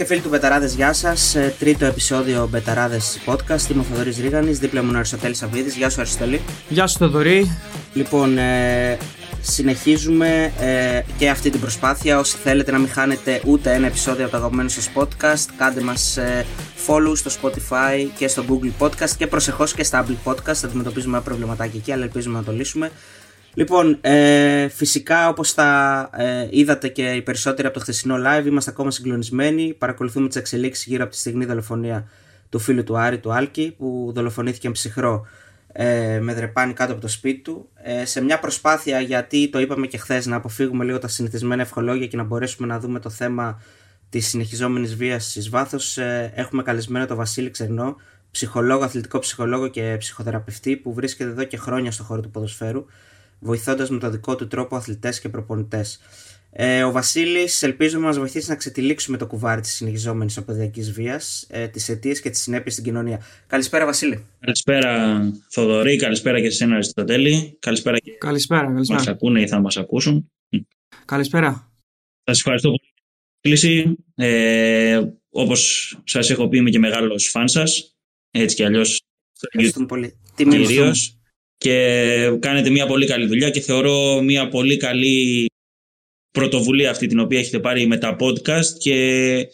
και 0.00 0.06
φίλοι 0.06 0.20
του 0.20 0.28
Μπεταράδες, 0.28 0.74
γεια 0.74 0.92
σας. 0.92 1.36
Τρίτο 1.58 1.84
επεισόδιο 1.84 2.48
Μπεταράδες 2.50 3.18
Podcast. 3.26 3.70
Είμαι 3.70 3.80
ο 3.80 3.82
Θοδωρής 3.82 4.18
Ρίγανης, 4.18 4.58
δίπλα 4.58 4.80
μου 4.80 4.86
είναι 4.86 4.96
ο 4.96 4.98
Αριστοτέλης 4.98 5.42
Αβίδη. 5.42 5.70
Γεια 5.70 5.90
σου, 5.90 6.00
Αριστολή. 6.00 6.40
Γεια 6.68 6.86
σου, 6.86 6.98
Θοδωρή. 6.98 7.58
Λοιπόν, 7.92 8.38
ε, 8.38 8.98
συνεχίζουμε 9.42 10.52
ε, 10.60 11.02
και 11.18 11.30
αυτή 11.30 11.50
την 11.50 11.60
προσπάθεια. 11.60 12.18
Όσοι 12.18 12.36
θέλετε 12.36 12.70
να 12.70 12.78
μην 12.78 12.88
χάνετε 12.88 13.40
ούτε 13.46 13.74
ένα 13.74 13.86
επεισόδιο 13.86 14.22
από 14.22 14.30
το 14.30 14.36
αγαπημένο 14.36 14.68
σας 14.68 14.90
podcast, 14.94 15.48
κάντε 15.56 15.80
μας 15.80 16.16
ε, 16.16 16.46
follow 16.86 17.12
στο 17.14 17.30
Spotify 17.42 18.08
και 18.18 18.28
στο 18.28 18.44
Google 18.48 18.84
Podcast 18.84 19.10
και 19.16 19.26
προσεχώς 19.26 19.72
και 19.74 19.84
στα 19.84 20.06
Apple 20.06 20.32
Podcast. 20.32 20.64
Αντιμετωπίζουμε 20.64 21.16
ένα 21.16 21.24
προβληματάκι 21.24 21.76
εκεί, 21.76 21.92
αλλά 21.92 22.02
ελπίζουμε 22.02 22.38
να 22.38 22.44
το 22.44 22.52
λύσουμε. 22.52 22.90
Λοιπόν, 23.54 23.98
ε, 24.00 24.68
φυσικά 24.68 25.28
όπως 25.28 25.52
θα 25.52 26.10
ε, 26.16 26.46
είδατε 26.50 26.88
και 26.88 27.10
οι 27.10 27.22
περισσότεροι 27.22 27.66
από 27.66 27.76
το 27.76 27.82
χθεσινό 27.82 28.16
live, 28.26 28.46
είμαστε 28.46 28.70
ακόμα 28.70 28.90
συγκλονισμένοι. 28.90 29.74
Παρακολουθούμε 29.78 30.26
τις 30.28 30.36
εξελίξεις 30.36 30.86
γύρω 30.86 31.02
από 31.02 31.12
τη 31.12 31.18
στιγμή 31.18 31.44
δολοφονία 31.44 32.08
του 32.48 32.58
φίλου 32.58 32.84
του 32.84 32.98
Άρη, 32.98 33.18
του 33.18 33.32
Άλκη, 33.32 33.74
που 33.78 34.10
δολοφονήθηκε 34.14 34.70
ψυχρό 34.70 35.26
ε, 35.72 36.18
με 36.20 36.34
δρεπάνι 36.34 36.72
κάτω 36.72 36.92
από 36.92 37.00
το 37.00 37.08
σπίτι 37.08 37.40
του. 37.40 37.68
Ε, 37.82 38.04
σε 38.04 38.22
μια 38.22 38.38
προσπάθεια, 38.38 39.00
γιατί 39.00 39.48
το 39.48 39.60
είπαμε 39.60 39.86
και 39.86 39.98
χθες, 39.98 40.26
να 40.26 40.36
αποφύγουμε 40.36 40.84
λίγο 40.84 40.98
τα 40.98 41.08
συνηθισμένα 41.08 41.62
ευχολόγια 41.62 42.06
και 42.06 42.16
να 42.16 42.22
μπορέσουμε 42.22 42.66
να 42.66 42.78
δούμε 42.78 43.00
το 43.00 43.10
θέμα 43.10 43.62
της 44.08 44.28
συνεχιζόμενης 44.28 44.96
βίας 44.96 45.36
εις 45.36 45.48
βάθος, 45.48 45.98
ε, 45.98 46.32
έχουμε 46.34 46.62
καλεσμένο 46.62 47.06
τον 47.06 47.16
Βασίλη 47.16 47.50
Ξερνό, 47.50 47.96
ψυχολόγο, 48.30 48.84
αθλητικό 48.84 49.18
ψυχολόγο 49.18 49.68
και 49.68 49.96
ψυχοθεραπευτή 49.98 50.76
που 50.76 50.92
βρίσκεται 50.92 51.30
εδώ 51.30 51.44
και 51.44 51.56
χρόνια 51.56 51.90
στο 51.90 52.02
χώρο 52.02 52.20
του 52.20 52.30
ποδοσφαίρου 52.30 52.84
βοηθώντας 53.40 53.90
με 53.90 53.98
το 53.98 54.10
δικό 54.10 54.36
του 54.36 54.46
τρόπο 54.46 54.76
αθλητές 54.76 55.20
και 55.20 55.28
προπονητές. 55.28 56.00
Ε, 56.52 56.82
ο 56.82 56.92
Βασίλης 56.92 57.62
ελπίζω 57.62 57.98
να 57.98 58.06
μας 58.06 58.18
βοηθήσει 58.18 58.48
να 58.48 58.56
ξετυλίξουμε 58.56 59.16
το 59.16 59.26
κουβάρι 59.26 59.60
της 59.60 59.74
συνεχιζόμενης 59.74 60.36
αποδιακής 60.36 60.92
βίας, 60.92 61.46
ε, 61.48 61.68
τις 61.68 61.88
αιτίες 61.88 62.20
και 62.20 62.30
τις 62.30 62.40
συνέπειες 62.40 62.72
στην 62.72 62.84
κοινωνία. 62.84 63.22
Καλησπέρα, 63.46 63.84
Βασίλη. 63.84 64.26
Καλησπέρα, 64.40 65.20
Θοδωρή. 65.48 65.96
Καλησπέρα 65.96 66.40
και 66.40 66.50
σε 66.50 66.64
ένα 66.64 66.74
Αριστοτέλη. 66.74 67.56
Καλησπέρα 67.58 67.98
και 67.98 68.10
καλησπέρα, 68.18 68.66
καλησπέρα. 68.66 68.98
μας 68.98 69.08
ακούνε 69.08 69.40
ή 69.40 69.48
θα 69.48 69.60
μας 69.60 69.76
ακούσουν. 69.76 70.30
Καλησπέρα. 71.04 71.72
Σας 72.24 72.38
ευχαριστώ 72.38 72.68
πολύ 72.68 72.92
κλίση. 73.40 73.96
Ε, 74.14 75.00
Όπως 75.30 75.96
σας 76.04 76.30
έχω 76.30 76.48
πει, 76.48 76.56
είμαι 76.56 76.70
και 76.70 76.78
μεγάλος 76.78 77.28
φαν 77.28 77.48
σας. 77.48 77.96
Έτσι 78.30 78.56
κι 78.56 78.64
αλλιώς. 78.64 79.02
Ευχαριστούμε 79.40 79.86
πολύ. 79.86 80.18
Κυρίως 80.36 81.19
και 81.60 82.36
κάνετε 82.38 82.70
μια 82.70 82.86
πολύ 82.86 83.06
καλή 83.06 83.26
δουλειά 83.26 83.50
και 83.50 83.60
θεωρώ 83.60 84.20
μια 84.22 84.48
πολύ 84.48 84.76
καλή 84.76 85.46
πρωτοβουλία 86.30 86.90
αυτή 86.90 87.06
την 87.06 87.18
οποία 87.18 87.38
έχετε 87.38 87.58
πάρει 87.58 87.86
με 87.86 87.98
τα 87.98 88.16
podcast 88.20 88.78
και 88.78 89.48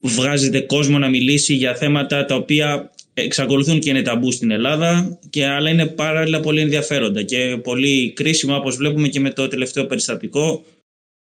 βγάζετε 0.00 0.60
κόσμο 0.60 0.98
να 0.98 1.08
μιλήσει 1.08 1.54
για 1.54 1.74
θέματα 1.74 2.24
τα 2.24 2.34
οποία 2.34 2.90
εξακολουθούν 3.14 3.80
και 3.80 3.90
είναι 3.90 4.02
ταμπού 4.02 4.32
στην 4.32 4.50
Ελλάδα 4.50 5.18
και 5.30 5.46
αλλά 5.46 5.70
είναι 5.70 5.86
παράλληλα 5.86 6.40
πολύ 6.40 6.60
ενδιαφέροντα 6.60 7.22
και 7.22 7.58
πολύ 7.62 8.12
κρίσιμα 8.12 8.56
όπως 8.56 8.76
βλέπουμε 8.76 9.08
και 9.08 9.20
με 9.20 9.30
το 9.30 9.48
τελευταίο 9.48 9.86
περιστατικό 9.86 10.64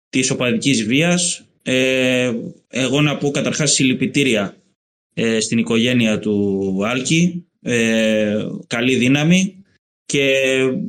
της 0.09 0.31
οπαδικής 0.31 0.85
βίας. 0.85 1.45
Ε, 1.63 2.33
εγώ 2.69 3.01
να 3.01 3.17
πω 3.17 3.31
καταρχάς 3.31 3.73
συλληπιτήρια 3.73 4.57
ε, 5.15 5.41
στην 5.41 5.59
οικογένεια 5.59 6.19
του 6.19 6.87
Άλκη. 6.87 7.45
Ε, 7.63 8.47
καλή 8.67 8.97
δύναμη 8.97 9.60
και 10.11 10.33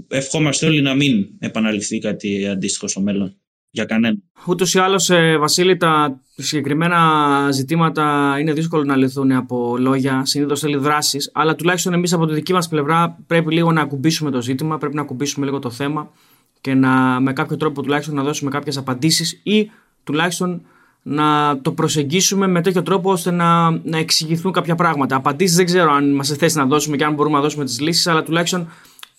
ευχόμαστε 0.08 0.66
όλοι 0.66 0.82
να 0.82 0.96
μην 0.96 1.28
επαναληφθεί 1.40 2.00
κάτι 2.00 2.48
αντίστοιχο 2.48 2.88
στο 2.88 3.02
μέλλον 3.02 3.36
για 3.70 3.86
κανέναν. 3.86 4.24
Ούτως 4.48 4.74
ή 4.74 4.80
άλλως, 4.80 5.10
ε, 5.10 5.38
Βασίλη, 5.38 5.78
τα 5.78 6.22
συγκεκριμένα 6.36 7.00
ζητήματα 7.52 8.36
είναι 8.40 8.54
δύσκολο 8.54 8.84
να 8.84 8.96
λυθούν 8.96 9.32
από 9.32 9.78
λόγια. 9.78 10.22
Συνήθως 10.26 10.60
θέλει 10.60 10.78
δράσεις. 10.78 11.30
Αλλά 11.34 11.56
τουλάχιστον 11.56 11.94
εμείς 11.94 12.14
από 12.14 12.26
τη 12.26 12.34
δική 12.34 12.54
μας 12.54 12.68
πλευρά 12.68 13.18
πρέπει 13.28 13.54
λίγο 13.54 13.72
να 13.72 13.82
ακουμπήσουμε 13.82 14.32
το 14.32 14.42
ζήτημα, 14.42 14.78
πρέπει 14.78 14.96
να 14.96 15.02
ακουμπήσουμε 15.02 15.46
λίγο 15.46 15.60
το 15.60 15.70
θέμα 15.70 16.12
και 16.62 16.74
να, 16.74 17.20
με 17.20 17.34
κάποιο 17.34 17.58
τρόπο 17.58 17.82
τουλάχιστον 17.82 18.16
να 18.16 18.24
δώσουμε 18.24 18.52
κάποιες 18.52 18.78
απαντήσεις 18.78 19.42
ή 19.44 19.72
τουλάχιστον 20.04 20.62
να 21.02 21.60
το 21.62 21.72
προσεγγίσουμε 21.72 22.48
με 22.48 22.62
τέτοιο 22.62 22.84
τρόπο 22.84 23.12
ώστε 23.12 23.32
να, 23.32 23.70
να 23.70 23.98
εξηγηθούν 23.98 24.52
κάποια 24.52 24.76
πράγματα. 24.76 25.16
Απαντήσεις 25.16 25.56
δεν 25.56 25.66
ξέρω 25.66 25.92
αν 25.92 26.12
είμαστε 26.12 26.36
θέση 26.36 26.58
να 26.58 26.66
δώσουμε 26.66 26.98
και 26.98 27.04
αν 27.04 27.14
μπορούμε 27.14 27.36
να 27.36 27.42
δώσουμε 27.42 27.66
τις 27.66 27.80
λύσεις, 27.80 28.08
αλλά 28.08 28.24
τουλάχιστον 28.24 28.70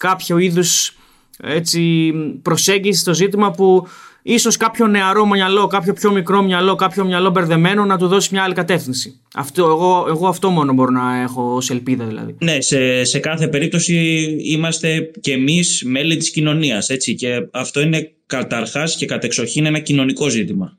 κάποιο 0.03 0.39
είδους 0.39 0.97
έτσι, 1.43 2.13
προσέγγιση 2.43 3.01
στο 3.01 3.15
ζήτημα 3.15 3.51
που 3.51 3.87
ίσως 4.23 4.57
κάποιο 4.57 4.87
νεαρό 4.87 5.27
μυαλό, 5.27 5.67
κάποιο 5.67 5.93
πιο 5.93 6.13
μικρό 6.13 6.43
μυαλό, 6.43 6.75
κάποιο 6.75 7.05
μυαλό 7.05 7.31
μπερδεμένο 7.31 7.85
να 7.85 7.99
του 7.99 8.07
δώσει 8.07 8.29
μια 8.33 8.43
άλλη 8.43 8.55
κατεύθυνση. 8.55 9.21
Αυτό, 9.35 9.65
εγώ, 9.65 10.07
εγώ 10.09 10.29
αυτό 10.29 10.51
μόνο 10.51 10.73
μπορώ 10.73 10.91
να 10.91 11.21
έχω 11.21 11.55
ως 11.55 11.71
ελπίδα 11.71 12.05
δηλαδή. 12.05 12.37
Ναι, 12.41 12.61
σε, 12.61 13.05
σε 13.05 13.19
κάθε 13.19 13.49
περίπτωση 13.49 13.97
είμαστε 14.43 15.11
και 15.21 15.33
εμείς 15.33 15.83
μέλη 15.85 16.17
της 16.17 16.31
κοινωνίας 16.31 16.89
έτσι, 16.89 17.15
και 17.15 17.49
αυτό 17.53 17.81
είναι 17.81 18.13
καταρχάς 18.27 18.97
και 18.97 19.07
κατεξοχήν 19.07 19.67
ένα 19.67 19.79
κοινωνικό 19.79 20.29
ζήτημα. 20.29 20.79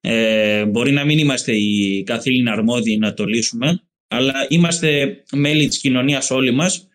Ε, 0.00 0.64
μπορεί 0.64 0.92
να 0.92 1.04
μην 1.04 1.18
είμαστε 1.18 1.52
οι 1.52 2.02
καθήλυνα 2.02 2.52
αρμόδιοι 2.52 2.98
να 2.98 3.14
το 3.14 3.24
λύσουμε, 3.24 3.82
αλλά 4.08 4.34
είμαστε 4.48 5.22
μέλη 5.32 5.68
της 5.68 5.78
κοινωνίας 5.78 6.30
όλοι 6.30 6.52
μας 6.52 6.86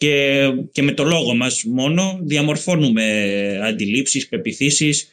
και, 0.00 0.46
και 0.72 0.82
με 0.82 0.92
το 0.92 1.04
λόγο 1.04 1.34
μας 1.34 1.64
μόνο 1.64 2.18
διαμορφώνουμε 2.22 3.04
αντιλήψεις, 3.62 4.28
πεπιθήσεις 4.28 5.12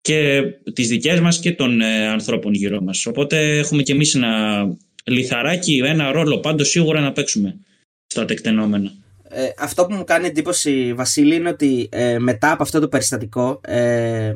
και 0.00 0.42
τις 0.72 0.88
δικές 0.88 1.20
μας 1.20 1.38
και 1.40 1.52
των 1.52 1.80
ε, 1.80 2.06
ανθρώπων 2.06 2.54
γύρω 2.54 2.80
μας. 2.80 3.06
Οπότε 3.06 3.58
έχουμε 3.58 3.82
και 3.82 3.92
εμείς 3.92 4.14
ένα 4.14 4.66
λιθαράκι, 5.04 5.82
ένα 5.84 6.12
ρόλο 6.12 6.38
πάντως 6.38 6.68
σίγουρα 6.68 7.00
να 7.00 7.12
παίξουμε 7.12 7.56
στα 8.06 8.24
τεκτενόμενα. 8.24 8.92
Ε, 9.28 9.48
αυτό 9.58 9.86
που 9.86 9.94
μου 9.94 10.04
κάνει 10.04 10.26
εντύπωση 10.26 10.92
Βασίλη 10.94 11.34
είναι 11.34 11.48
ότι 11.48 11.88
ε, 11.90 12.18
μετά 12.18 12.52
από 12.52 12.62
αυτό 12.62 12.80
το 12.80 12.88
περιστατικό 12.88 13.60
ε, 13.64 14.34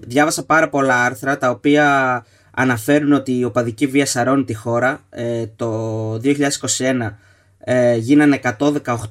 διάβασα 0.00 0.44
πάρα 0.44 0.68
πολλά 0.68 1.04
άρθρα 1.04 1.38
τα 1.38 1.50
οποία 1.50 2.26
αναφέρουν 2.50 3.12
ότι 3.12 3.38
η 3.38 3.44
οπαδική 3.44 3.86
βία 3.86 4.06
σαρώνει 4.06 4.44
τη 4.44 4.54
χώρα 4.54 5.04
το 5.56 6.14
2021 6.14 6.20
ε, 7.64 7.96
γίνανε 7.96 8.40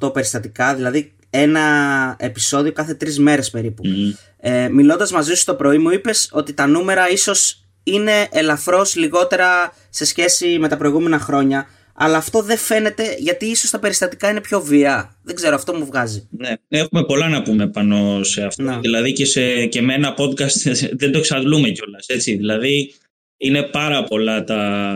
118 0.01 0.13
περιστατικά, 0.13 0.75
δηλαδή 0.75 1.13
ένα 1.29 2.15
επεισόδιο 2.19 2.71
κάθε 2.71 2.93
τρεις 2.93 3.19
μέρες 3.19 3.49
περίπου. 3.49 3.83
Mm-hmm. 3.85 4.17
Ε, 4.39 4.69
μιλώντας 4.69 5.11
μαζί 5.11 5.33
σου 5.33 5.45
το 5.45 5.55
πρωί 5.55 5.77
μου 5.77 5.89
είπες 5.89 6.29
ότι 6.31 6.53
τα 6.53 6.67
νούμερα 6.67 7.09
ίσως 7.09 7.65
είναι 7.83 8.27
ελαφρώς 8.31 8.95
λιγότερα 8.95 9.73
σε 9.89 10.05
σχέση 10.05 10.57
με 10.59 10.67
τα 10.67 10.77
προηγούμενα 10.77 11.19
χρόνια, 11.19 11.67
αλλά 11.93 12.17
αυτό 12.17 12.41
δεν 12.41 12.57
φαίνεται 12.57 13.15
γιατί 13.19 13.45
ίσως 13.45 13.69
τα 13.69 13.79
περιστατικά 13.79 14.29
είναι 14.29 14.41
πιο 14.41 14.61
βία. 14.61 15.15
Δεν 15.23 15.35
ξέρω, 15.35 15.55
αυτό 15.55 15.73
μου 15.73 15.85
βγάζει. 15.85 16.27
Ναι, 16.29 16.53
έχουμε 16.67 17.03
πολλά 17.03 17.29
να 17.29 17.41
πούμε 17.41 17.67
πάνω 17.67 18.23
σε 18.23 18.43
αυτό. 18.43 18.79
Δηλαδή 18.81 19.13
και, 19.13 19.25
σε, 19.25 19.65
και 19.65 19.81
με 19.81 19.93
ένα 19.93 20.15
podcast 20.17 20.71
δεν 20.99 21.11
το 21.11 21.17
εξαντλούμε 21.17 21.69
κιόλας. 21.69 22.05
Δηλαδή 22.25 22.93
είναι 23.37 23.63
πάρα 23.63 24.03
πολλά 24.03 24.43
τα, 24.43 24.93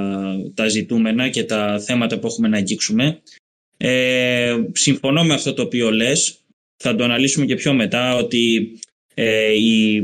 τα 0.54 0.68
ζητούμενα 0.68 1.30
και 1.30 1.44
τα 1.44 1.80
θέματα 1.80 2.20
που 2.20 2.28
έχουμε 2.28 2.48
να 2.48 2.58
αγγίξουμε. 2.58 3.22
Ε, 3.78 4.56
συμφωνώ 4.72 5.24
με 5.24 5.34
αυτό 5.34 5.54
το 5.54 5.62
οποίο 5.62 5.92
λες, 5.92 6.40
θα 6.78 6.96
το 6.96 7.04
αναλύσουμε 7.04 7.46
και 7.46 7.56
πιο 7.56 7.74
μετά, 7.74 8.16
ότι 8.16 8.72
ε, 9.14 9.54
η, 9.54 9.96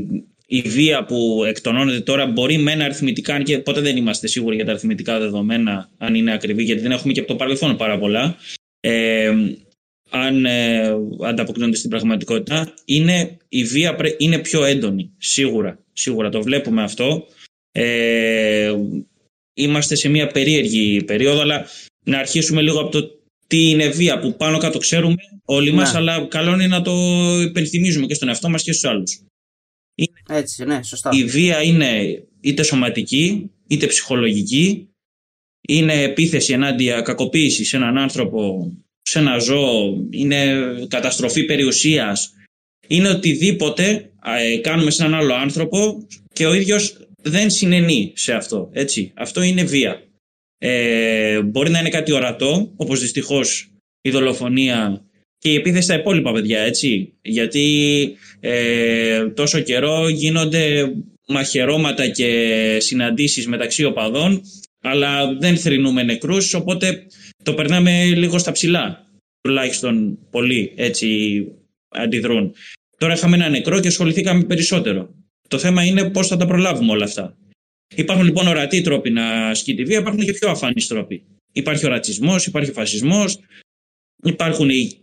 η 0.46 0.62
βία 0.62 1.06
που 1.06 1.44
εκτονώνεται 1.48 2.00
τώρα 2.00 2.26
μπορεί 2.26 2.58
με 2.58 2.72
ένα 2.72 2.86
αριθμητικά, 2.86 3.34
αν 3.34 3.44
και 3.44 3.60
ποτέ 3.60 3.82
δεν 3.82 3.98
είμαστε 3.98 4.28
σίγουροι 4.28 4.56
για 4.56 4.66
τα 4.66 4.72
αριθμητικά 4.72 5.20
δεδομένα, 5.20 5.90
αν 5.98 6.16
είναι 6.16 6.34
ακριβή, 6.34 6.64
γιατί 6.64 6.82
δεν 6.82 6.92
έχουμε 6.92 7.14
και 7.14 7.20
από 7.20 7.30
το 7.30 7.36
παρελθόν 7.36 7.78
πάρα 7.78 7.98
πολλά, 8.00 8.38
ε, 8.80 9.34
αν 10.10 10.46
ε, 10.46 10.96
ανταποκρίνονται 11.26 11.76
στην 11.76 11.90
πραγματικότητα, 11.90 12.74
είναι, 12.86 13.38
η 13.50 13.64
βία 13.64 13.98
είναι 14.18 14.40
πιο 14.40 14.64
έντονη, 14.64 15.12
σίγουρα. 15.18 15.80
Σίγουρα 15.94 16.30
το 16.30 16.42
βλέπουμε 16.42 16.84
αυτό. 16.84 17.28
Ε, 17.72 18.74
είμαστε 19.54 19.96
σε 19.96 20.10
μια 20.10 20.28
περίεργη 20.28 21.04
περίοδο, 21.04 21.42
αλλά 21.42 21.66
να 22.04 22.20
αρχίσουμε 22.20 22.62
λίγο 22.62 22.80
από 22.80 22.92
το 22.92 23.21
τι 23.52 23.70
είναι 23.70 23.88
βία 23.88 24.20
που 24.20 24.36
πάνω 24.36 24.58
κάτω 24.58 24.78
ξέρουμε 24.78 25.16
όλοι 25.46 25.70
ναι. 25.70 25.76
μας, 25.76 25.96
αλλά 25.96 26.26
καλό 26.26 26.54
είναι 26.54 26.68
να 26.68 26.82
το 26.82 26.92
υπενθυμίζουμε 27.42 28.06
και 28.06 28.14
στον 28.14 28.28
εαυτό 28.28 28.50
μας 28.50 28.64
και 28.64 28.72
στους 28.72 28.90
άλλους. 28.90 29.22
Έτσι, 30.30 30.64
ναι, 30.66 30.84
σωστά. 30.84 31.10
Η 31.14 31.24
βία 31.24 31.62
είναι 31.62 32.24
είτε 32.42 32.64
σωματική, 32.64 33.50
είτε 33.68 33.88
ψυχολογική, 33.88 34.90
είναι 35.68 36.02
επίθεση 36.02 36.54
ενάντια 36.54 37.02
κακοποίησης 37.02 37.68
σε 37.68 37.76
έναν 37.76 37.98
άνθρωπο, 37.98 38.72
σε 39.02 39.20
ένα 39.20 39.38
ζώο, 39.38 40.08
είναι 40.10 40.64
καταστροφή 40.88 41.44
περιουσίας, 41.44 42.34
είναι 42.88 43.10
οτιδήποτε 43.10 44.12
ε, 44.26 44.58
κάνουμε 44.58 44.92
σε 44.92 45.04
έναν 45.04 45.20
άλλο 45.20 45.34
άνθρωπο 45.34 46.08
και 46.34 46.46
ο 46.46 46.54
ίδιος 46.54 47.08
δεν 47.22 47.50
συνενεί 47.50 48.12
σε 48.16 48.34
αυτό. 48.34 48.70
Έτσι. 48.72 49.12
Αυτό 49.16 49.42
είναι 49.42 49.64
βία. 49.64 50.04
Ε, 50.64 51.42
μπορεί 51.42 51.70
να 51.70 51.80
είναι 51.80 51.90
κάτι 51.90 52.12
ορατό, 52.12 52.72
όπως 52.76 53.00
δυστυχώς 53.00 53.72
η 54.02 54.10
δολοφονία 54.10 55.06
και 55.38 55.52
η 55.52 55.56
επίθεση 55.56 55.84
στα 55.84 55.96
υπόλοιπα 55.96 56.32
παιδιά, 56.32 56.60
έτσι. 56.60 57.14
Γιατί 57.22 57.68
ε, 58.40 59.28
τόσο 59.30 59.60
καιρό 59.60 60.10
γίνονται 60.10 60.94
μαχαιρώματα 61.28 62.08
και 62.08 62.78
συναντήσεις 62.80 63.48
μεταξύ 63.48 63.84
οπαδών 63.84 64.42
αλλά 64.82 65.34
δεν 65.34 65.58
θρυνούμε 65.58 66.04
νεκρούς 66.04 66.54
οπότε 66.54 67.06
το 67.44 67.54
περνάμε 67.54 68.06
λίγο 68.06 68.38
στα 68.38 68.52
ψηλά 68.52 69.06
τουλάχιστον 69.42 70.18
πολλοί 70.30 70.74
έτσι 70.76 71.46
αντιδρούν. 71.90 72.54
Τώρα 72.98 73.14
είχαμε 73.14 73.36
ένα 73.36 73.50
νεκρό 73.50 73.80
και 73.80 73.88
ασχοληθήκαμε 73.88 74.44
περισσότερο. 74.44 75.10
Το 75.48 75.58
θέμα 75.58 75.84
είναι 75.84 76.10
πώς 76.10 76.28
θα 76.28 76.38
τα 76.38 76.46
προλάβουμε 76.46 76.92
όλα 76.92 77.06
αυτά. 77.06 77.38
Υπάρχουν 77.96 78.26
λοιπόν 78.26 78.48
ορατοί 78.48 78.82
τρόποι 78.82 79.10
να 79.10 79.48
ασκεί 79.48 79.76
τη 79.76 79.84
βία, 79.84 80.00
υπάρχουν 80.00 80.24
και 80.24 80.34
πιο 80.34 80.50
αφανείς 80.50 80.88
τρόποι. 80.88 81.24
Υπάρχει 81.52 81.86
ο 81.86 81.90
ρατσισμός, 81.90 82.46
υπάρχει 82.46 82.70
ο 82.70 82.74
φασισμός, 82.74 83.40
υπάρχουν 84.24 84.70
οι 84.70 85.00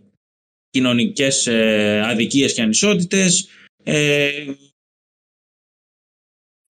κοινωνικές 0.70 1.46
ε, 1.46 2.00
αδικίες 2.05 2.55
και 2.55 2.62
ανισότητες, 2.62 3.49
ε, 3.85 4.44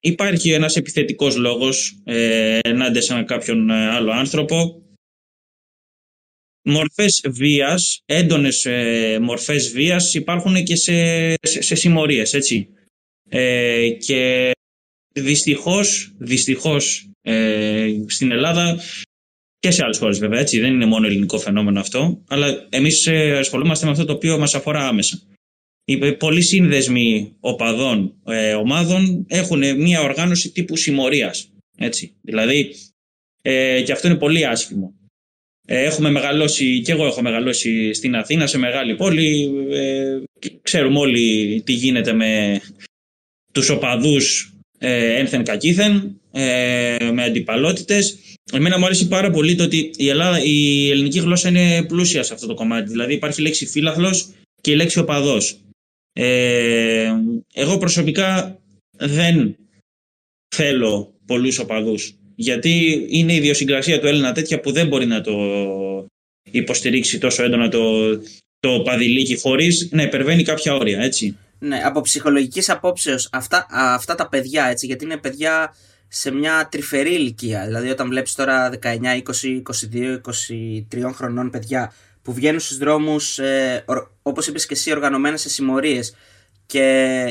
υπάρχει 0.01 0.51
ένας 0.51 0.77
επιθετικός 0.77 1.37
λόγος 1.37 2.01
ε, 2.05 2.59
ενάντια 2.63 3.01
σε 3.01 3.23
κάποιον 3.23 3.71
ε, 3.71 3.89
άλλο 3.89 4.13
άνθρωπο. 4.13 4.83
Μορφές 6.63 7.25
βίας, 7.29 8.03
έντονες 8.07 8.67
ε, 8.67 9.19
μορφές 9.23 9.71
βίας 9.71 10.15
υπάρχουν 10.15 10.65
και 10.65 10.77
σε, 10.77 11.35
σε, 11.43 11.63
σε 11.63 11.75
συμμορίες, 11.75 12.35
έτσι. 12.35 12.69
Ε, 13.29 13.91
και 13.91 14.51
δυστυχώς, 15.21 16.13
δυστυχώς 16.19 17.09
ε, 17.23 17.89
στην 18.07 18.31
Ελλάδα 18.33 18.81
και 19.59 19.71
σε 19.71 19.83
άλλες 19.85 19.99
χώρες 19.99 20.19
βέβαια, 20.19 20.41
έτσι. 20.41 20.61
Δεν 20.61 20.73
είναι 20.73 20.87
μόνο 20.87 21.07
ελληνικό 21.07 21.39
φαινόμενο 21.39 21.81
αυτό. 21.81 22.23
Αλλά 22.29 22.67
εμείς 22.69 23.07
ε, 23.07 23.37
ασχολούμαστε 23.39 23.85
με 23.85 23.91
αυτό 23.91 24.05
το 24.05 24.13
οποίο 24.13 24.39
μας 24.39 24.55
αφορά 24.55 24.87
άμεσα. 24.87 25.23
Οι 25.85 26.13
πολλοί 26.13 26.43
σύνδεσμοι 26.43 27.37
οπαδών 27.41 28.15
ε, 28.27 28.55
ομάδων 28.55 29.27
έχουν 29.29 29.81
μια 29.81 30.03
οργάνωση 30.03 30.51
τύπου 30.51 30.77
συμμορίας. 30.77 31.51
Δηλαδή, 32.21 32.75
ε, 33.43 33.83
και 33.83 33.93
αυτό 33.93 34.09
είναι 34.09 34.17
πολύ 34.17 34.47
άσχημο. 34.47 34.95
Ε, 35.67 35.85
έχουμε 35.85 36.11
μεγαλώσει, 36.11 36.81
και 36.81 36.93
εγώ 36.93 37.07
έχω 37.07 37.23
μεγαλώσει 37.23 37.93
στην 37.93 38.17
Αθήνα, 38.17 38.47
σε 38.47 38.59
μεγάλη 38.59 38.95
πόλη. 38.95 39.51
Ε, 39.71 40.19
ξέρουμε 40.63 40.99
όλοι 40.99 41.63
τι 41.65 41.73
γίνεται 41.73 42.13
με 42.13 42.61
τους 43.53 43.69
οπαδούς 43.69 44.55
ε, 44.79 45.19
ένθεν 45.19 45.45
κακήθεν, 45.45 46.21
ε, 46.33 47.11
με 47.13 47.25
αντιπαλότητες. 47.25 48.19
Εμένα 48.53 48.79
μου 48.79 48.85
αρέσει 48.85 49.09
πάρα 49.09 49.31
πολύ 49.31 49.55
το 49.55 49.65
ότι 49.65 49.91
η, 49.97 50.09
Ελλάδα, 50.09 50.43
η 50.43 50.91
ελληνική 50.91 51.19
γλώσσα 51.19 51.49
είναι 51.49 51.85
πλούσια 51.89 52.23
σε 52.23 52.35
αυτό 52.35 52.47
το 52.47 52.55
κομμάτι. 52.55 52.91
Δηλαδή 52.91 53.15
υπάρχει 53.15 53.41
η 53.41 53.45
λέξη 53.45 53.67
φύλαθλος 53.67 54.29
και 54.61 54.71
η 54.71 54.75
λέξη 54.75 54.99
οπαδός. 54.99 55.59
Ε, 56.13 57.13
εγώ 57.55 57.79
προσωπικά 57.79 58.59
δεν 58.97 59.57
θέλω 60.57 61.15
πολλούς 61.27 61.59
οπαδούς. 61.59 62.15
Γιατί 62.35 63.07
είναι 63.09 63.33
η 63.33 63.37
ιδιοσυγκρασία 63.37 64.01
του 64.01 64.07
Έλληνα 64.07 64.33
τέτοια 64.33 64.61
που 64.61 64.73
δεν 64.73 64.87
μπορεί 64.87 65.07
να 65.07 65.21
το 65.21 65.35
υποστηρίξει 66.51 67.19
τόσο 67.19 67.45
έντονα 67.45 67.69
το, 67.69 68.17
το 68.59 68.83
παδιλίκι 68.85 69.37
χωρίς 69.37 69.89
να 69.93 70.03
υπερβαίνει 70.03 70.43
κάποια 70.43 70.75
όρια, 70.75 71.01
έτσι. 71.01 71.37
Ναι, 71.59 71.81
από 71.85 72.01
ψυχολογικής 72.01 72.71
απόψεως 72.71 73.29
αυτά, 73.33 73.67
αυτά 73.71 74.15
τα 74.15 74.29
παιδιά, 74.29 74.65
έτσι, 74.65 74.87
γιατί 74.87 75.05
είναι 75.05 75.17
παιδιά 75.17 75.75
σε 76.09 76.31
μια 76.31 76.69
τρυφερή 76.71 77.15
ηλικία. 77.15 77.65
Δηλαδή, 77.67 77.91
όταν 77.91 78.09
βλέπεις 78.09 78.35
τώρα 78.35 78.71
19, 78.83 79.17
20, 79.17 79.63
22, 79.93 80.21
23 81.01 81.11
χρονών 81.15 81.51
παιδιά 81.51 81.93
που 82.23 82.33
βγαίνουν 82.33 82.61
στους 82.61 82.77
δρόμους, 82.77 83.39
ε, 83.39 83.85
όπως 84.23 84.47
είπες 84.47 84.67
και 84.67 84.75
εσύ, 84.75 84.93
οργανωμένα 84.93 85.37
σε 85.37 85.49
συμμορίες 85.49 86.15
και 86.67 86.83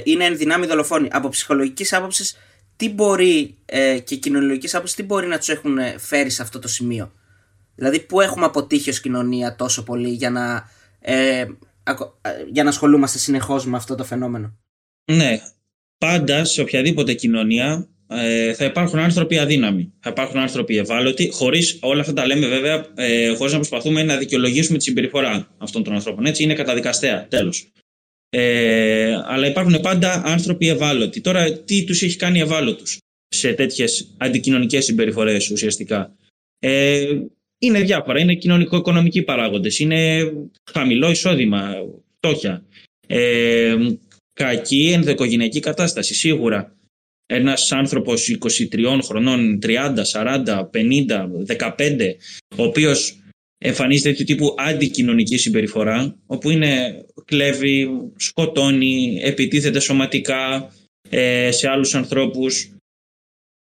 είναι 0.03 0.25
εν 0.25 0.37
δυνάμει 0.37 0.65
δολοφόνοι. 0.65 1.07
Από 1.11 1.29
ψυχολογικής 1.29 1.93
άποψης, 1.93 2.37
τι 2.75 2.93
μπορεί 2.93 3.57
ε, 3.65 3.99
και 3.99 4.15
κοινωνική 4.15 4.75
άποψης, 4.75 4.95
τι 4.95 5.03
μπορεί 5.03 5.27
να 5.27 5.37
τους 5.37 5.49
έχουν 5.49 5.77
φέρει 5.97 6.29
σε 6.29 6.41
αυτό 6.41 6.59
το 6.59 6.67
σημείο; 6.67 7.11
Δηλαδή, 7.75 7.99
πού 7.99 8.21
έχουμε 8.21 8.45
αποτύχει 8.45 8.89
ως 8.89 8.99
κοινωνία 8.99 9.55
τόσο 9.55 9.83
πολύ 9.83 10.09
για 10.09 10.29
να, 10.29 10.69
ε, 10.99 11.39
ε 11.39 11.47
για 12.51 12.63
να 12.63 12.69
ασχολούμαστε 12.69 13.17
συνεχώς 13.17 13.65
με 13.65 13.77
αυτό 13.77 13.95
το 13.95 14.03
φαινόμενο. 14.03 14.57
Ναι. 15.11 15.39
Πάντα 15.97 16.45
σε 16.45 16.61
οποιαδήποτε 16.61 17.13
κοινωνία 17.13 17.87
ε, 18.09 18.53
θα 18.53 18.65
υπάρχουν 18.65 18.99
άνθρωποι 18.99 19.37
αδύναμοι, 19.37 19.93
θα 19.99 20.09
υπάρχουν 20.09 20.39
άνθρωποι 20.39 20.77
ευάλωτοι, 20.77 21.29
χωρίς 21.29 21.77
όλα 21.81 22.01
αυτά 22.01 22.13
τα 22.13 22.25
λέμε 22.25 22.47
βέβαια, 22.47 22.85
ε, 22.95 23.35
χωρίς 23.35 23.51
να 23.51 23.57
προσπαθούμε 23.57 24.03
να 24.03 24.17
δικαιολογήσουμε 24.17 24.77
τη 24.77 24.83
συμπεριφορά 24.83 25.55
αυτών 25.57 25.83
των 25.83 25.93
ανθρώπων. 25.93 26.25
Έτσι 26.25 26.43
είναι 26.43 26.53
καταδικαστέα, 26.53 27.27
τέλος. 27.27 27.71
Ε, 28.29 29.21
αλλά 29.25 29.47
υπάρχουν 29.47 29.81
πάντα 29.81 30.21
άνθρωποι 30.25 30.67
ευάλωτοι. 30.67 31.21
Τώρα, 31.21 31.53
τι 31.53 31.83
τους 31.83 32.01
έχει 32.01 32.15
κάνει 32.15 32.39
ευάλωτους 32.39 32.97
σε 33.27 33.53
τέτοιες 33.53 34.15
αντικοινωνικές 34.17 34.85
συμπεριφορές 34.85 35.49
ουσιαστικά; 35.49 36.15
Ε, 36.59 37.05
είναι 37.59 37.81
διάφορα. 37.81 38.19
Είναι 38.19 38.35
κοινωνικο-οικονομικοί 38.35 39.21
παράγοντες. 39.21 39.79
Είναι 39.79 40.31
χαμηλό 40.71 41.09
εισόδημα, 41.09 41.73
φτώχεια. 42.17 42.63
Ε, 43.07 43.75
κακή 44.33 44.91
ενδοοικογενειακή 44.93 45.59
κατάσταση, 45.59 46.13
σίγουρα 46.13 46.77
ένας 47.27 47.71
άνθρωπος 47.71 48.27
23 48.29 48.99
χρονών, 49.03 49.59
30, 49.59 50.03
40, 50.03 50.69
50, 50.73 51.29
15, 51.45 52.15
ο 52.57 52.63
οποίος 52.63 53.19
εμφανίζεται 53.57 54.09
τέτοιου 54.09 54.25
τύπου 54.25 54.55
αντικοινωνική 54.57 55.37
συμπεριφορά, 55.37 56.15
όπου 56.25 56.49
είναι 56.49 57.01
κλέβει, 57.25 57.87
σκοτώνει, 58.15 59.19
επιτίθεται 59.23 59.79
σωματικά 59.79 60.73
ε, 61.09 61.51
σε 61.51 61.69
άλλους 61.69 61.95
ανθρώπους, 61.95 62.76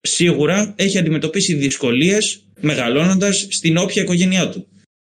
σίγουρα 0.02 0.72
έχει 0.76 0.98
αντιμετωπίσει 0.98 1.54
δυσκολίες 1.54 2.44
μεγαλώνοντας 2.60 3.46
στην 3.50 3.76
όποια 3.76 4.02
οικογένειά 4.02 4.48
του. 4.48 4.66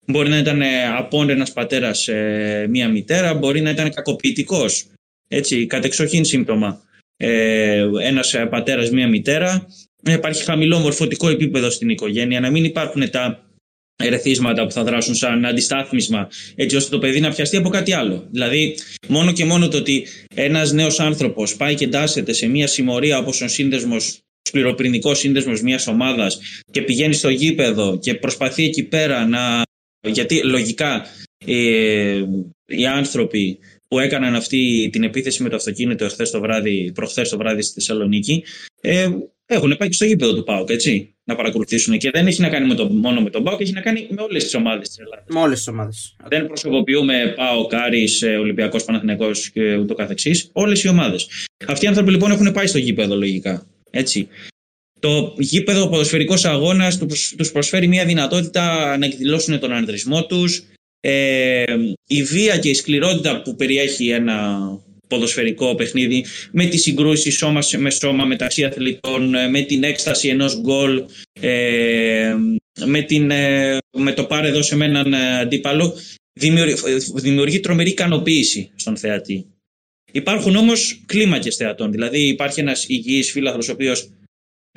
Μπορεί 0.07 0.29
να 0.29 0.39
ήταν 0.39 0.61
ε, 0.61 0.87
απόν 0.97 1.31
ένας 1.31 1.53
πατέρας 1.53 2.09
ε, 2.09 2.67
μία 2.71 2.89
μητέρα, 2.89 3.35
μπορεί 3.35 3.61
να 3.61 3.71
ήταν 3.71 3.91
κακοποιητικός, 3.91 4.87
έτσι, 5.29 5.67
κατεξοχήν 5.67 6.25
σύμπτωμα 6.25 6.83
ε, 7.17 7.87
ένας 8.01 8.35
πατέρας, 8.51 8.91
μία 8.91 9.09
μητέρα, 9.09 9.67
να 10.03 10.13
υπάρχει 10.13 10.45
χαμηλό 10.45 10.79
μορφωτικό 10.79 11.29
επίπεδο 11.29 11.71
στην 11.71 11.89
οικογένεια, 11.89 12.41
να 12.41 12.51
μην 12.51 12.65
υπάρχουν 12.65 13.11
τα 13.11 13.49
ερεθίσματα 13.97 14.65
που 14.65 14.73
θα 14.73 14.85
δράσουν 14.85 15.15
σαν 15.15 15.45
αντιστάθμισμα 15.45 16.29
έτσι 16.55 16.77
ώστε 16.77 16.91
το 16.91 16.99
παιδί 16.99 17.21
να 17.21 17.31
πιαστεί 17.31 17.57
από 17.57 17.69
κάτι 17.69 17.93
άλλο. 17.93 18.29
Δηλαδή 18.31 18.75
μόνο 19.09 19.33
και 19.33 19.45
μόνο 19.45 19.69
το 19.69 19.77
ότι 19.77 20.07
ένας 20.35 20.73
νέος 20.73 21.01
άνθρωπος 21.01 21.57
πάει 21.57 21.75
και 21.75 21.85
εντάσσεται 21.85 22.33
σε 22.33 22.47
μια 22.47 22.67
συμμορία 22.67 23.19
όπως 23.19 23.41
ο 23.41 23.49
σύνδεσμος 23.49 24.24
σκληροπρινικό 24.49 25.15
σύνδεσμος 25.15 25.63
μιας 25.63 25.87
ομάδας 25.87 26.39
και 26.71 26.83
πηγαίνει 26.83 27.15
στο 27.15 27.29
γήπεδο 27.29 27.99
και 27.99 28.15
προσπαθεί 28.15 28.65
εκεί 28.65 28.83
πέρα 28.83 29.27
να... 29.27 29.63
Γιατί 30.07 30.43
λογικά 30.45 31.07
ε, 31.47 32.23
οι 32.67 32.87
άνθρωποι 32.87 33.59
που 33.89 33.99
έκαναν 33.99 34.35
αυτή 34.35 34.89
την 34.93 35.03
επίθεση 35.03 35.43
με 35.43 35.49
το 35.49 35.57
αυτοκίνητο 35.57 36.05
εχθές 36.05 36.31
το 36.31 36.41
βράδυ, 36.41 36.93
προχθές 36.95 37.29
το 37.29 37.37
βράδυ 37.37 37.63
στη 37.63 37.73
Θεσσαλονίκη, 37.75 38.45
ε, 38.81 39.09
έχουν 39.47 39.77
πάει 39.79 39.89
και 39.89 39.95
στο 39.95 40.05
γήπεδο 40.05 40.35
του 40.35 40.45
ΠΑΟΚ, 40.45 40.71
έτσι, 40.71 41.15
να 41.25 41.35
παρακολουθήσουν. 41.35 41.99
Και 41.99 42.11
δεν 42.11 42.27
έχει 42.27 42.41
να 42.41 42.49
κάνει 42.49 42.67
με 42.67 42.75
το, 42.75 42.89
μόνο 42.89 43.21
με 43.21 43.31
τον 43.31 43.43
ΠΑΟΚ, 43.43 43.61
έχει 43.61 43.73
να 43.73 43.81
κάνει 43.81 44.07
με 44.11 44.23
όλες 44.23 44.45
τις 44.45 44.55
ομάδες 44.55 44.89
της 44.89 44.99
Ελλάδας. 44.99 45.25
Με 45.29 45.41
όλες 45.41 45.57
τις 45.59 45.69
ομάδες. 45.69 46.17
Δεν 46.29 46.47
προσωποποιούμε 46.47 47.33
ΠΑΟΚ, 47.37 47.75
Άρης, 47.75 48.23
ε, 48.23 48.37
Ολυμπιακός, 48.37 48.85
Παναθυνιακό 48.85 49.31
και 49.53 49.77
ούτω 49.77 49.95
καθεξής. 49.95 50.51
Όλες 50.53 50.83
οι 50.83 50.89
ομάδες. 50.89 51.29
Αυτοί 51.67 51.85
οι 51.85 51.89
άνθρωποι 51.89 52.11
λοιπόν 52.11 52.31
έχουν 52.31 52.53
πάει 52.53 52.67
στο 52.67 52.79
γήπεδο, 52.79 53.17
λογικά. 53.17 53.67
Έτσι. 53.95 54.29
Το 55.01 55.35
γήπεδο, 55.39 55.83
ο 55.83 55.89
ποδοσφαιρικός 55.89 56.45
αγώνας 56.45 56.99
τους 57.37 57.53
προσφέρει 57.53 57.87
μια 57.87 58.05
δυνατότητα 58.05 58.97
να 58.97 59.07
εκδηλώσουν 59.07 59.59
τον 59.59 59.73
ανδρισμό 59.73 60.27
τους, 60.27 60.63
ε, 61.01 61.65
η 62.07 62.23
βία 62.23 62.59
και 62.59 62.69
η 62.69 62.75
σκληρότητα 62.75 63.43
που 63.43 63.55
περιέχει 63.55 64.09
ένα 64.09 64.59
ποδοσφαιρικό 65.09 65.75
παιχνίδι 65.75 66.25
με 66.51 66.67
τη 66.67 66.77
συγκρούση 66.77 67.31
σώμα 67.31 67.61
με 67.79 67.91
σώμα 67.91 68.25
μεταξύ 68.25 68.65
αθλητών, 68.65 69.51
με 69.51 69.61
την 69.61 69.83
έκσταση 69.85 70.29
ενός 70.29 70.61
γκολ, 70.61 71.05
ε, 71.41 72.35
με, 72.87 73.03
την, 73.03 73.31
ε, 73.31 73.79
με 73.97 74.13
το 74.13 74.25
πάρε 74.25 74.49
εδώ 74.49 74.63
σε 74.63 74.75
έναν 74.75 75.15
αντίπαλο, 75.15 75.95
δημιουργεί, 76.33 76.75
δημιουργεί 77.15 77.61
τρομερή 77.61 77.91
ικανοποίηση 77.91 78.71
στον 78.75 78.97
θεατή. 78.97 79.47
Υπάρχουν 80.15 80.57
όμως 80.57 81.03
κλίμακες 81.07 81.57
θεατών, 81.57 81.91
δηλαδή 81.91 82.21
υπάρχει 82.29 82.61
ένας 82.61 82.89
υγιής 82.89 83.31
φίλαθλος 83.31 83.69
ο 83.69 83.73
οποίος 83.73 84.11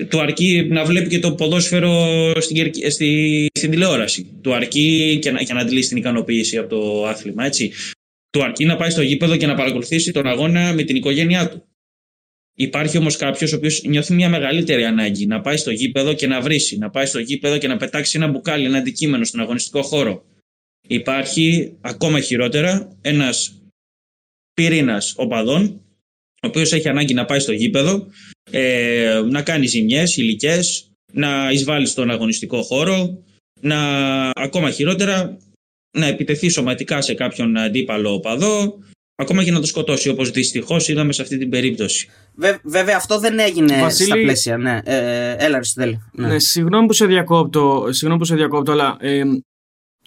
του 0.10 0.22
αρκεί 0.22 0.68
να 0.70 0.86
βλέπει 0.86 1.10
και 1.10 1.20
το 1.20 1.36
ποδόσφαιρο 1.36 2.32
στην, 2.42 2.72
στη, 2.90 3.46
στην 3.54 3.72
τηλεόραση. 3.72 4.40
Του 4.42 4.54
αρκεί 4.54 5.20
και 5.22 5.32
να, 5.32 5.42
για 5.42 5.54
να 5.54 5.60
αντιλήσει 5.60 5.90
την 5.90 5.98
ικανοποίηση 5.98 6.58
από 6.58 6.70
το 6.70 7.06
άθλημα. 7.08 7.46
Έτσι. 7.46 7.72
Του 8.30 8.44
αρκεί 8.44 8.66
να 8.66 8.76
πάει 8.76 8.90
στο 8.90 9.02
γήπεδο 9.02 9.38
και 9.38 9.48
να 9.48 9.56
παρακολουθήσει 9.56 10.12
τον 10.12 10.28
αγώνα 10.28 10.74
με 10.74 10.84
την 10.84 10.96
οικογένειά 10.96 11.50
του. 11.50 11.64
Υπάρχει 12.56 12.98
όμως 12.98 13.16
κάποιος 13.16 13.54
ο 13.54 13.56
οποίος 13.56 13.84
νιώθει 13.84 14.14
μια 14.14 14.30
μεγαλύτερη 14.30 14.84
ανάγκη 14.84 15.26
να 15.26 15.42
πάει 15.42 15.58
στο 15.58 15.72
γήπεδο 15.72 16.14
και 16.14 16.28
να 16.28 16.42
βρίσει, 16.42 16.78
να 16.78 16.90
πάει 16.90 17.06
στο 17.06 17.20
γήπεδο 17.20 17.58
και 17.58 17.68
να 17.68 17.78
πετάξει 17.78 18.18
ένα 18.18 18.28
μπουκάλι, 18.28 18.66
ένα 18.66 18.78
αντικείμενο 18.78 19.24
στον 19.24 19.40
αγωνιστικό 19.40 19.82
χώρο. 19.82 20.26
Υπάρχει 20.88 21.74
ακόμα 21.82 22.20
χειρότερα 22.20 22.98
ένας 23.02 23.57
πυρήνας 24.62 25.14
οπαδών 25.18 25.82
ο 26.44 26.48
οποίος 26.48 26.74
έχει 26.74 26.90
ανάγκη 26.90 27.14
να 27.14 27.26
πάει 27.26 27.40
στο 27.40 27.52
γήπεδο, 27.52 28.08
ε, 28.52 29.22
να 29.30 29.42
κάνει 29.42 29.66
ζημιές 29.66 30.18
υλικές, 30.18 30.92
να 31.14 31.52
εισβάλλει 31.52 31.86
στον 31.86 32.12
αγωνιστικό 32.12 32.62
χώρο, 32.62 33.24
να 33.62 33.80
ακόμα 34.36 34.72
χειρότερα 34.72 35.38
να 35.98 36.06
επιτεθεί 36.06 36.50
σωματικά 36.50 37.02
σε 37.02 37.14
κάποιον 37.14 37.58
αντίπαλο 37.58 38.14
οπαδό, 38.14 38.80
ακόμα 39.16 39.44
και 39.44 39.52
να 39.52 39.60
το 39.60 39.66
σκοτώσει, 39.66 40.10
όπως 40.10 40.32
δυστυχώς 40.32 40.88
είδαμε 40.88 41.14
σε 41.14 41.22
αυτή 41.22 41.38
την 41.38 41.50
περίπτωση. 41.50 42.10
βέβαια, 42.64 42.96
αυτό 42.96 43.20
δεν 43.20 43.40
έγινε 43.40 43.80
Βασίλη... 43.80 44.10
στα 44.10 44.16
πλαίσια. 44.16 44.58
Ναι. 44.58 44.80
Ε, 44.84 44.96
ε 44.96 45.36
έλα, 45.40 45.56
Αριστοτέλη. 45.56 46.00
Ναι. 46.14 46.28
ναι. 46.28 46.40
συγγνώμη 46.40 46.88
που 46.88 46.94
σε 46.94 47.06
διακόπτω, 47.06 47.88
συγγνώμη 47.90 48.20
που 48.20 48.26
σε 48.26 48.36
διακόπτω 48.36 48.72
αλλά 48.72 48.98
ε, 49.00 49.24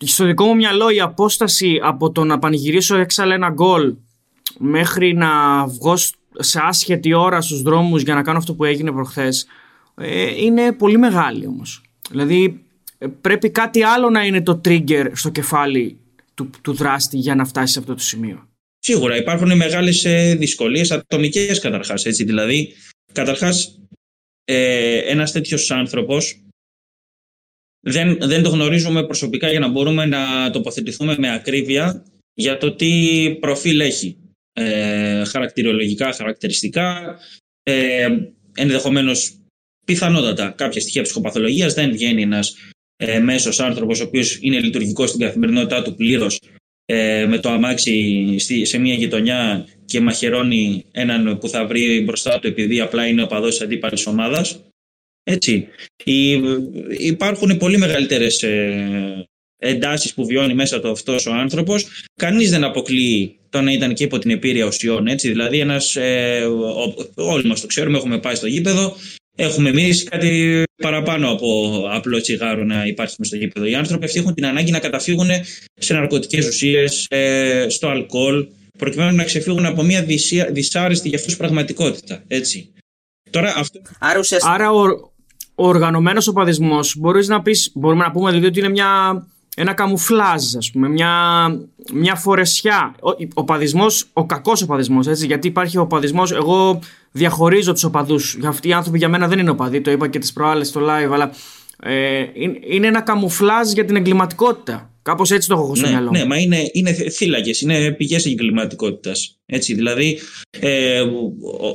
στο 0.04 0.24
δικό 0.24 0.44
μου 0.44 0.54
μυαλό 0.54 0.90
η 0.90 1.00
απόσταση 1.00 1.80
από 1.82 2.12
το 2.12 2.24
να 2.24 2.38
πανηγυρίσω 2.38 2.96
έξαλα 2.96 3.34
ένα 3.34 3.50
γκολ 3.50 3.94
μέχρι 4.58 5.12
να 5.12 5.66
βγω 5.66 5.96
σε 6.38 6.60
άσχετη 6.62 7.12
ώρα 7.12 7.40
στους 7.40 7.62
δρόμους 7.62 8.02
για 8.02 8.14
να 8.14 8.22
κάνω 8.22 8.38
αυτό 8.38 8.54
που 8.54 8.64
έγινε 8.64 8.92
προχθές 8.92 9.46
ε, 9.94 10.44
είναι 10.44 10.72
πολύ 10.72 10.98
μεγάλη 10.98 11.46
όμως. 11.46 11.82
Δηλαδή 12.10 12.64
ε, 12.98 13.06
πρέπει 13.20 13.50
κάτι 13.50 13.82
άλλο 13.82 14.10
να 14.10 14.26
είναι 14.26 14.42
το 14.42 14.60
trigger 14.64 15.10
στο 15.12 15.30
κεφάλι 15.30 15.98
του, 16.34 16.50
του 16.62 16.72
δράστη 16.72 17.16
για 17.16 17.34
να 17.34 17.44
φτάσει 17.44 17.72
σε 17.72 17.78
αυτό 17.78 17.94
το 17.94 18.02
σημείο. 18.02 18.48
Σίγουρα 18.78 19.16
υπάρχουν 19.16 19.56
μεγάλες 19.56 20.04
ε, 20.04 20.34
δυσκολίες 20.34 20.90
ατομικές 20.90 21.58
καταρχάς. 21.58 22.04
Έτσι. 22.04 22.24
Δηλαδή, 22.24 22.74
καταρχάς, 23.12 23.80
ε, 24.44 24.98
ένας 24.98 25.32
τέτοιος 25.32 25.70
άνθρωπος 25.70 26.44
δεν, 27.80 28.18
δεν 28.20 28.42
το 28.42 28.48
γνωρίζουμε 28.48 29.06
προσωπικά 29.06 29.50
για 29.50 29.60
να 29.60 29.68
μπορούμε 29.68 30.06
να 30.06 30.50
τοποθετηθούμε 30.50 31.16
με 31.18 31.32
ακρίβεια 31.32 32.04
για 32.34 32.58
το 32.58 32.72
τι 32.72 33.36
προφίλ 33.40 33.80
έχει. 33.80 34.16
Ε, 34.52 35.24
χαρακτηριολογικά, 35.24 36.12
χαρακτηριστικά, 36.12 37.18
ε, 37.62 38.08
ενδεχομένως 38.54 39.40
πιθανότατα 39.86 40.50
κάποια 40.56 40.80
στοιχεία 40.80 41.02
ψυχοπαθολογίας 41.02 41.74
δεν 41.74 41.90
βγαίνει 41.90 42.22
ένας 42.22 42.56
ε, 42.96 43.18
μέσος 43.18 43.60
άνθρωπος 43.60 44.00
ο 44.00 44.04
οποίος 44.04 44.38
είναι 44.40 44.60
λειτουργικός 44.60 45.08
στην 45.08 45.20
καθημερινότητά 45.20 45.82
του 45.82 45.94
πλήρως 45.94 46.40
ε, 46.84 47.26
με 47.26 47.38
το 47.38 47.50
αμάξι 47.50 48.38
σε 48.62 48.78
μια 48.78 48.94
γειτονιά 48.94 49.66
και 49.84 50.00
μαχαιρώνει 50.00 50.84
έναν 50.90 51.38
που 51.38 51.48
θα 51.48 51.66
βρει 51.66 52.00
μπροστά 52.00 52.38
του 52.38 52.46
επειδή 52.46 52.80
απλά 52.80 53.06
είναι 53.06 53.22
ο 53.22 53.26
παδός 53.26 53.50
της 53.50 53.60
αντίπαλης 53.60 54.06
ομάδας. 54.06 54.64
Έτσι. 55.22 55.68
Υπάρχουν 56.98 57.56
πολύ 57.56 57.78
μεγαλύτερες 57.78 58.42
ε, 58.42 59.28
εντάσεις 59.60 60.14
που 60.14 60.26
βιώνει 60.26 60.54
μέσα 60.54 60.80
του 60.80 60.90
αυτός 60.90 61.26
ο 61.26 61.32
άνθρωπος. 61.32 61.86
Κανείς 62.14 62.50
δεν 62.50 62.64
αποκλείει 62.64 63.38
το 63.50 63.60
να 63.60 63.72
ήταν 63.72 63.94
και 63.94 64.04
υπό 64.04 64.18
την 64.18 64.30
επίρρεια 64.30 64.66
ουσιών. 64.66 65.06
Έτσι. 65.06 65.28
Δηλαδή 65.28 65.58
ένας, 65.58 65.96
ε, 65.96 66.46
όλοι 67.14 67.48
μας 67.48 67.60
το 67.60 67.66
ξέρουμε, 67.66 67.98
έχουμε 67.98 68.18
πάει 68.18 68.34
στο 68.34 68.46
γήπεδο, 68.46 68.96
έχουμε 69.36 69.72
μείνει 69.72 69.94
κάτι 69.96 70.62
παραπάνω 70.82 71.30
από 71.30 71.80
απλό 71.90 72.20
τσιγάρο 72.20 72.64
να 72.64 72.86
υπάρχει 72.86 73.16
στο 73.20 73.36
γήπεδο. 73.36 73.66
Οι 73.66 73.74
άνθρωποι 73.74 74.04
αυτοί 74.04 74.18
έχουν 74.18 74.34
την 74.34 74.46
ανάγκη 74.46 74.70
να 74.70 74.78
καταφύγουν 74.78 75.28
σε 75.74 75.94
ναρκωτικές 75.94 76.46
ουσίες, 76.46 77.06
ε, 77.10 77.66
στο 77.68 77.88
αλκοόλ, 77.88 78.46
προκειμένου 78.78 79.16
να 79.16 79.24
ξεφύγουν 79.24 79.66
από 79.66 79.82
μια 79.82 80.06
δυσάρεστη 80.50 81.08
για 81.08 81.18
αυτούς 81.18 81.36
πραγματικότητα. 81.36 82.22
Έτσι. 82.28 82.72
Τώρα, 83.30 83.54
αυτό... 83.56 83.80
Άρα, 83.98 84.20
Άρα 84.40 84.70
ο, 84.70 84.82
ο 85.54 85.66
οργανωμένος 85.68 86.26
οπαδισμός 86.26 86.96
μπορείς 86.98 87.28
να 87.28 87.42
πεις, 87.42 87.70
μπορούμε 87.74 88.04
να 88.04 88.10
πούμε 88.10 88.28
δηλαδή 88.28 88.46
ότι 88.46 88.58
είναι 88.58 88.68
μια, 88.68 88.88
ένα 89.56 89.72
καμουφλάζ 89.72 90.56
ας 90.56 90.70
πούμε, 90.70 90.88
μια, 90.88 91.12
μια 91.92 92.14
φορεσιά. 92.14 92.94
Ο, 93.02 93.10
ο 93.10 93.14
οπαδισμός, 93.34 94.06
ο 94.12 94.26
κακός 94.26 94.62
οπαδισμός 94.62 95.06
έτσι, 95.06 95.26
γιατί 95.26 95.48
υπάρχει 95.48 95.78
ο 95.78 95.80
οπαδισμός, 95.80 96.32
εγώ 96.32 96.80
διαχωρίζω 97.12 97.72
τους 97.72 97.84
οπαδούς, 97.84 98.38
αυτοί 98.44 98.68
οι 98.68 98.72
άνθρωποι 98.72 98.98
για 98.98 99.08
μένα 99.08 99.28
δεν 99.28 99.38
είναι 99.38 99.50
οπαδοί, 99.50 99.80
το 99.80 99.90
είπα 99.90 100.08
και 100.08 100.18
τις 100.18 100.32
προάλλες 100.32 100.68
στο 100.68 100.80
live, 100.80 101.12
αλλά 101.12 101.32
ε, 101.82 102.24
είναι 102.70 102.86
ένα 102.86 103.00
καμουφλάζ 103.00 103.72
για 103.72 103.84
την 103.84 103.96
εγκληματικότητα. 103.96 104.90
Κάπως 105.02 105.30
έτσι 105.30 105.48
το 105.48 105.54
έχω 105.54 105.74
στο 105.74 105.86
ναι, 105.86 105.92
μυαλό. 105.92 106.10
Ναι, 106.10 106.24
μα 106.24 106.36
είναι, 106.36 106.70
είναι 106.72 106.92
θύλακες, 106.92 107.60
είναι 107.60 107.90
πηγές 107.90 108.26
εγκληματικότητας. 108.26 109.38
Έτσι, 109.46 109.74
δηλαδή, 109.74 110.18
ε, 110.60 111.02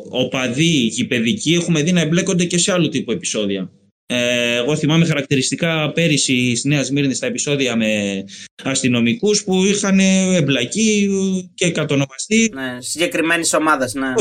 οπαδοί, 0.10 0.86
γηπαιδικοί 0.86 1.54
έχουμε 1.54 1.82
δει 1.82 1.92
να 1.92 2.02
εμπλέκονται 2.02 2.46
και 2.46 2.58
σε 2.58 2.72
άλλου 2.72 2.90
τύπου 2.90 3.12
επεισόδια. 3.12 3.72
Ε, 4.08 4.56
εγώ 4.56 4.76
θυμάμαι 4.76 5.06
χαρακτηριστικά 5.06 5.92
πέρυσι 5.92 6.56
στη 6.56 6.68
Νέας 6.68 6.86
Σμύρνης 6.86 7.18
στα 7.18 7.26
επεισόδια 7.26 7.76
με 7.76 8.24
αστυνομικούς 8.64 9.44
που 9.44 9.64
είχαν 9.64 10.00
εμπλακεί 10.00 11.10
και 11.54 11.72
κατονομαστεί. 11.72 12.52
Ναι, 12.54 12.78
συγκεκριμένης 12.82 13.54
ομάδας. 13.54 13.94
Ναι, 13.94 14.14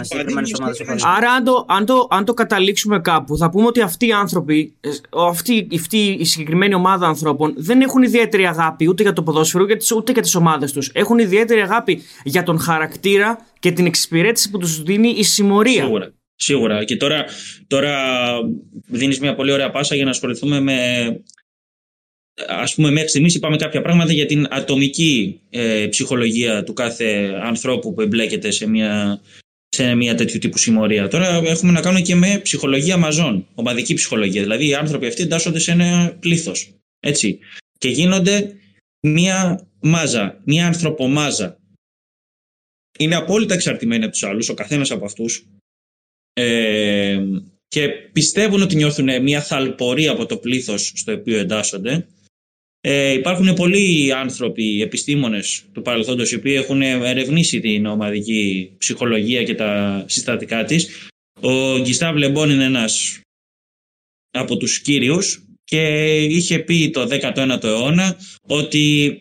Άρα, 1.16 1.30
αν 1.30 1.44
το, 1.44 1.64
αν, 1.68 1.86
το, 1.86 2.06
αν 2.10 2.24
το 2.24 2.34
καταλήξουμε 2.34 3.00
κάπου, 3.00 3.36
θα 3.36 3.50
πούμε 3.50 3.66
ότι 3.66 3.80
αυτοί 3.80 4.06
οι 4.06 4.12
άνθρωποι, 4.12 4.76
ε, 4.80 4.88
αυτή, 5.28 5.66
αυτή 5.74 5.98
η 5.98 6.24
συγκεκριμένη 6.24 6.74
ομάδα 6.74 7.06
ανθρώπων 7.06 7.54
δεν 7.56 7.80
έχουν 7.80 8.02
ιδιαίτερη 8.02 8.46
αγάπη 8.46 8.88
ούτε 8.88 9.02
για 9.02 9.12
το 9.12 9.22
ποδόσφαιρο 9.22 9.66
ούτε 9.96 10.12
για 10.12 10.22
τις 10.22 10.34
ομάδες 10.34 10.72
τους. 10.72 10.90
Έχουν 10.94 11.18
ιδιαίτερη 11.18 11.60
αγάπη 11.60 12.02
για 12.24 12.42
τον 12.42 12.58
χαρακτήρα 12.58 13.46
και 13.58 13.72
την 13.72 13.86
εξυπηρέτηση 13.86 14.50
που 14.50 14.58
τους 14.58 14.82
δίνει 14.82 15.08
η 15.08 15.22
συμμορία. 15.22 15.82
Σίγουρα. 15.82 16.12
Σίγουρα. 16.36 16.84
Και 16.84 16.96
τώρα, 16.96 17.24
τώρα 17.66 18.22
δίνεις 18.86 19.20
μια 19.20 19.34
πολύ 19.34 19.52
ωραία 19.52 19.70
πάσα 19.70 19.94
για 19.94 20.04
να 20.04 20.10
ασχοληθούμε 20.10 20.60
με... 20.60 20.76
Ας 22.48 22.74
πούμε 22.74 22.90
μέχρι 22.90 23.08
στιγμής 23.08 23.34
είπαμε 23.34 23.56
κάποια 23.56 23.82
πράγματα 23.82 24.12
για 24.12 24.26
την 24.26 24.46
ατομική 24.50 25.40
ε, 25.50 25.86
ψυχολογία 25.90 26.64
του 26.64 26.72
κάθε 26.72 27.38
ανθρώπου 27.42 27.94
που 27.94 28.00
εμπλέκεται 28.00 28.50
σε 28.50 28.66
μια, 28.66 29.20
σε 29.68 29.94
μια 29.94 30.14
τέτοιου 30.14 30.38
τύπου 30.38 30.58
συμμορία. 30.58 31.08
Τώρα 31.08 31.26
έχουμε 31.34 31.72
να 31.72 31.80
κάνουμε 31.80 32.00
και 32.00 32.14
με 32.14 32.40
ψυχολογία 32.42 32.96
μαζών, 32.96 33.46
ομαδική 33.54 33.94
ψυχολογία. 33.94 34.42
Δηλαδή 34.42 34.68
οι 34.68 34.74
άνθρωποι 34.74 35.06
αυτοί 35.06 35.22
εντάσσονται 35.22 35.58
σε 35.58 35.70
ένα 35.70 36.16
πλήθος. 36.20 36.74
Έτσι. 37.00 37.38
Και 37.78 37.88
γίνονται 37.88 38.56
μια 39.00 39.68
μάζα, 39.80 40.40
μια 40.44 40.66
ανθρωπομάζα. 40.66 41.58
Είναι 42.98 43.14
απόλυτα 43.14 43.54
εξαρτημένοι 43.54 44.02
από 44.04 44.12
τους 44.12 44.22
άλλους, 44.22 44.48
ο 44.48 44.54
καθένας 44.54 44.90
από 44.90 45.04
αυτούς 45.04 45.46
ε, 46.34 47.20
και 47.68 47.88
πιστεύουν 47.88 48.62
ότι 48.62 48.76
νιώθουν 48.76 49.22
μια 49.22 49.42
θαλπορία 49.42 50.10
από 50.10 50.26
το 50.26 50.36
πλήθος 50.36 50.92
στο 50.94 51.12
οποίο 51.12 51.38
εντάσσονται. 51.38 52.06
Ε, 52.80 53.12
υπάρχουν 53.12 53.54
πολλοί 53.54 54.12
άνθρωποι, 54.12 54.82
επιστήμονες 54.82 55.64
του 55.72 55.82
παρελθόντος, 55.82 56.30
οι 56.30 56.34
οποίοι 56.34 56.54
έχουν 56.56 56.82
ερευνήσει 56.82 57.60
την 57.60 57.86
ομαδική 57.86 58.72
ψυχολογία 58.78 59.42
και 59.42 59.54
τα 59.54 60.04
συστατικά 60.08 60.64
της. 60.64 61.08
Ο 61.40 61.78
Γκιστάβ 61.78 62.16
Λεμπόν 62.16 62.50
είναι 62.50 62.64
ένας 62.64 63.20
από 64.30 64.56
τους 64.56 64.80
κύριους 64.80 65.44
και 65.64 66.14
είχε 66.24 66.58
πει 66.58 66.90
το 66.90 67.08
19ο 67.10 67.64
αιώνα 67.64 68.16
ότι 68.46 69.18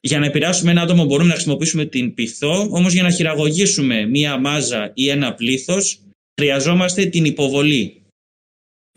για 0.00 0.18
να 0.18 0.26
επηρεάσουμε 0.26 0.70
ένα 0.70 0.82
άτομο 0.82 1.04
μπορούμε 1.04 1.28
να 1.28 1.34
χρησιμοποιήσουμε 1.34 1.84
την 1.84 2.14
πυθό, 2.14 2.68
όμως 2.70 2.92
για 2.92 3.02
να 3.02 3.10
χειραγωγήσουμε 3.10 4.06
μία 4.06 4.38
μάζα 4.38 4.90
ή 4.94 5.08
ένα 5.08 5.34
πλήθος 5.34 5.98
Χρειαζόμαστε 6.40 7.06
την 7.06 7.24
υποβολή. 7.24 8.02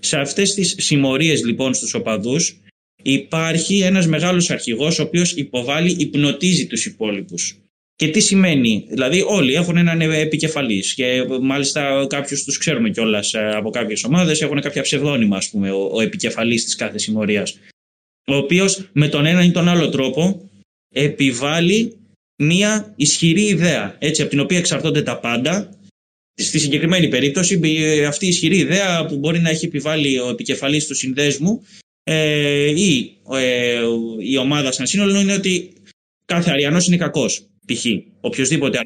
Σε 0.02 0.20
αυτές 0.20 0.54
τις 0.54 0.76
συμμορίες 0.78 1.46
λοιπόν 1.46 1.74
στους 1.74 1.94
οπαδούς 1.94 2.62
υπάρχει 3.04 3.80
ένας 3.80 4.08
μεγάλος 4.08 4.50
αρχηγός 4.50 5.00
ο 5.00 5.04
οποίος 5.04 5.34
υποβάλλει, 5.34 5.96
υπνοτίζει 6.00 6.68
τους 6.68 6.86
υπόλοιπους. 6.86 7.58
Και 7.96 8.08
τι 8.08 8.20
σημαίνει, 8.20 8.86
δηλαδή 8.90 9.22
όλοι 9.22 9.54
έχουν 9.54 9.78
έναν 9.78 10.02
επικεφαλής 10.02 10.94
και 10.94 11.26
μάλιστα 11.42 12.08
κάποιους 12.10 12.44
τους 12.44 12.58
ξέρουμε 12.58 12.90
κιόλας 12.90 13.34
ε, 13.34 13.50
από 13.50 13.70
κάποιες 13.70 14.04
ομάδες, 14.04 14.42
έχουν 14.42 14.62
κάποια 14.62 14.82
ψευδόνυμα, 14.82 15.38
ας 15.38 15.50
πούμε, 15.50 15.72
ο, 15.72 15.90
ο 15.94 16.02
επικεφαλής 16.02 16.64
της 16.64 16.76
κάθε 16.76 16.98
συμμορίας. 16.98 17.60
Ο 18.28 18.36
οποίος 18.36 18.90
με 18.92 19.08
τον 19.08 19.26
ένα 19.26 19.44
ή 19.44 19.52
τον 19.52 19.68
άλλο 19.68 19.90
τρόπο 19.90 20.50
επιβάλλει 20.94 21.98
μία 22.36 22.94
ισχυρή 22.96 23.42
ιδέα, 23.42 23.96
έτσι, 24.00 24.22
από 24.22 24.32
την 24.32 24.40
οποία 24.40 24.58
εξαρτώνται 24.58 25.02
τα 25.02 25.20
πάντα 25.20 25.77
Στη 26.40 26.60
συγκεκριμένη 26.60 27.08
περίπτωση, 27.08 27.60
αυτή 28.08 28.26
η 28.26 28.28
ισχυρή 28.28 28.58
ιδέα 28.58 29.06
που 29.06 29.18
μπορεί 29.18 29.40
να 29.40 29.50
έχει 29.50 29.66
επιβάλει 29.66 30.20
ο 30.20 30.30
επικεφαλής 30.30 30.88
του 30.88 30.96
συνδέσμου 30.96 31.66
ε, 32.04 32.70
ή 32.70 33.18
ε, 33.34 33.82
η 34.20 34.38
ομάδα 34.38 34.72
σαν 34.72 34.88
σύνολο 34.88 35.20
είναι 35.20 35.34
ότι 35.34 35.74
κάθε 36.26 36.52
Αριανός 36.52 36.88
είναι 36.88 36.98
κακός, 36.98 37.48
π.χ. 37.66 37.86
Οποιοςδήποτε 38.22 38.80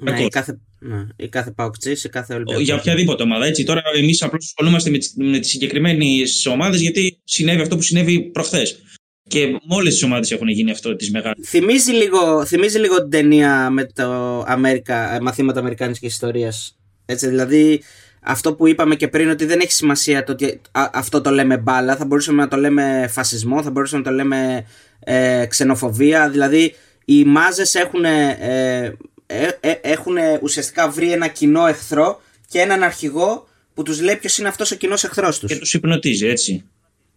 ναι, 0.00 0.22
ή 0.22 0.28
κάθε, 0.28 0.60
ναι, 0.78 1.06
ή 1.16 1.28
κάθε 1.28 1.50
Παουκτζής, 1.50 2.04
ή 2.04 2.08
κάθε 2.08 2.34
Ολυμπιακός. 2.34 2.64
Για 2.64 2.74
οποιαδήποτε 2.74 3.22
ομάδα. 3.22 3.46
Έτσι. 3.46 3.64
Τώρα 3.64 3.82
εμείς 3.96 4.22
απλώς 4.22 4.44
ασχολούμαστε 4.44 4.90
με, 4.90 4.98
με 5.14 5.38
τις 5.38 5.50
συγκεκριμένες 5.50 6.46
ομάδες 6.46 6.80
γιατί 6.80 7.20
συνέβη 7.24 7.60
αυτό 7.60 7.76
που 7.76 7.82
συνέβη 7.82 8.20
προχθές. 8.20 8.80
Και 9.28 9.46
με 9.46 9.58
όλες 9.68 9.92
τις 9.92 10.02
ομάδες 10.02 10.30
έχουν 10.30 10.48
γίνει 10.48 10.70
αυτό 10.70 10.96
τη 10.96 11.10
μεγάλη. 11.10 11.44
Θυμίζει 11.44 11.92
λίγο, 11.92 12.46
θυμίζει 12.46 12.78
λίγο 12.78 13.00
την 13.00 13.10
ταινία 13.10 13.70
με 13.70 13.84
το 13.84 14.40
Αμέρικα, 14.46 15.18
μαθήματα 15.22 15.60
Αμερικάνικης 15.60 16.12
ιστορίας; 16.12 16.76
Έτσι, 17.06 17.28
δηλαδή 17.28 17.82
αυτό 18.20 18.54
που 18.54 18.66
είπαμε 18.66 18.94
και 18.96 19.08
πριν 19.08 19.30
ότι 19.30 19.44
δεν 19.44 19.60
έχει 19.60 19.72
σημασία 19.72 20.24
το 20.24 20.32
ότι 20.32 20.60
αυτό 20.72 21.20
το 21.20 21.30
λέμε 21.30 21.56
μπάλα, 21.56 21.96
θα 21.96 22.04
μπορούσαμε 22.04 22.42
να 22.42 22.48
το 22.48 22.56
λέμε 22.56 23.08
φασισμό, 23.12 23.62
θα 23.62 23.70
μπορούσαμε 23.70 24.02
να 24.02 24.10
το 24.10 24.14
λέμε 24.16 24.66
ε, 25.00 25.46
ξενοφοβία, 25.48 26.30
δηλαδή 26.30 26.74
οι 27.04 27.24
μάζες 27.24 27.74
έχουν 27.74 28.04
ε, 28.04 28.96
ε, 29.26 29.48
ε, 29.60 29.72
έχουν 29.80 30.16
ουσιαστικά 30.42 30.90
βρει 30.90 31.12
ένα 31.12 31.28
κοινό 31.28 31.66
εχθρό 31.66 32.20
και 32.48 32.58
έναν 32.58 32.82
αρχηγό 32.82 33.48
που 33.74 33.82
τους 33.82 34.00
λέει 34.00 34.16
ποιος 34.16 34.38
είναι 34.38 34.48
αυτός 34.48 34.70
ο 34.70 34.76
κοινός 34.76 35.04
εχθρός 35.04 35.38
τους. 35.38 35.52
Και 35.52 35.58
τους 35.58 35.74
υπνοτίζει 35.74 36.26
έτσι. 36.26 36.64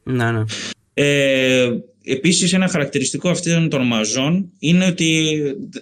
Να, 0.04 0.32
ναι. 0.32 0.44
Ε, 0.94 1.70
επίσης 2.12 2.54
ένα 2.54 2.68
χαρακτηριστικό 2.68 3.30
αυτών 3.30 3.70
των 3.70 3.88
μαζών 3.88 4.52
είναι 4.60 4.86
ότι 4.86 5.40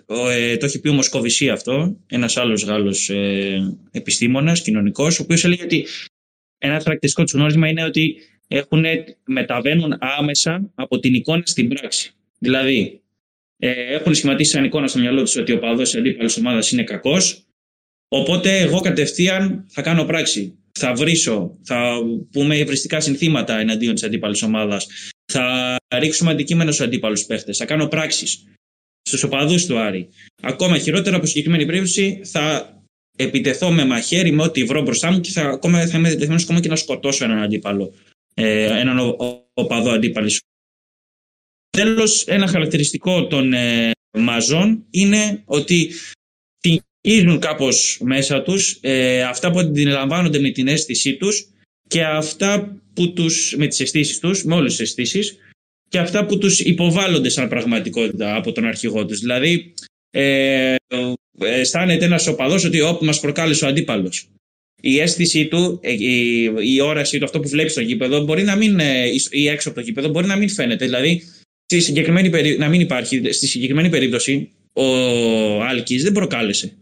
ε, 0.07 0.57
το 0.57 0.65
έχει 0.65 0.79
πει 0.79 0.89
ο 0.89 0.93
Μοσκοβισή 0.93 1.49
αυτό, 1.49 1.97
ένας 2.07 2.37
άλλος 2.37 2.63
Γάλλος 2.63 3.09
ε, 3.09 3.77
επιστήμονας, 3.91 4.61
κοινωνικός, 4.61 5.19
ο 5.19 5.23
οποίος 5.23 5.43
έλεγε 5.43 5.63
ότι 5.63 5.85
ένα 6.57 6.79
χαρακτηριστικό 6.79 7.23
του 7.23 7.37
γνώρισμα 7.37 7.67
είναι 7.67 7.83
ότι 7.83 8.17
έχουν, 8.47 8.85
μεταβαίνουν 9.25 9.97
άμεσα 9.99 10.71
από 10.75 10.99
την 10.99 11.13
εικόνα 11.13 11.43
στην 11.45 11.67
πράξη. 11.67 12.11
Δηλαδή, 12.39 13.01
ε, 13.57 13.71
έχουν 13.93 14.13
σχηματίσει 14.15 14.51
σαν 14.51 14.63
εικόνα 14.63 14.87
στο 14.87 14.99
μυαλό 14.99 15.21
τους 15.23 15.35
ότι 15.35 15.51
ο 15.51 15.59
παδός 15.59 15.95
αντίπαλο 15.95 16.35
ομάδας 16.37 16.71
είναι 16.71 16.83
κακός. 16.83 17.41
Οπότε 18.07 18.57
εγώ 18.57 18.79
κατευθείαν 18.79 19.65
θα 19.67 19.81
κάνω 19.81 20.05
πράξη. 20.05 20.57
Θα 20.71 20.93
βρίσω, 20.93 21.57
θα 21.63 21.99
πούμε 22.31 22.57
ευριστικά 22.57 22.99
συνθήματα 22.99 23.59
εναντίον 23.59 23.93
της 23.93 24.03
αντίπαλης 24.03 24.41
ομάδας. 24.41 24.87
Θα 25.31 25.75
ρίξουμε 25.95 26.31
αντικείμενο 26.31 26.71
στους 26.71 26.85
αντίπαλους 26.85 27.25
παίχτες. 27.25 27.57
Θα 27.57 27.65
κάνω 27.65 27.87
πράξεις 27.87 28.43
στους 29.01 29.23
οπαδούς 29.23 29.65
του 29.65 29.79
Άρη. 29.79 30.09
Ακόμα 30.41 30.77
χειρότερα 30.77 31.15
από 31.15 31.25
συγκεκριμένη 31.25 31.65
περίπτωση 31.65 32.21
θα 32.23 32.75
επιτεθώ 33.17 33.71
με 33.71 33.85
μαχαίρι, 33.85 34.31
με 34.31 34.43
ό,τι 34.43 34.63
βρω 34.63 34.81
μπροστά 34.81 35.11
μου 35.11 35.19
και 35.19 35.31
θα, 35.31 35.41
ακόμα, 35.41 35.87
θα 35.87 35.97
είμαι 35.97 36.07
διατεθειμένος 36.07 36.43
ακόμα 36.43 36.59
και 36.59 36.69
να 36.69 36.75
σκοτώσω 36.75 37.23
έναν 37.23 37.41
αντίπαλο. 37.41 37.93
Ε, 38.33 38.79
έναν 38.79 39.15
οπαδό 39.53 39.89
αντίπαλης. 39.89 40.41
Τέλος, 41.69 42.23
ένα 42.27 42.47
χαρακτηριστικό 42.47 43.27
των 43.27 43.53
ε, 43.53 43.91
μαζών 44.17 44.85
είναι 44.89 45.41
ότι 45.45 45.91
τυγίζουν 46.59 47.39
κάπως 47.39 47.99
μέσα 48.03 48.41
τους 48.41 48.77
ε, 48.81 49.23
αυτά 49.23 49.51
που 49.51 49.59
αντιλαμβάνονται 49.59 50.39
με 50.39 50.49
την 50.49 50.67
αίσθησή 50.67 51.15
τους 51.15 51.47
και 51.87 52.03
αυτά 52.03 52.81
που 52.93 53.13
τους, 53.13 53.55
με 53.57 53.67
τις 53.67 53.79
αισθήσεις 53.79 54.19
τους, 54.19 54.43
με 54.43 54.55
όλες 54.55 54.71
τις 54.71 54.79
αισθήσεις, 54.79 55.37
και 55.89 55.97
αυτά 55.97 56.25
που 56.25 56.37
τους 56.37 56.59
υποβάλλονται 56.59 57.29
σαν 57.29 57.49
πραγματικότητα 57.49 58.35
από 58.35 58.51
τον 58.51 58.65
αρχηγό 58.65 59.05
τους. 59.05 59.19
Δηλαδή, 59.19 59.73
ε, 60.09 60.75
αισθάνεται 61.39 62.05
ένας 62.05 62.27
οπαδός 62.27 62.63
ότι 62.63 62.81
όπ, 62.81 63.01
μας 63.01 63.19
προκάλεσε 63.19 63.65
ο 63.65 63.67
αντίπαλος. 63.67 64.29
Η 64.81 64.99
αίσθησή 64.99 65.47
του, 65.47 65.79
ε, 65.81 65.91
η, 65.91 66.43
η 66.61 66.81
όραση 66.81 67.17
του, 67.17 67.25
αυτό 67.25 67.39
που 67.39 67.49
βλέπεις 67.49 67.71
στο 67.71 67.81
γήπεδο, 67.81 68.23
μπορεί 68.23 68.43
να 68.43 68.55
μην, 68.55 68.79
ε, 68.79 69.05
ή 69.29 69.47
έξω 69.47 69.69
από 69.69 69.77
το 69.77 69.83
γήπεδο, 69.83 70.09
μπορεί 70.09 70.27
να 70.27 70.35
μην 70.35 70.49
φαίνεται. 70.49 70.85
Δηλαδή, 70.85 71.23
στη 71.65 71.79
συγκεκριμένη 71.79 72.29
περί... 72.29 72.57
να 72.57 72.69
μην 72.69 72.81
υπάρχει. 72.81 73.31
Στη 73.31 73.47
συγκεκριμένη 73.47 73.89
περίπτωση, 73.89 74.51
ο 74.73 74.85
Άλκης 75.63 76.03
δεν 76.03 76.11
προκάλεσε. 76.11 76.77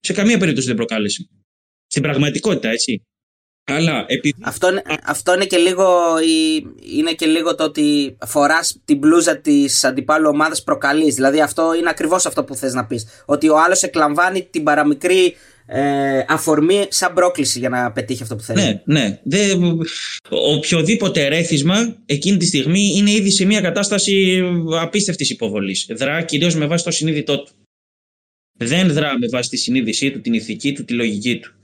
Σε 0.00 0.12
καμία 0.12 0.38
περίπτωση 0.38 0.66
δεν 0.66 0.76
προκάλεσε. 0.76 1.28
Στην 1.86 2.02
πραγματικότητα, 2.02 2.68
έτσι. 2.68 3.02
Αλλά 3.72 4.04
επειδή... 4.08 4.34
αυτό, 4.42 4.68
αυτό 5.04 5.34
είναι 5.34 5.44
και 5.44 5.56
λίγο 5.56 5.86
είναι 6.96 7.12
και 7.12 7.26
λίγο 7.26 7.54
το 7.54 7.64
ότι 7.64 8.16
φοράς 8.26 8.80
την 8.84 8.98
μπλούζα 8.98 9.36
της 9.36 9.84
αντιπάλου 9.84 10.28
ομάδας 10.28 10.62
προκαλείς. 10.62 11.14
Δηλαδή 11.14 11.40
αυτό 11.40 11.74
είναι 11.74 11.88
ακριβώς 11.88 12.26
αυτό 12.26 12.44
που 12.44 12.54
θες 12.54 12.74
να 12.74 12.86
πεις. 12.86 13.06
Ότι 13.24 13.48
ο 13.48 13.58
άλλος 13.58 13.82
εκλαμβάνει 13.82 14.48
την 14.50 14.62
παραμικρή 14.62 15.34
ε, 15.66 16.24
αφορμή 16.28 16.86
σαν 16.88 17.14
πρόκληση 17.14 17.58
για 17.58 17.68
να 17.68 17.92
πετύχει 17.92 18.22
αυτό 18.22 18.36
που 18.36 18.42
θέλει. 18.42 18.62
Ναι, 18.62 18.82
ναι. 18.84 19.20
Δε, 19.22 19.54
οποιοδήποτε 20.28 21.28
ρέθισμα 21.28 21.96
εκείνη 22.06 22.36
τη 22.36 22.46
στιγμή 22.46 22.92
είναι 22.96 23.10
ήδη 23.10 23.30
σε 23.30 23.44
μια 23.44 23.60
κατάσταση 23.60 24.42
απίστευτης 24.80 25.30
υποβολής. 25.30 25.86
Δρά 25.90 26.22
κυρίως 26.22 26.54
με 26.54 26.66
βάση 26.66 26.84
το 26.84 26.90
συνείδητό 26.90 27.42
του. 27.42 27.52
Δεν 28.58 28.92
δρά 28.92 29.18
με 29.18 29.26
βάση 29.28 29.50
τη 29.50 29.56
συνείδησή 29.56 30.10
του, 30.10 30.20
την 30.20 30.32
ηθική 30.32 30.72
του, 30.72 30.84
τη 30.84 30.92
λογική 30.92 31.38
του. 31.38 31.54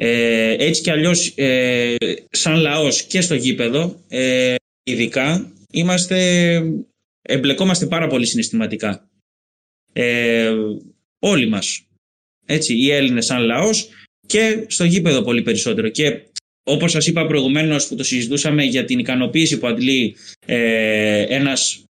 Ε, 0.00 0.56
έτσι 0.58 0.82
κι 0.82 0.90
αλλιώς 0.90 1.32
ε, 1.36 1.94
σαν 2.30 2.56
λαός 2.56 3.02
και 3.02 3.20
στο 3.20 3.34
γήπεδο 3.34 4.04
ε, 4.08 4.54
ειδικά 4.82 5.52
είμαστε, 5.72 6.62
εμπλεκόμαστε 7.22 7.86
πάρα 7.86 8.06
πολύ 8.06 8.26
συναισθηματικά. 8.26 9.10
Ε, 9.92 10.54
όλοι 11.18 11.48
μας. 11.48 11.82
Έτσι, 12.46 12.74
οι 12.74 12.90
Έλληνες 12.90 13.24
σαν 13.26 13.42
λαός 13.42 13.88
και 14.26 14.64
στο 14.68 14.84
γήπεδο 14.84 15.22
πολύ 15.22 15.42
περισσότερο. 15.42 15.88
Και 15.88 16.22
όπως 16.62 16.90
σας 16.90 17.06
είπα 17.06 17.26
προηγουμένως 17.26 17.88
που 17.88 17.94
το 17.94 18.04
συζητούσαμε 18.04 18.64
για 18.64 18.84
την 18.84 18.98
ικανοποίηση 18.98 19.58
που 19.58 19.66
αντλεί 19.66 20.16
ε, 20.46 21.22
ένας 21.22 21.82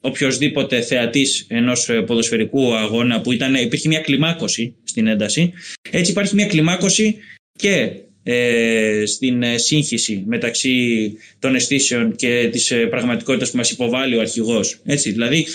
οποιοδήποτε 0.00 0.80
θεατής 0.80 1.46
ενός 1.48 1.90
ποδοσφαιρικού 2.06 2.74
αγώνα 2.74 3.20
που 3.20 3.32
ήταν, 3.32 3.54
υπήρχε 3.54 3.88
μια 3.88 4.00
κλιμάκωση 4.00 4.74
στην 4.84 5.06
ένταση. 5.06 5.52
Έτσι 5.90 6.10
υπάρχει 6.10 6.34
μια 6.34 6.46
κλιμάκωση 6.46 7.18
και 7.58 7.90
ε, 8.22 9.02
στην 9.06 9.42
ε, 9.42 9.58
σύγχυση 9.58 10.24
μεταξύ 10.26 11.16
των 11.38 11.54
αισθήσεων 11.54 12.16
και 12.16 12.48
της 12.52 12.70
ε, 12.70 12.86
πραγματικότητας 12.86 13.50
που 13.50 13.56
μας 13.56 13.70
υποβάλλει 13.70 14.16
ο 14.16 14.20
αρχηγός. 14.20 14.80
Έτσι, 14.84 15.10
δηλαδή, 15.10 15.46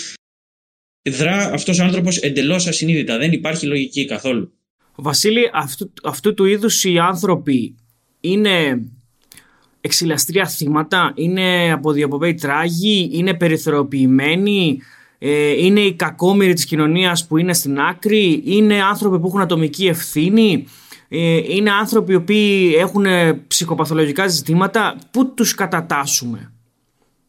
δρά 1.02 1.50
αυτός 1.52 1.78
ο 1.78 1.84
άνθρωπος 1.84 2.16
εντελώς 2.16 2.66
ασυνείδητα. 2.66 3.18
Δεν 3.18 3.32
υπάρχει 3.32 3.66
λογική 3.66 4.04
καθόλου. 4.04 4.52
Βασίλη, 4.94 5.50
αυτού, 5.52 5.92
αυτού 6.02 6.34
του 6.34 6.44
είδους 6.44 6.84
οι 6.84 6.98
άνθρωποι 6.98 7.74
είναι 8.20 8.82
εξηλαστρία 9.80 10.48
θύματα, 10.48 11.12
είναι 11.16 11.72
αποδιοπομπαίοι 11.72 12.34
τράγοι, 12.34 13.10
είναι 13.12 13.34
περιθωριοποιημένοι, 13.34 14.78
ε, 15.18 15.64
είναι 15.64 15.80
οι 15.80 15.94
κακόμοιροι 15.94 16.52
της 16.52 16.64
κοινωνίας 16.64 17.26
που 17.26 17.36
είναι 17.36 17.54
στην 17.54 17.80
άκρη, 17.80 18.42
είναι 18.44 18.82
άνθρωποι 18.82 19.18
που 19.18 19.26
έχουν 19.26 19.40
ατομική 19.40 19.86
ευθύνη, 19.86 20.52
ε, 20.52 20.83
είναι 21.48 21.70
άνθρωποι 21.70 22.12
οι 22.12 22.16
οποίοι 22.16 22.74
έχουν 22.76 23.04
ψυχοπαθολογικά 23.46 24.26
ζητήματα. 24.26 24.98
Πού 25.10 25.34
τους 25.34 25.54
κατατάσσουμε; 25.54 26.52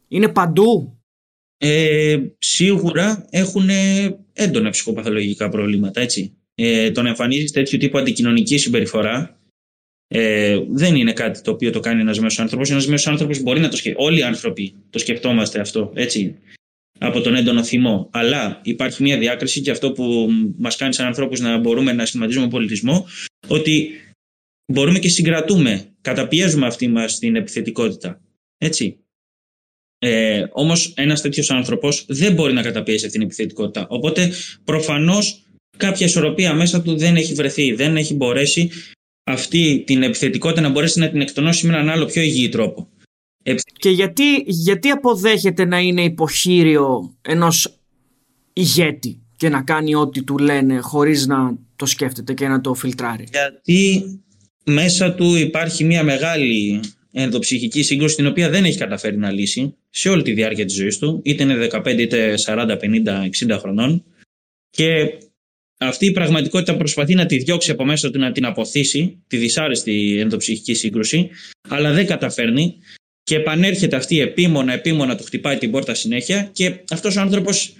Είναι 0.08 0.28
παντού; 0.28 1.00
Ε, 1.58 2.18
σίγουρα 2.38 3.26
έχουν 3.30 3.68
έντονα 4.32 4.70
ψυχοπαθολογικά 4.70 5.48
προβλήματα, 5.48 6.00
έτσι. 6.00 6.36
Ε, 6.54 6.90
τον 6.90 7.06
εμφανίζεις 7.06 7.52
τέτοιου 7.52 7.78
τύπου 7.78 7.98
αντικοινωνική 7.98 8.58
συμπεριφορά 8.58 9.40
ε, 10.08 10.58
δεν 10.68 10.94
είναι 10.96 11.12
κάτι 11.12 11.40
το 11.42 11.50
οποίο 11.50 11.70
το 11.70 11.80
κάνει 11.80 12.00
ένας 12.00 12.18
μέσος 12.18 12.38
άνθρωπος. 12.38 12.70
Ένας 12.70 12.86
μέσος 12.86 13.06
άνθρωπος 13.06 13.42
μπορεί 13.42 13.60
να 13.60 13.68
το 13.68 13.76
σκεφτεί. 13.76 14.02
Όλοι 14.02 14.18
οι 14.18 14.22
άνθρωποι 14.22 14.74
το 14.90 14.98
σκεφτόμαστε 14.98 15.60
αυτό, 15.60 15.90
έτσι 15.94 16.38
από 16.98 17.20
τον 17.20 17.34
έντονο 17.34 17.64
θυμό. 17.64 18.08
Αλλά 18.12 18.60
υπάρχει 18.64 19.02
μια 19.02 19.18
διάκριση 19.18 19.60
και 19.60 19.70
αυτό 19.70 19.92
που 19.92 20.28
μας 20.58 20.76
κάνει 20.76 20.94
σαν 20.94 21.06
ανθρώπους 21.06 21.40
να 21.40 21.58
μπορούμε 21.58 21.92
να 21.92 22.06
σχηματίζουμε 22.06 22.48
πολιτισμό, 22.48 23.06
ότι 23.48 23.90
μπορούμε 24.72 24.98
και 24.98 25.08
συγκρατούμε, 25.08 25.94
καταπιέζουμε 26.00 26.66
αυτή 26.66 26.88
μας 26.88 27.18
την 27.18 27.36
επιθετικότητα. 27.36 28.20
Έτσι. 28.58 29.00
Ε, 29.98 30.44
Όμως 30.52 30.92
ένας 30.96 31.20
τέτοιος 31.20 31.50
άνθρωπος 31.50 32.04
δεν 32.08 32.34
μπορεί 32.34 32.52
να 32.52 32.62
καταπιέσει 32.62 33.04
αυτή 33.06 33.18
την 33.18 33.26
επιθετικότητα. 33.26 33.86
Οπότε 33.88 34.32
προφανώς 34.64 35.46
κάποια 35.76 36.06
ισορροπία 36.06 36.54
μέσα 36.54 36.82
του 36.82 36.96
δεν 36.96 37.16
έχει 37.16 37.34
βρεθεί, 37.34 37.72
δεν 37.72 37.96
έχει 37.96 38.14
μπορέσει 38.14 38.70
αυτή 39.24 39.82
την 39.86 40.02
επιθετικότητα 40.02 40.60
να 40.60 40.68
μπορέσει 40.68 40.98
να 40.98 41.10
την 41.10 41.20
εκτονώσει 41.20 41.66
με 41.66 41.72
έναν 41.72 41.88
άλλο 41.88 42.04
πιο 42.04 42.22
υγιή 42.22 42.48
τρόπο. 42.48 42.88
Και 43.78 43.90
γιατί, 43.90 44.42
γιατί 44.46 44.90
αποδέχεται 44.90 45.64
να 45.64 45.78
είναι 45.78 46.04
υποχείριο 46.04 47.16
ενός 47.22 47.80
ηγέτη 48.52 49.22
και 49.36 49.48
να 49.48 49.62
κάνει 49.62 49.94
ό,τι 49.94 50.24
του 50.24 50.38
λένε 50.38 50.80
χωρίς 50.80 51.26
να 51.26 51.58
το 51.76 51.86
σκέφτεται 51.86 52.34
και 52.34 52.48
να 52.48 52.60
το 52.60 52.74
φιλτράρει. 52.74 53.26
Γιατί 53.30 54.02
μέσα 54.64 55.14
του 55.14 55.34
υπάρχει 55.34 55.84
μια 55.84 56.02
μεγάλη 56.02 56.80
ενδοψυχική 57.12 57.82
σύγκρουση 57.82 58.16
την 58.16 58.26
οποία 58.26 58.50
δεν 58.50 58.64
έχει 58.64 58.78
καταφέρει 58.78 59.16
να 59.16 59.30
λύσει 59.30 59.76
σε 59.90 60.08
όλη 60.08 60.22
τη 60.22 60.32
διάρκεια 60.32 60.64
της 60.64 60.74
ζωής 60.74 60.98
του. 60.98 61.20
Είτε 61.24 61.42
είναι 61.42 61.68
15 61.72 61.98
είτε 61.98 62.34
40, 62.46 62.76
50, 62.80 63.54
60 63.54 63.58
χρονών. 63.58 64.04
Και 64.70 65.18
αυτή 65.78 66.06
η 66.06 66.10
πραγματικότητα 66.10 66.76
προσπαθεί 66.76 67.14
να 67.14 67.26
τη 67.26 67.36
διώξει 67.36 67.70
από 67.70 67.84
μέσα 67.84 68.10
του 68.10 68.18
να 68.18 68.32
την 68.32 68.44
αποθήσει 68.44 69.22
τη 69.26 69.36
δυσάρεστη 69.36 70.18
ενδοψυχική 70.18 70.74
σύγκρουση 70.74 71.30
αλλά 71.68 71.92
δεν 71.92 72.06
καταφέρνει. 72.06 72.76
Και 73.22 73.36
επανέρχεται 73.36 73.96
αυτή 73.96 74.20
επίμονα, 74.20 74.72
επίμονα, 74.72 75.16
του 75.16 75.24
χτυπάει 75.24 75.58
την 75.58 75.70
πόρτα 75.70 75.94
συνέχεια. 75.94 76.50
Και 76.52 76.74
αυτός 76.90 77.16
ο 77.16 77.20
άνθρωπος 77.20 77.74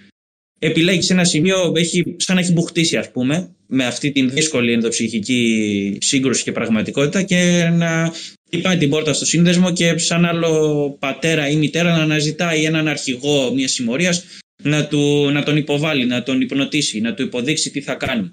επιλέγεις 0.58 1.06
σε 1.06 1.12
ένα 1.12 1.24
σημείο, 1.24 1.72
έχει, 1.76 2.16
σαν 2.18 2.34
να 2.34 2.40
έχει 2.40 2.52
μπουχτίσει 2.52 2.96
ας 2.96 3.10
πούμε, 3.10 3.56
με 3.66 3.86
αυτή 3.86 4.12
την 4.12 4.30
δύσκολη 4.30 4.72
ενδοψυχική 4.72 5.98
σύγκρουση 6.00 6.42
και 6.42 6.52
πραγματικότητα 6.52 7.22
και 7.22 7.68
να 7.72 8.12
χτυπάει 8.46 8.76
την 8.76 8.90
πόρτα 8.90 9.12
στο 9.12 9.24
σύνδεσμο 9.24 9.72
και 9.72 9.98
σαν 9.98 10.24
άλλο 10.24 10.90
πατέρα 10.98 11.48
ή 11.48 11.56
μητέρα 11.56 11.96
να 11.96 12.02
αναζητάει 12.02 12.64
έναν 12.64 12.88
αρχηγό 12.88 13.52
μιας 13.54 13.72
συμμορίας 13.72 14.24
να, 14.62 14.86
του, 14.86 15.30
να 15.32 15.42
τον 15.42 15.56
υποβάλει, 15.56 16.06
να 16.06 16.22
τον 16.22 16.40
υπνοτήσει, 16.40 17.00
να 17.00 17.14
του 17.14 17.22
υποδείξει 17.22 17.70
τι 17.70 17.80
θα 17.80 17.94
κάνει. 17.94 18.32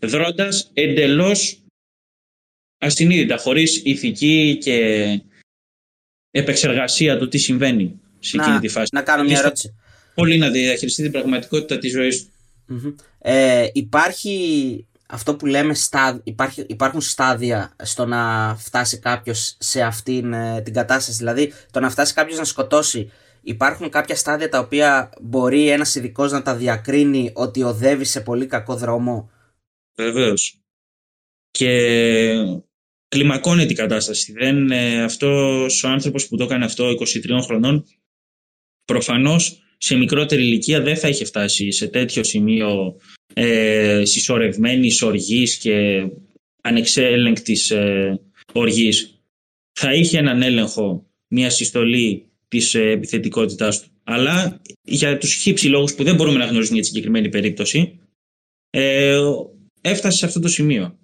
Δρώντας 0.00 0.70
εντελώς 0.74 1.60
ασυνείδητα, 2.78 3.36
χωρίς 3.36 3.80
ηθική 3.84 4.58
και 4.60 5.20
επεξεργασία 6.30 7.18
του 7.18 7.28
τι 7.28 7.38
συμβαίνει 7.38 8.00
σε 8.18 8.36
εκείνη 8.36 8.58
τη 8.58 8.68
φάση. 8.68 8.88
Να 8.92 9.02
κάνω 9.02 9.24
μια 9.24 9.38
ερώτηση. 9.38 9.74
Πολύ 10.16 10.38
να 10.38 10.50
διαχειριστεί 10.50 11.02
την 11.02 11.12
πραγματικότητα 11.12 11.78
της 11.78 11.92
ζωής 11.92 12.28
του. 12.66 12.96
Ε, 13.18 13.66
υπάρχει 13.72 14.86
αυτό 15.06 15.36
που 15.36 15.46
λέμε 15.46 15.74
στά, 15.74 16.20
υπάρχει, 16.24 16.64
υπάρχουν 16.68 17.00
στάδια 17.00 17.76
στο 17.82 18.06
να 18.06 18.54
φτάσει 18.58 18.98
κάποιος 18.98 19.56
σε 19.58 19.82
αυτήν 19.82 20.32
ε, 20.32 20.60
την 20.62 20.72
κατάσταση. 20.72 21.18
Δηλαδή 21.18 21.52
το 21.70 21.80
να 21.80 21.90
φτάσει 21.90 22.14
κάποιος 22.14 22.38
να 22.38 22.44
σκοτώσει 22.44 23.10
υπάρχουν 23.42 23.90
κάποια 23.90 24.16
στάδια 24.16 24.48
τα 24.48 24.58
οποία 24.58 25.10
μπορεί 25.20 25.68
ένας 25.68 25.94
ειδικός 25.94 26.32
να 26.32 26.42
τα 26.42 26.56
διακρίνει 26.56 27.30
ότι 27.34 27.62
οδεύει 27.62 28.04
σε 28.04 28.20
πολύ 28.20 28.46
κακό 28.46 28.76
δρόμο; 28.76 29.30
Βεβαίως. 29.96 30.60
Και 31.50 31.70
κλιμακώνεται 33.08 33.72
η 33.72 33.76
κατάσταση. 33.76 34.32
Δεν, 34.32 34.70
ε, 34.70 35.02
αυτός 35.02 35.84
ο 35.84 35.88
άνθρωπος 35.88 36.28
που 36.28 36.36
το 36.36 36.44
έκανε 36.44 36.64
αυτό 36.64 36.88
23 36.88 37.42
χρονών 37.42 37.84
προφανώς 38.84 39.65
σε 39.78 39.96
μικρότερη 39.96 40.42
ηλικία 40.42 40.80
δεν 40.80 40.96
θα 40.96 41.08
είχε 41.08 41.24
φτάσει 41.24 41.70
σε 41.70 41.88
τέτοιο 41.88 42.22
σημείο 42.24 42.96
ε, 43.34 44.02
συσσωρευμένης 44.04 45.02
οργής 45.02 45.56
και 45.56 46.06
ανεξέλεγκτης 46.62 47.70
ε, 47.70 48.20
οργής. 48.52 49.20
Θα 49.72 49.94
είχε 49.94 50.18
έναν 50.18 50.42
έλεγχο, 50.42 51.06
μια 51.28 51.50
συστολή 51.50 52.26
της 52.48 52.74
ε, 52.74 52.90
επιθετικότητάς 52.90 53.82
του. 53.82 53.88
Αλλά 54.04 54.60
για 54.82 55.18
τους 55.18 55.34
χύψη 55.34 55.68
λόγους 55.68 55.94
που 55.94 56.04
δεν 56.04 56.14
μπορούμε 56.14 56.38
να 56.38 56.44
γνωρίζουμε 56.44 56.74
για 56.74 56.82
τη 56.82 56.88
συγκεκριμένη 56.88 57.28
περίπτωση, 57.28 57.98
ε, 58.70 59.20
έφτασε 59.80 60.16
σε 60.16 60.26
αυτό 60.26 60.40
το 60.40 60.48
σημείο. 60.48 60.98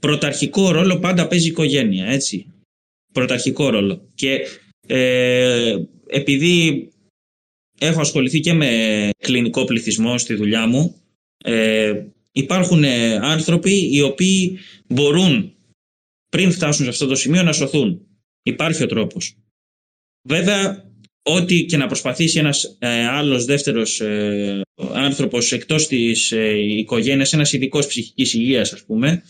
Πρωταρχικό 0.00 0.70
ρόλο 0.70 0.98
πάντα 0.98 1.28
παίζει 1.28 1.46
η 1.46 1.50
οικογένεια, 1.50 2.06
έτσι. 2.06 2.46
Πρωταρχικό 3.12 3.70
ρόλο. 3.70 4.08
Και 4.14 4.46
ε, 4.86 5.76
επειδή 6.06 6.88
έχω 7.78 8.00
ασχοληθεί 8.00 8.40
και 8.40 8.52
με 8.52 9.10
κλινικό 9.18 9.64
πληθυσμό 9.64 10.18
στη 10.18 10.34
δουλειά 10.34 10.66
μου, 10.66 11.00
ε, 11.44 12.04
υπάρχουν 12.32 12.84
ε, 12.84 13.14
άνθρωποι 13.14 13.94
οι 13.96 14.02
οποίοι 14.02 14.58
μπορούν 14.86 15.54
πριν 16.28 16.52
φτάσουν 16.52 16.84
σε 16.84 16.90
αυτό 16.90 17.06
το 17.06 17.14
σημείο 17.14 17.42
να 17.42 17.52
σωθούν. 17.52 18.06
Υπάρχει 18.42 18.82
ο 18.82 18.86
τρόπος. 18.86 19.36
Βέβαια, 20.28 20.84
ό,τι 21.22 21.64
και 21.64 21.76
να 21.76 21.86
προσπαθήσει 21.86 22.38
ένας 22.38 22.76
ε, 22.78 23.06
άλλος 23.06 23.44
δεύτερος 23.44 24.00
ε, 24.00 24.60
άνθρωπος 24.92 25.52
εκτός 25.52 25.86
της 25.86 26.32
ε, 26.32 26.58
οικογένειας, 26.58 27.32
ένας 27.32 27.52
ειδικός 27.52 27.86
ψυχικής 27.86 28.34
υγείας 28.34 28.72
ας 28.72 28.84
πούμε, 28.84 29.22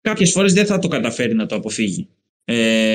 κάποιες 0.00 0.30
φορές 0.30 0.52
δεν 0.52 0.66
θα 0.66 0.78
το 0.78 0.88
καταφέρει 0.88 1.34
να 1.34 1.46
το 1.46 1.54
αποφύγει. 1.54 2.08
Ε, 2.44 2.94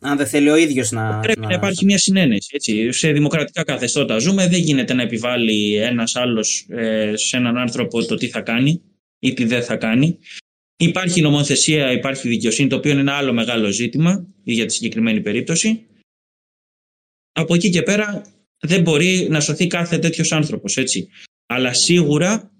αν 0.00 0.16
δεν 0.16 0.26
θέλει 0.26 0.50
ο 0.50 0.56
ίδιος 0.56 0.90
να. 0.90 1.20
Πρέπει 1.20 1.40
να... 1.40 1.54
υπάρχει 1.54 1.84
μια 1.84 1.98
συνένεση. 1.98 2.50
Έτσι. 2.52 2.92
Σε 2.92 3.12
δημοκρατικά 3.12 3.64
καθεστώτα 3.64 4.18
ζούμε. 4.18 4.48
Δεν 4.48 4.60
γίνεται 4.60 4.94
να 4.94 5.02
επιβάλλει 5.02 5.74
ένας 5.76 6.16
άλλος 6.16 6.66
ε, 6.68 7.12
σε 7.16 7.36
έναν 7.36 7.56
άνθρωπο 7.58 8.04
το 8.04 8.14
τι 8.14 8.28
θα 8.28 8.40
κάνει 8.40 8.82
ή 9.18 9.32
τι 9.32 9.44
δεν 9.44 9.62
θα 9.62 9.76
κάνει. 9.76 10.18
Υπάρχει 10.76 11.20
νομοθεσία, 11.20 11.92
υπάρχει 11.92 12.28
δικαιοσύνη, 12.28 12.68
το 12.68 12.76
οποίο 12.76 12.90
είναι 12.90 13.00
ένα 13.00 13.12
άλλο 13.12 13.32
μεγάλο 13.32 13.70
ζήτημα 13.70 14.26
για 14.44 14.66
τη 14.66 14.72
συγκεκριμένη 14.72 15.20
περίπτωση. 15.20 15.86
Από 17.32 17.54
εκεί 17.54 17.70
και 17.70 17.82
πέρα 17.82 18.22
δεν 18.60 18.82
μπορεί 18.82 19.26
να 19.30 19.40
σωθεί 19.40 19.66
κάθε 19.66 19.98
τέτοιος 19.98 20.32
άνθρωπος. 20.32 20.78
Αλλά 21.46 21.72
σίγουρα, 21.72 22.50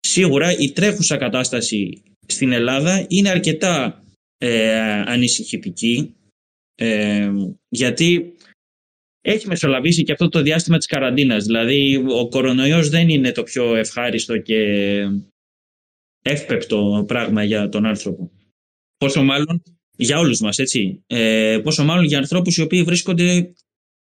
σίγουρα 0.00 0.58
η 0.58 0.70
τρέχουσα 0.70 1.16
κατάσταση 1.16 2.02
στην 2.26 2.52
Ελλάδα 2.52 3.04
είναι 3.08 3.28
αρκετά 3.28 4.04
ε, 4.38 4.78
ανησυχητική 5.06 6.15
ε, 6.76 7.30
γιατί 7.68 8.34
έχει 9.20 9.46
μεσολαβήσει 9.46 10.02
και 10.02 10.12
αυτό 10.12 10.28
το 10.28 10.42
διάστημα 10.42 10.76
της 10.76 10.86
καραντίνας. 10.86 11.44
Δηλαδή 11.44 12.04
ο 12.08 12.28
κορονοϊός 12.28 12.88
δεν 12.88 13.08
είναι 13.08 13.32
το 13.32 13.42
πιο 13.42 13.74
ευχάριστο 13.74 14.38
και 14.38 14.60
εύπεπτο 16.22 17.04
πράγμα 17.06 17.44
για 17.44 17.68
τον 17.68 17.86
άνθρωπο. 17.86 18.30
Πόσο 18.96 19.22
μάλλον; 19.22 19.62
Για 19.96 20.18
όλους 20.18 20.40
μας, 20.40 20.58
έτσι. 20.58 21.02
Ε, 21.06 21.58
πόσο 21.62 21.84
μάλλον 21.84 22.04
για 22.04 22.18
ανθρώπους 22.18 22.56
οι 22.56 22.62
οποίοι 22.62 22.82
βρίσκονται 22.82 23.52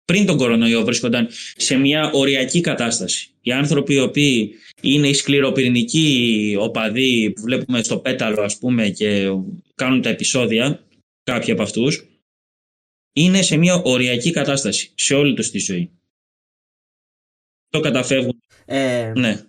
πριν 0.06 0.26
τον 0.26 0.38
κορονοϊό 0.38 0.84
βρίσκονταν 0.84 1.28
σε 1.56 1.78
μια 1.78 2.12
οριακή 2.14 2.62
κατάσταση. 2.62 3.30
Οι 3.42 3.52
άνθρωποι 3.52 3.94
οι 3.94 4.00
οποίοι 4.00 4.54
είναι 4.82 5.08
οι 5.08 5.14
σκληροπυρηνικοί 5.14 6.56
οπαδοί 6.60 7.32
που 7.32 7.42
βλέπουμε 7.42 7.84
στο 7.84 7.98
πέταλο 7.98 8.42
ας 8.42 8.58
πούμε 8.58 8.90
και 8.90 9.28
κάνουν 9.76 10.02
τα 10.02 10.10
επεισόδια, 10.10 10.84
κάποιοι 11.24 11.52
από 11.52 11.62
αυτούς, 11.62 12.13
είναι 13.14 13.42
σε 13.42 13.58
μια 13.58 13.82
οριακή 13.84 14.32
κατάσταση 14.32 14.92
σε 14.96 15.14
όλη 15.14 15.34
τους 15.34 15.52
τη 15.52 15.60
ζωή. 15.60 15.92
Το 17.70 17.80
καταφεύγουν. 17.80 18.42
Ε, 18.66 19.12
ναι. 19.16 19.42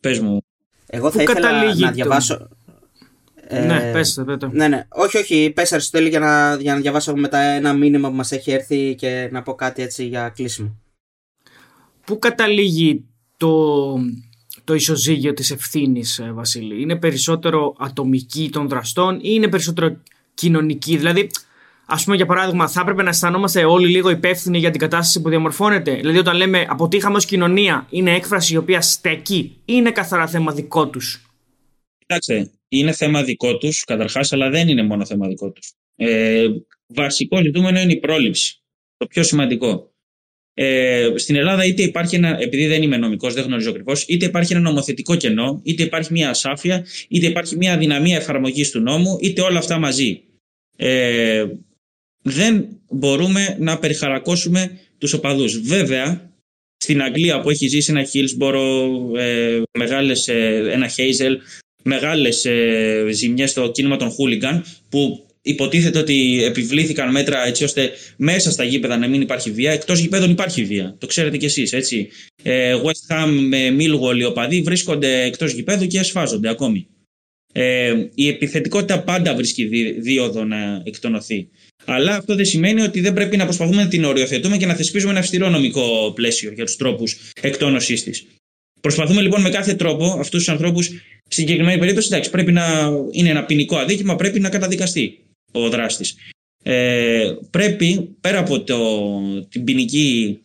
Πες 0.00 0.20
μου. 0.20 0.42
Εγώ 0.86 1.10
θα 1.10 1.22
ήθελα 1.22 1.74
να 1.74 1.90
διαβάσω... 1.90 2.48
Ε, 3.52 3.64
ναι, 3.64 3.92
πες, 3.92 4.22
πες, 4.26 4.50
Ναι, 4.52 4.68
ναι. 4.68 4.86
Όχι, 4.88 5.16
όχι, 5.16 5.52
πες 5.54 5.72
Αριστοτέλη 5.72 6.08
για 6.08 6.18
να, 6.18 6.54
για 6.54 6.74
να 6.74 6.80
διαβάσω 6.80 7.16
μετά 7.16 7.38
ένα 7.38 7.72
μήνυμα 7.72 8.08
που 8.08 8.14
μας 8.14 8.32
έχει 8.32 8.50
έρθει 8.50 8.94
και 8.94 9.28
να 9.32 9.42
πω 9.42 9.54
κάτι 9.54 9.82
έτσι 9.82 10.06
για 10.06 10.28
κλείσιμο. 10.28 10.76
Πού 12.04 12.18
καταλήγει 12.18 13.04
το, 13.36 13.94
το 14.64 14.74
ισοζύγιο 14.74 15.34
της 15.34 15.50
ευθύνης, 15.50 16.18
ε, 16.18 16.32
Βασίλη; 16.32 16.82
Είναι 16.82 16.96
περισσότερο 16.96 17.74
ατομική 17.78 18.50
των 18.52 18.68
δραστών 18.68 19.16
ή 19.16 19.20
είναι 19.22 19.48
περισσότερο 19.48 20.00
κοινωνική; 20.34 20.96
Δηλαδή, 20.96 21.30
Α 21.90 22.02
πούμε, 22.04 22.16
για 22.16 22.26
παράδειγμα, 22.26 22.68
θα 22.68 22.80
έπρεπε 22.80 23.02
να 23.02 23.08
αισθανόμαστε 23.08 23.64
όλοι 23.64 23.88
λίγο 23.88 24.10
υπεύθυνοι 24.10 24.58
για 24.58 24.70
την 24.70 24.80
κατάσταση 24.80 25.20
που 25.20 25.28
διαμορφώνεται. 25.28 25.94
Δηλαδή, 25.94 26.18
όταν 26.18 26.36
λέμε 26.36 26.66
αποτύχαμε 26.68 27.16
ως 27.16 27.24
κοινωνία, 27.24 27.86
είναι 27.90 28.14
έκφραση 28.14 28.54
η 28.54 28.56
οποία 28.56 28.80
στέκει 28.80 29.36
ή 29.56 29.62
είναι 29.64 29.90
καθαρά 29.90 30.26
θέμα 30.26 30.52
δικό 30.52 30.88
τους; 30.88 31.24
Κοιτάξτε, 31.98 32.50
είναι 32.68 32.92
θέμα 32.92 33.22
δικό 33.22 33.58
τους 33.58 33.84
καταρχάς, 33.84 34.32
αλλά 34.32 34.50
δεν 34.50 34.68
είναι 34.68 34.82
μόνο 34.82 35.06
θέμα 35.06 35.28
δικό 35.28 35.50
τους. 35.50 35.72
Ε, 35.96 36.46
βασικό 36.86 37.42
ζητούμενο 37.42 37.80
είναι 37.80 37.92
η 37.92 37.96
πρόληψη. 37.98 38.62
Το 38.96 39.06
πιο 39.06 39.22
σημαντικό. 39.22 39.92
Ε, 40.54 41.12
στην 41.16 41.36
Ελλάδα, 41.36 41.64
είτε 41.64 41.82
υπάρχει 41.82 42.16
ένα, 42.16 42.40
επειδή 42.40 42.66
δεν 42.66 42.82
είμαι 42.82 42.96
νομικός, 42.96 43.34
δεν 43.34 43.44
γνωρίζω 43.44 43.70
ακριβώς, 43.70 44.04
είτε 44.08 44.26
υπάρχει 44.26 44.52
ένα 44.52 44.62
νομοθετικό 44.62 45.16
κενό, 45.16 45.60
είτε 45.64 45.82
υπάρχει 45.82 46.12
μια 46.12 46.30
ασάφεια, 46.30 46.86
είτε 47.08 47.26
υπάρχει 47.26 47.56
μια 47.56 47.74
αδυναμία 47.74 48.16
εφαρμογής 48.16 48.70
του 48.70 48.80
νόμου, 48.80 49.18
είτε 49.20 49.40
όλα 49.42 49.58
αυτά 49.58 49.78
μαζί. 49.78 50.22
Ε, 50.76 51.46
δεν 52.22 52.68
μπορούμε 52.90 53.56
να 53.60 53.78
περιχαρακώσουμε 53.78 54.78
τους 54.98 55.12
οπαδούς. 55.12 55.60
Βέβαια, 55.60 56.30
στην 56.76 57.02
Αγγλία 57.02 57.40
που 57.40 57.50
έχει 57.50 57.68
ζήσει 57.68 57.92
ένα 57.92 58.06
Hillsborough, 58.12 59.18
ε, 59.18 59.62
μεγάλες, 59.78 60.28
ε, 60.28 60.68
ένα 60.70 60.90
Hazel, 60.96 61.36
μεγάλες 61.82 62.44
ε, 62.44 63.06
ζημιές 63.12 63.50
στο 63.50 63.70
κίνημα 63.70 63.96
των 63.96 64.08
Hooligan, 64.08 64.60
που 64.88 65.24
υποτίθεται 65.42 65.98
ότι 65.98 66.44
επιβλήθηκαν 66.44 67.10
μέτρα 67.10 67.46
έτσι 67.46 67.64
ώστε 67.64 67.90
μέσα 68.16 68.50
στα 68.50 68.64
γήπεδα 68.64 68.96
να 68.96 69.08
μην 69.08 69.20
υπάρχει 69.20 69.50
βία. 69.50 69.72
Εκτός 69.72 69.98
γήπεδων 69.98 70.30
υπάρχει 70.30 70.64
βία. 70.64 70.96
Το 70.98 71.06
ξέρετε 71.06 71.36
κι 71.36 71.44
εσείς, 71.44 71.72
έτσι. 71.72 72.08
Ε, 72.42 72.74
West 72.84 73.14
Ham 73.14 73.28
με 73.48 73.76
Millwall 73.78 74.18
οι 74.18 74.24
οπαδοί 74.24 74.62
βρίσκονται 74.62 75.22
εκτός 75.22 75.52
γήπεδου 75.52 75.86
και 75.86 76.02
σφάζονται 76.02 76.48
ακόμη. 76.48 76.86
Ε, 77.52 77.94
η 78.14 78.28
επιθετικότητα 78.28 79.02
πάντα 79.02 79.34
βρίσκει 79.34 79.64
δίωδο 80.00 80.44
να 80.44 80.82
εκτονωθεί. 80.84 81.48
Αλλά 81.92 82.16
αυτό 82.16 82.34
δεν 82.34 82.44
σημαίνει 82.44 82.80
ότι 82.80 83.00
δεν 83.00 83.12
πρέπει 83.12 83.36
να 83.36 83.44
προσπαθούμε 83.44 83.82
να 83.82 83.88
την 83.88 84.04
οριοθετούμε 84.04 84.56
και 84.56 84.66
να 84.66 84.74
θεσπίζουμε 84.74 85.10
ένα 85.10 85.20
αυστηρό 85.20 85.48
νομικό 85.48 86.12
πλαίσιο 86.14 86.52
για 86.52 86.64
τους 86.64 86.76
τρόπους 86.76 87.16
εκτόνωσής 87.40 88.02
της. 88.02 88.26
Προσπαθούμε 88.80 89.20
λοιπόν 89.20 89.40
με 89.40 89.50
κάθε 89.50 89.74
τρόπο 89.74 90.04
αυτούς 90.04 90.38
τους 90.38 90.48
ανθρώπους, 90.48 90.84
στην 90.84 91.00
συγκεκριμένη 91.28 91.78
περίπτωση, 91.78 92.08
εντάξει, 92.10 92.30
πρέπει 92.30 92.52
να 92.52 92.90
είναι 93.10 93.28
ένα 93.28 93.44
ποινικό 93.44 93.76
αδίκημα, 93.76 94.16
πρέπει 94.16 94.40
να 94.40 94.48
καταδικαστεί 94.48 95.18
ο 95.52 95.68
δράστης. 95.68 96.14
Ε, 96.62 97.32
πρέπει 97.50 98.16
πέρα 98.20 98.38
από 98.38 98.60
το, 98.62 98.78
την 99.48 99.64
ποινική 99.64 100.38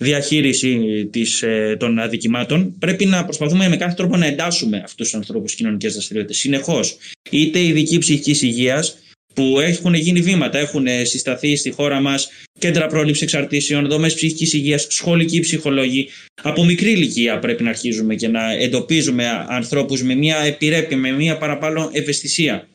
διαχείριση 0.00 1.04
της, 1.12 1.42
ε, 1.42 1.76
των 1.78 1.98
αδικημάτων, 1.98 2.78
πρέπει 2.78 3.06
να 3.06 3.24
προσπαθούμε 3.24 3.68
με 3.68 3.76
κάθε 3.76 3.94
τρόπο 3.94 4.16
να 4.16 4.26
εντάσσουμε 4.26 4.76
αυτούς 4.76 5.06
τους 5.08 5.14
ανθρώπους 5.14 5.54
κοινωνικές 5.54 5.92
δραστηριότητες. 5.92 6.38
Συνεχώς. 6.38 6.96
Είτε 7.30 7.58
ειδική 7.58 7.98
ψυχική 7.98 8.46
υγείας, 8.46 8.98
που 9.38 9.60
έχουν 9.60 9.94
γίνει 9.94 10.20
βήματα. 10.20 10.58
Έχουν 10.58 10.86
συσταθεί 11.02 11.56
στη 11.56 11.70
χώρα 11.70 12.00
μας 12.00 12.28
κέντρα 12.58 12.86
πρόληψη 12.86 13.22
εξαρτήσεων, 13.22 13.88
δομές 13.88 14.14
ψυχικής 14.14 14.52
υγείας, 14.52 14.86
σχολικοί 14.90 15.40
ψυχολόγοι. 15.40 16.08
Από 16.42 16.64
μικρή 16.64 16.90
ηλικία 16.90 17.38
πρέπει 17.38 17.62
να 17.62 17.68
αρχίζουμε 17.68 18.14
και 18.14 18.28
να 18.28 18.52
εντοπίζουμε 18.52 19.46
ανθρώπους 19.48 20.02
με 20.02 20.14
μια 20.14 20.36
επιρρέπεια, 20.38 20.96
με 20.96 21.10
μια 21.10 21.38
παραπάνω 21.38 21.90
ευαισθησία. 21.92 22.68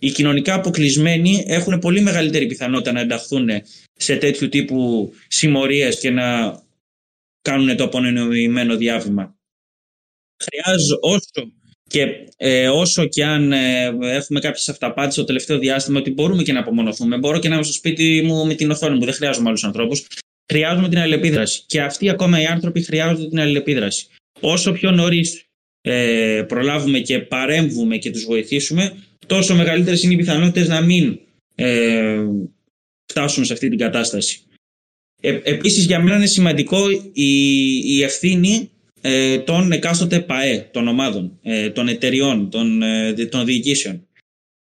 Οι 0.00 0.10
κοινωνικά 0.10 0.54
αποκλεισμένοι 0.54 1.44
έχουν 1.46 1.78
πολύ 1.78 2.00
μεγαλύτερη 2.00 2.46
πιθανότητα 2.46 2.92
να 2.92 3.00
ενταχθούν 3.00 3.48
σε 3.96 4.16
τέτοιου 4.16 4.48
τύπου 4.48 5.12
συμμορίες 5.28 5.98
και 5.98 6.10
να 6.10 6.58
κάνουν 7.42 7.76
το 7.76 7.84
απονοημένο 7.84 8.76
διάβημα. 8.76 9.38
Χρειάζεται 10.42 10.98
όσο 11.00 11.52
και 11.90 12.26
ε, 12.36 12.68
όσο 12.68 13.06
και 13.06 13.24
αν 13.24 13.52
ε, 13.52 13.84
έχουμε 14.00 14.40
κάποιες 14.40 14.68
αυταπάτες 14.68 15.14
το 15.14 15.24
τελευταίο 15.24 15.58
διάστημα 15.58 15.98
ότι 15.98 16.10
μπορούμε 16.10 16.42
και 16.42 16.52
να 16.52 16.60
απομονωθούμε, 16.60 17.18
μπορώ 17.18 17.38
και 17.38 17.48
να 17.48 17.54
είμαι 17.54 17.64
στο 17.64 17.72
σπίτι 17.72 18.22
μου 18.24 18.46
με 18.46 18.54
την 18.54 18.70
οθόνη 18.70 18.98
μου, 18.98 19.04
δεν 19.04 19.14
χρειάζομαι 19.14 19.48
άλλους 19.48 19.64
ανθρώπους. 19.64 20.06
Χρειάζομαι 20.52 20.88
την 20.88 20.98
αλληλεπίδραση. 20.98 21.62
Και 21.66 21.82
αυτοί 21.82 22.08
ακόμα 22.10 22.40
οι 22.40 22.46
άνθρωποι 22.46 22.82
χρειάζονται 22.82 23.28
την 23.28 23.40
αλληλεπίδραση. 23.40 24.06
όσο 24.40 24.72
πιο 24.72 24.90
νωρίς 24.90 25.44
ε, 25.80 26.44
προλάβουμε 26.48 26.98
και 26.98 27.18
παρέμβουμε 27.18 27.96
και 27.96 28.10
τους 28.10 28.24
βοηθήσουμε, 28.24 28.96
τόσο 29.26 29.54
μεγαλύτερες 29.54 30.02
είναι 30.02 30.12
οι 30.12 30.16
πιθανότητες 30.16 30.68
να 30.68 30.80
μην 30.80 31.18
ε, 31.54 32.24
φτάσουν 33.06 33.44
σε 33.44 33.52
αυτή 33.52 33.68
την 33.68 33.78
κατάσταση. 33.78 34.40
Ε, 35.20 35.38
επίσης 35.42 35.84
για 35.84 36.00
μένα 36.00 36.16
είναι 36.16 36.26
σημαντικό 36.26 36.90
η, 37.12 37.32
η 37.96 38.02
ευθύνη 38.02 38.70
ε, 39.00 39.38
των 39.38 39.72
εκάστοτε 39.72 40.20
ΠΑΕ, 40.20 40.68
των 40.72 40.88
ομάδων, 40.88 41.38
ε, 41.42 41.70
των 41.70 41.88
εταιριών, 41.88 42.50
των, 42.50 42.82
ε, 42.82 43.12
των 43.12 43.44
διοικήσεων. 43.44 44.04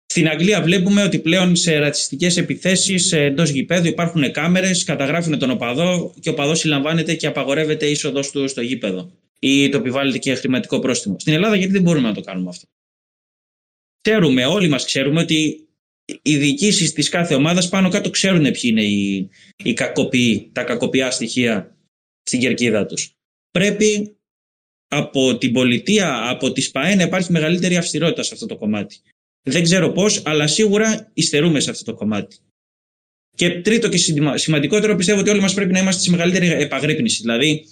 Στην 0.06 0.28
Αγγλία 0.28 0.62
βλέπουμε 0.62 1.04
ότι 1.04 1.20
πλέον 1.20 1.56
σε 1.56 1.78
ρατσιστικές 1.78 2.38
επιθέσεις 2.38 3.12
εντός 3.12 3.50
γηπέδου 3.50 3.88
υπάρχουν 3.88 4.32
κάμερες, 4.32 4.84
καταγράφουν 4.84 5.40
τον 5.40 5.50
οπαδό 5.50 6.14
και 6.20 6.30
ο 6.30 6.32
οπαδός 6.32 6.60
συλλαμβάνεται 6.60 7.16
και 7.16 7.28
απαγορεύεται 7.28 7.86
η 7.86 7.92
είσοδος 7.92 8.32
του 8.32 8.48
στο 8.48 8.62
γήπεδο 8.62 9.12
ή 9.40 9.70
το 9.70 9.78
επιβάλλεται 9.78 10.18
και 10.18 10.36
χρηματικό 10.36 10.80
πρόστιμο. 10.80 11.16
Στην 11.20 11.34
Ελλάδα 11.34 11.56
γιατί 11.56 11.74
δεν 11.74 11.82
μπορούμε 11.82 12.08
να 12.08 12.14
το 12.14 12.22
κάνουμε 12.22 12.50
αυτό; 12.50 12.68
Ξέρουμε, 14.02 14.46
όλοι 14.46 14.68
μας 14.68 14.86
ξέρουμε 14.86 15.22
ότι 15.22 15.68
οι 16.22 16.38
διοικήσεις 16.38 16.94
της 16.94 17.10
κάθε 17.10 17.36
ομάδας 17.36 17.70
πάνω 17.70 17.90
κάτω 17.90 18.10
ξέρουν 18.10 18.42
ποιοι 18.42 18.62
είναι 18.64 18.84
οι, 18.84 19.30
οι 19.64 19.74
κακοποιοί, 19.74 20.50
τα 20.54 20.64
κακοποιά 20.64 21.12
στοιχεία 21.12 21.78
στην 22.24 22.40
κερκίδα 22.40 22.86
τους. 22.86 23.16
Πρέπει 23.52 24.16
από 24.88 25.38
την 25.38 25.52
πολιτεία, 25.52 26.30
από 26.30 26.52
τη 26.52 26.62
ΣΠΑΕ 26.62 26.96
να 26.96 27.04
υπάρχει 27.04 27.32
μεγαλύτερη 27.32 27.78
αυστηρότητα 27.78 28.24
σε 28.24 28.34
αυτό 28.34 28.46
το 28.46 28.58
κομμάτι. 28.58 29.00
Δεν 29.44 29.64
ξέρω 29.64 29.92
πώς, 29.92 30.22
αλλά 30.26 30.48
σίγουρα 30.48 31.12
υστερούμε 31.14 31.60
σε 31.60 31.70
αυτό 31.70 31.84
το 31.84 31.94
κομμάτι. 31.94 32.38
Και 33.36 33.62
τρίτο 33.62 33.90
και 33.90 33.98
σημαντικότερο, 34.36 34.96
πιστεύω 34.96 35.20
ότι 35.20 35.30
όλοι 35.30 35.42
μας 35.42 35.54
πρέπει 35.54 35.72
να 35.72 35.80
είμαστε 35.80 36.02
σε 36.02 36.12
μεγαλύτερη 36.12 36.48
επαγρύπνηση. 36.48 37.22
Δηλαδή, 37.22 37.66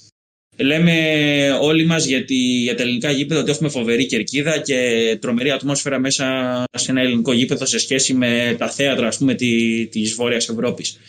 λέμε 0.57 1.57
όλοι 1.61 1.85
μας 1.85 2.05
για 2.05 2.25
τα 2.75 2.83
ελληνικά 2.83 3.11
γήπεδα 3.11 3.39
ότι 3.39 3.51
έχουμε 3.51 3.69
φοβερή 3.69 4.05
κερκίδα 4.05 4.59
και 4.59 5.17
τρομερή 5.21 5.51
ατμόσφαιρα 5.51 5.99
μέσα 5.99 6.63
σε 6.77 6.91
ένα 6.91 7.01
ελληνικό 7.01 7.33
γήπεδο 7.33 7.65
σε 7.65 7.77
σχέση 7.77 8.13
με 8.13 8.55
τα 8.57 8.69
θέατρα, 8.69 9.07
ας 9.07 9.17
πούμε, 9.17 9.35
της 9.89 10.13
Βόρειας 10.13 10.49
Ευρώπης. 10.49 10.99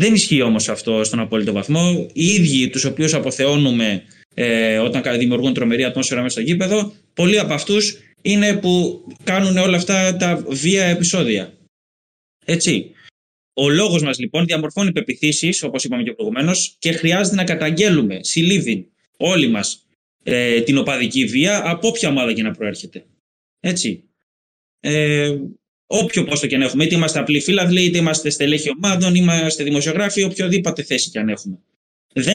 Δεν 0.00 0.14
ισχύει 0.14 0.42
όμως 0.42 0.68
αυτό 0.68 1.04
στον 1.04 1.20
απόλυτο 1.20 1.52
βαθμό. 1.52 2.06
Οι 2.12 2.26
ίδιοι 2.26 2.68
τους 2.68 2.84
οποίους 2.84 3.14
αποθεώνουμε 3.14 4.02
ε, 4.34 4.78
όταν 4.78 5.18
δημιουργούν 5.18 5.54
τρομερή 5.54 5.84
ατμόσφαιρα 5.84 6.22
μέσα 6.22 6.40
στο 6.40 6.50
γήπεδο, 6.50 6.92
πολλοί 7.14 7.38
από 7.38 7.52
αυτούς 7.52 7.98
είναι 8.22 8.56
που 8.56 9.04
κάνουν 9.24 9.56
όλα 9.56 9.76
αυτά 9.76 10.16
τα 10.16 10.44
βία 10.48 10.84
επεισόδια. 10.84 11.52
Έτσι. 12.44 12.90
Ο 13.54 13.68
λόγος 13.68 14.02
μας 14.02 14.18
λοιπόν 14.18 14.44
διαμορφώνει 14.46 14.92
πεπιθήσεις, 14.92 15.62
όπως 15.62 15.84
είπαμε 15.84 16.02
και 16.02 16.12
προηγουμένως, 16.12 16.76
και 16.78 16.92
χρειάζεται 16.92 17.36
να 17.36 17.44
καταγγέλουμε, 17.44 18.18
συλλήβιν, 18.22 18.86
όλοι 19.16 19.48
μας, 19.48 19.86
ε, 20.22 20.60
την 20.60 20.78
οπαδική 20.78 21.24
βία 21.24 21.70
από 21.70 21.88
όποια 21.88 22.08
ομάδα 22.08 22.32
και 22.32 22.42
να 22.42 22.50
προέρχεται. 22.50 23.04
Έτσι. 23.60 24.04
Ε, 24.80 25.36
όποιο 25.92 26.24
πόστο 26.24 26.46
και 26.46 26.54
αν 26.54 26.62
έχουμε, 26.62 26.84
είτε 26.84 26.94
είμαστε 26.94 27.18
απλοί 27.18 27.40
φίλαθλοι, 27.40 27.84
είτε 27.84 27.98
είμαστε 27.98 28.30
στελέχοι 28.30 28.70
ομάδων, 28.70 29.14
είμαστε 29.14 29.64
δημοσιογράφοι, 29.64 30.22
οποιοδήποτε 30.22 30.82
θέση 30.82 31.10
και 31.10 31.18
αν 31.18 31.28
έχουμε. 31.28 31.58
Δεν... 32.12 32.34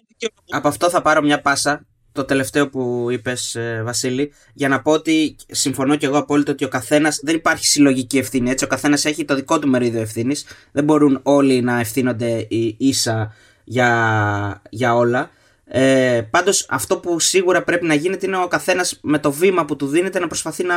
Από 0.50 0.68
αυτό 0.68 0.90
θα 0.90 1.02
πάρω 1.02 1.22
μια 1.22 1.42
πάσα 1.42 1.86
το 2.12 2.24
τελευταίο 2.24 2.70
που 2.70 3.08
είπες, 3.12 3.56
ε, 3.56 3.82
Βασίλη, 3.84 4.32
για 4.54 4.68
να 4.68 4.82
πω 4.82 4.92
ότι 4.92 5.36
συμφωνώ 5.52 5.96
και 5.96 6.06
εγώ 6.06 6.18
απόλυτα 6.18 6.52
ότι 6.52 6.66
ο 6.66 6.68
καθένα 6.68 7.14
δεν 7.22 7.36
υπάρχει 7.36 7.66
συλλογική 7.66 8.18
ευθύνη. 8.18 8.50
Έτσι, 8.50 8.64
ο 8.66 8.68
καθένας 8.68 9.06
έχει 9.06 9.26
το 9.26 9.36
δικό 9.36 9.60
του 9.60 9.68
μερίδιο 9.68 10.02
ευθύνης. 10.02 10.46
Δεν 10.72 10.84
μπορούν 10.84 11.20
όλοι 11.24 11.62
να 11.62 11.80
ευθύνονται 11.80 12.48
ίσα 12.78 13.34
για, 13.64 14.62
για 14.70 14.96
όλα. 14.96 15.32
Ε, 15.66 16.22
Πάντως, 16.30 16.66
αυτό 16.70 16.98
που 16.98 17.20
σίγουρα 17.20 17.64
πρέπει 17.64 17.86
να 17.86 17.94
γίνεται 17.94 18.26
είναι 18.26 18.38
ο 18.38 18.48
καθένας 18.48 19.00
με 19.02 19.20
το 19.20 19.32
βήμα 19.32 19.66
που 19.66 19.76
του 19.76 19.88
δίνεται 19.88 20.20
να 20.20 20.28
προσπαθεί 20.28 20.64
να, 20.64 20.76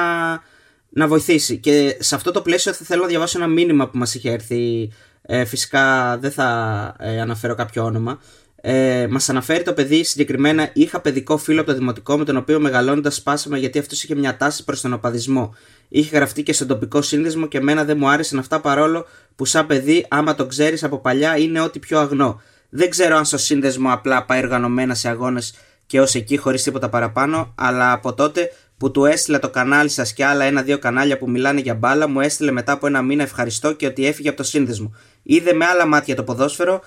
να 0.88 1.06
βοηθήσει. 1.06 1.58
Και 1.58 1.96
σε 2.00 2.14
αυτό 2.14 2.30
το 2.30 2.42
πλαίσιο 2.42 2.72
θα 2.72 2.84
θέλω 2.84 3.02
να 3.02 3.08
διαβάσω 3.08 3.38
ένα 3.38 3.48
μήνυμα 3.48 3.88
που 3.88 3.98
μας 3.98 4.14
είχε 4.14 4.30
έρθει. 4.30 4.90
Ε, 5.22 5.44
φυσικά 5.44 6.16
δεν 6.18 6.30
θα 6.30 6.96
ε, 6.98 7.20
αναφέρω 7.20 7.54
κάποιο 7.54 7.84
όνομα. 7.84 8.20
Ε, 8.60 9.06
Μας 9.10 9.28
αναφέρει 9.28 9.62
το 9.62 9.72
παιδί 9.72 10.04
συγκεκριμένα: 10.04 10.70
Είχα 10.72 11.00
παιδικό 11.00 11.36
φίλο 11.36 11.60
από 11.60 11.70
το 11.70 11.76
δημοτικό 11.76 12.18
με 12.18 12.24
τον 12.24 12.36
οποίο 12.36 12.60
μεγαλώνοντας 12.60 13.14
σπάσαμε 13.14 13.58
γιατί 13.58 13.78
αυτός 13.78 14.02
είχε 14.02 14.14
μια 14.14 14.36
τάση 14.36 14.64
προς 14.64 14.80
τον 14.80 14.92
οπαδισμό. 14.92 15.54
Είχε 15.88 16.16
γραφτεί 16.16 16.42
και 16.42 16.52
στον 16.52 16.66
τοπικό 16.66 17.02
σύνδεσμο 17.02 17.46
και 17.46 17.58
εμένα 17.58 17.84
δεν 17.84 17.96
μου 17.98 18.08
άρεσαν 18.08 18.38
αυτά 18.38 18.60
παρόλο 18.60 19.06
που 19.36 19.44
σαν 19.44 19.66
παιδί, 19.66 20.06
άμα 20.08 20.34
το 20.34 20.46
ξέρεις 20.46 20.84
από 20.84 20.98
παλιά, 20.98 21.36
είναι 21.36 21.60
ό,τι 21.60 21.78
πιο 21.78 21.98
αγνό. 21.98 22.40
Δεν 22.68 22.90
ξέρω 22.90 23.16
αν 23.16 23.24
στο 23.24 23.38
σύνδεσμο 23.38 23.92
απλά 23.92 24.24
πάει 24.24 24.38
οργανωμένα 24.38 24.94
σε 24.94 25.08
αγώνες 25.08 25.54
και 25.86 26.00
ως 26.00 26.14
εκεί 26.14 26.36
χωρίς 26.36 26.62
τίποτα 26.62 26.88
παραπάνω, 26.88 27.54
αλλά 27.54 27.92
από 27.92 28.14
τότε 28.14 28.52
που 28.78 28.90
του 28.90 29.04
έστειλε 29.04 29.38
το 29.38 29.50
κανάλι 29.50 29.88
σας 29.88 30.12
και 30.12 30.24
άλλα 30.24 30.44
ένα-δύο 30.44 30.78
κανάλια 30.78 31.18
που 31.18 31.30
μιλάνε 31.30 31.60
για 31.60 31.74
μπάλα, 31.74 32.08
μου 32.08 32.20
έστειλε 32.20 32.50
μετά 32.50 32.72
από 32.72 32.86
ένα 32.86 33.02
μήνα 33.02 33.22
ευχαριστώ 33.22 33.72
και 33.72 33.86
ότι 33.86 34.06
έφυγε 34.06 34.28
από 34.28 34.36
το 34.36 34.42
σύνδεσμο. 34.42 34.94
Είδε 35.22 35.52
με 35.52 35.64
άλλα 35.64 35.86
μάτια 35.86 36.14
το 36.14 36.24
ποδόσφαιρο 36.24 36.80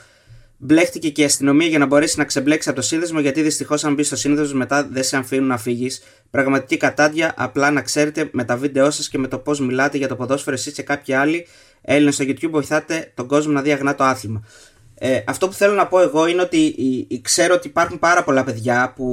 Μπλέχτηκε 0.63 1.09
και 1.09 1.21
η 1.21 1.25
αστυνομία 1.25 1.67
για 1.67 1.79
να 1.79 1.85
μπορέσει 1.85 2.17
να 2.17 2.25
ξεμπλέξει 2.25 2.69
από 2.69 2.79
το 2.79 2.85
σύνδεσμο, 2.85 3.19
γιατί 3.19 3.41
δυστυχώς, 3.41 3.83
αν 3.83 3.93
μπεις 3.93 4.07
στο 4.07 4.15
σύνδεσμο, 4.15 4.57
μετά 4.57 4.87
δεν 4.91 5.03
σε 5.03 5.17
αφήνουν 5.17 5.47
να 5.47 5.57
φύγεις. 5.57 6.01
Πραγματική 6.29 6.77
κατάδια, 6.77 7.33
απλά 7.37 7.71
να 7.71 7.81
ξέρετε 7.81 8.29
με 8.31 8.43
τα 8.43 8.57
βίντεό 8.57 8.91
σας 8.91 9.09
και 9.09 9.17
με 9.17 9.27
το 9.27 9.37
πώς 9.37 9.59
μιλάτε 9.59 9.97
για 9.97 10.07
το 10.07 10.15
ποδόσφαιρο 10.15 10.55
εσείς 10.55 10.73
και 10.73 10.83
κάποιοι 10.83 11.13
άλλοι 11.13 11.47
Έλληνες 11.81 12.13
στο 12.13 12.25
YouTube 12.27 12.49
βοηθάτε 12.49 13.11
τον 13.15 13.27
κόσμο 13.27 13.51
να 13.51 13.61
δει 13.61 13.71
αγνά 13.71 13.95
το 13.95 14.03
άθλημα. 14.03 14.43
Ε, 14.95 15.21
αυτό 15.27 15.47
που 15.47 15.53
θέλω 15.53 15.73
να 15.73 15.87
πω 15.87 15.99
εγώ 15.99 16.27
είναι 16.27 16.41
ότι 16.41 16.75
ξέρω 17.21 17.53
ότι 17.53 17.67
υπάρχουν 17.67 17.99
πάρα 17.99 18.23
πολλά 18.23 18.43
παιδιά 18.43 18.93
που 18.95 19.05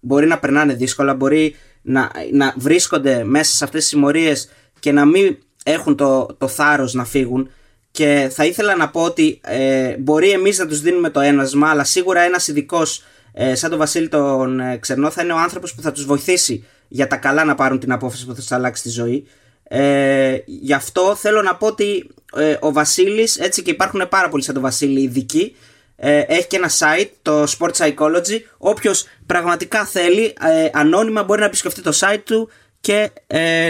μπορεί 0.00 0.26
να 0.26 0.38
περνάνε 0.38 0.74
δύσκολα, 0.74 1.14
μπορεί 1.14 1.54
να, 1.84 2.10
να 2.32 2.54
βρίσκονται 2.56 3.24
μέσα 3.24 3.56
σε 3.56 3.64
αυτές 3.64 3.80
τις 3.80 3.88
συμμορίες 3.88 4.48
και 4.80 4.92
να 4.92 5.04
μην 5.04 5.36
έχουν 5.64 5.96
το, 5.96 6.26
το 6.38 6.48
θάρρος 6.48 6.94
να 6.94 7.04
φύγουν. 7.04 7.50
Και 7.90 8.30
θα 8.32 8.44
ήθελα 8.44 8.76
να 8.76 8.88
πω 8.88 9.02
ότι 9.02 9.40
ε, 9.44 9.96
μπορεί 9.96 10.30
εμείς 10.30 10.58
να 10.58 10.66
τους 10.66 10.80
δίνουμε 10.80 11.10
το 11.10 11.20
ένασμα, 11.20 11.70
αλλά 11.70 11.84
σίγουρα 11.84 12.20
ένας 12.20 12.48
ειδικός 12.48 13.02
ε, 13.32 13.54
σαν 13.54 13.70
τον 13.70 13.78
Βασίλη 13.78 14.08
τον 14.08 14.60
ε, 14.60 14.76
Ξερνό 14.76 15.10
θα 15.10 15.22
είναι 15.22 15.32
ο 15.32 15.38
άνθρωπος 15.38 15.74
που 15.74 15.82
θα 15.82 15.92
τους 15.92 16.04
βοηθήσει 16.04 16.64
για 16.88 17.06
τα 17.06 17.16
καλά 17.16 17.44
να 17.44 17.54
πάρουν 17.54 17.78
την 17.78 17.92
απόφαση 17.92 18.26
που 18.26 18.34
θα 18.34 18.40
τους 18.40 18.52
αλλάξει 18.52 18.82
τη 18.82 18.88
ζωή. 18.88 19.26
Ε, 19.68 20.36
γι' 20.44 20.72
αυτό 20.72 21.14
θέλω 21.16 21.42
να 21.42 21.56
πω 21.56 21.66
ότι 21.66 22.06
ε, 22.36 22.56
ο 22.60 22.72
Βασίλης, 22.72 23.38
έτσι 23.38 23.62
και 23.62 23.70
υπάρχουν 23.70 24.06
πάρα 24.08 24.28
πολλοί 24.28 24.42
σαν 24.42 24.54
τον 24.54 24.62
Βασίλη 24.62 25.00
ειδικοί, 25.00 25.56
ε, 26.04 26.24
έχει 26.28 26.46
και 26.46 26.56
ένα 26.56 26.70
site, 26.70 27.10
το 27.22 27.42
Sport 27.42 27.70
Psychology. 27.70 28.40
Όποιος 28.58 29.04
πραγματικά 29.26 29.84
θέλει, 29.84 30.24
ε, 30.24 30.68
ανώνυμα 30.72 31.22
μπορεί 31.22 31.40
να 31.40 31.46
επισκεφτεί 31.46 31.82
το 31.82 31.92
site 31.94 32.22
του 32.24 32.48
και 32.80 33.10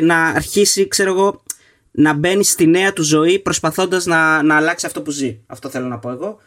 να 0.03 0.25
αρχίσει, 0.25 0.89
ξέρω 0.89 1.11
εγώ, 1.11 1.43
να 1.91 2.13
μπαίνει 2.13 2.45
στη 2.45 2.67
νέα 2.67 2.93
του 2.93 3.03
ζωή 3.03 3.39
προσπαθώντας 3.39 4.07
να, 4.07 4.43
να 4.43 4.57
αλλάξει 4.57 4.87
αυτό 4.87 5.03
που 5.03 5.11
ζει. 5.11 5.41
Αυτό 5.47 5.69
θέλω 5.69 5.87
να 5.87 5.99
πω 5.99 6.11
εγώ. 6.11 6.39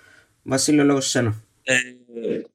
Βασίλειο, 0.44 0.84
λόγος 0.84 1.04
σε 1.04 1.10
σένα. 1.10 1.44
Ε, 1.64 1.74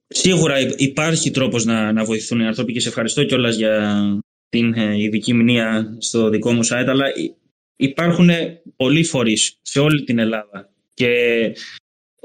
σίγουρα 0.07 0.59
υπάρχει 0.77 1.31
τρόπος 1.31 1.65
να, 1.65 1.93
να 1.93 2.05
βοηθούν 2.05 2.41
οι 2.41 2.47
άνθρωποι 2.47 2.73
και 2.73 2.81
σε 2.81 2.89
ευχαριστώ 2.89 3.25
κιόλας 3.25 3.57
για 3.57 3.99
την 4.49 4.75
ε, 4.75 5.03
ειδική 5.03 5.35
μνήμα 5.35 5.97
στο 5.99 6.29
δικό 6.29 6.53
μου 6.53 6.61
site. 6.65 6.87
Αλλά 6.87 7.05
υπάρχουν 7.77 8.31
πολλοί 8.77 9.05
φορείς 9.05 9.59
σε 9.63 9.81
όλη 9.81 10.05
την 10.05 10.19
Ελλάδα 10.19 10.71
και 10.95 11.09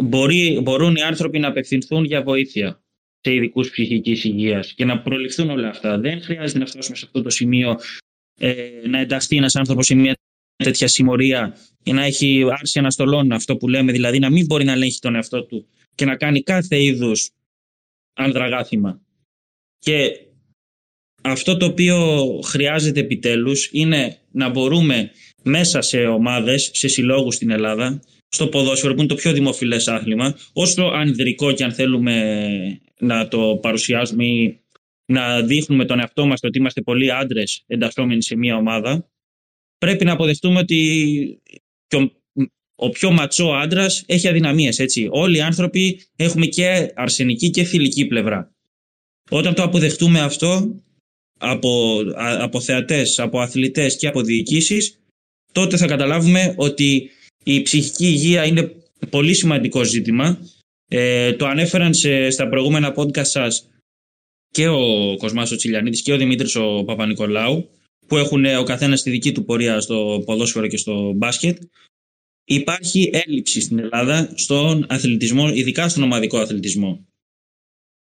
μπορεί, 0.03 0.59
μπορούν 0.63 0.95
οι 0.95 1.01
άνθρωποι 1.01 1.39
να 1.39 1.47
απευθυνθούν 1.47 2.03
για 2.03 2.23
βοήθεια 2.23 2.81
σε 3.21 3.33
ειδικούς 3.33 3.69
ψυχικής 3.69 4.23
υγείας 4.23 4.73
και 4.73 4.85
να 4.85 5.01
προληφθούν 5.01 5.49
όλα 5.49 5.69
αυτά. 5.69 5.99
Δεν 5.99 6.21
χρειάζεται 6.21 6.59
να 6.59 6.65
φτάσουμε 6.65 6.95
σε 6.95 7.05
αυτό 7.05 7.21
το 7.21 7.29
σημείο 7.29 7.79
ε, 8.39 8.81
να 8.87 8.99
ενταχθεί 8.99 9.35
ένας 9.37 9.55
άνθρωπος 9.55 9.85
σε 9.85 9.95
μια 9.95 10.15
τέτοια 10.55 10.87
συμμορία 10.87 11.57
ή 11.83 11.93
να 11.93 12.03
έχει 12.03 12.45
άρση 12.59 12.79
αναστολών, 12.79 13.31
αυτό 13.31 13.57
που 13.57 13.67
λέμε, 13.67 13.91
δηλαδή 13.91 14.19
να 14.19 14.29
μην 14.29 14.45
μπορεί 14.45 14.63
να 14.63 14.71
ελέγχει 14.71 14.99
τον 14.99 15.15
εαυτό 15.15 15.43
του 15.43 15.67
και 15.95 16.05
να 16.05 16.15
κάνει 16.15 16.43
κάθε 16.43 16.83
είδους 16.83 17.29
ανδραγάθημα. 18.13 19.01
Και 19.79 20.27
αυτό 21.21 21.57
το 21.57 21.65
οποίο 21.65 22.25
χρειάζεται 22.45 22.99
επιτέλους 22.99 23.69
είναι 23.71 24.17
να 24.31 24.49
μπορούμε 24.49 25.11
μέσα 25.43 25.81
σε 25.81 26.05
ομάδες, 26.05 26.69
σε 26.73 26.87
συλλόγους 26.87 27.35
στην 27.35 27.49
Ελλάδα, 27.49 28.01
στο 28.29 28.47
ποδόσφαιρο 28.47 28.93
που 28.93 28.99
είναι 28.99 29.07
το 29.07 29.15
πιο 29.15 29.33
δημοφιλές 29.33 29.87
άθλημα, 29.87 30.37
όσο 30.53 30.83
ανδρικό 30.83 31.51
και 31.51 31.63
αν 31.63 31.73
θέλουμε 31.73 32.81
να 32.99 33.27
το 33.27 33.59
παρουσιάζουμε 33.61 34.25
ή 34.25 34.59
να 35.05 35.41
δείχνουμε 35.41 35.85
τον 35.85 35.99
εαυτό 35.99 36.25
μας 36.25 36.39
ότι 36.43 36.57
είμαστε 36.57 36.81
πολλοί 36.81 37.11
άντρες 37.11 37.63
εντασσόμενοι 37.67 38.23
σε 38.23 38.35
μια 38.35 38.55
ομάδα, 38.55 39.09
πρέπει 39.77 40.05
να 40.05 40.11
αποδεχτούμε 40.11 40.59
ότι 40.59 41.41
ο 42.75 42.89
πιο 42.89 43.11
ματσό 43.11 43.47
άντρας 43.47 44.03
έχει 44.07 44.27
αδυναμίες. 44.27 44.79
Όλοι 45.09 45.37
οι 45.37 45.41
άνθρωποι 45.41 46.01
έχουμε 46.15 46.45
και 46.45 46.91
αρσενική 46.95 47.49
και 47.49 47.63
θηλυκή 47.63 48.05
πλευρά. 48.05 48.55
Όταν 49.29 49.53
το 49.53 49.63
αποδεχτούμε 49.63 50.19
αυτό 50.19 50.81
από, 51.39 52.01
από 52.17 52.61
θεατές, 52.61 53.19
από 53.19 53.39
αθλητές 53.39 53.97
και 53.97 54.07
από 54.07 54.21
διοικήσεις, 54.21 55.01
τότε 55.51 55.77
θα 55.77 55.87
καταλάβουμε 55.87 56.53
ότι 56.57 57.09
η 57.49 57.61
ψυχική 57.61 58.05
υγεία 58.05 58.45
είναι 58.45 58.75
πολύ 59.09 59.33
σημαντικό 59.33 59.83
ζήτημα. 59.83 60.39
Ε, 60.87 61.33
το 61.33 61.45
ανέφεραν 61.45 61.93
σε, 61.93 62.29
στα 62.29 62.49
προηγούμενα 62.49 62.93
podcast 62.95 63.25
σας 63.25 63.69
και 64.51 64.67
ο 64.67 65.15
Κοσμάς 65.17 65.51
ο 65.51 65.55
Τσιλιανίδης 65.55 66.01
και 66.01 66.13
ο 66.13 66.17
Δημήτρης 66.17 66.55
ο 66.55 66.83
Παπα-Νικολάου 66.83 67.69
που 68.07 68.17
έχουν 68.17 68.45
ο 68.45 68.63
καθένας 68.63 69.01
τη 69.01 69.09
δική 69.09 69.31
του 69.31 69.45
πορεία 69.45 69.79
στο 69.79 70.23
ποδόσφαιρο 70.25 70.67
και 70.67 70.77
στο 70.77 71.13
μπάσκετ 71.15 71.57
υπάρχει 72.43 73.09
έλλειψη 73.13 73.61
στην 73.61 73.79
Ελλάδα 73.79 74.31
στον 74.35 74.85
αθλητισμό, 74.89 75.49
ειδικά 75.53 75.89
στον 75.89 76.03
ομαδικό 76.03 76.37
αθλητισμό. 76.37 77.05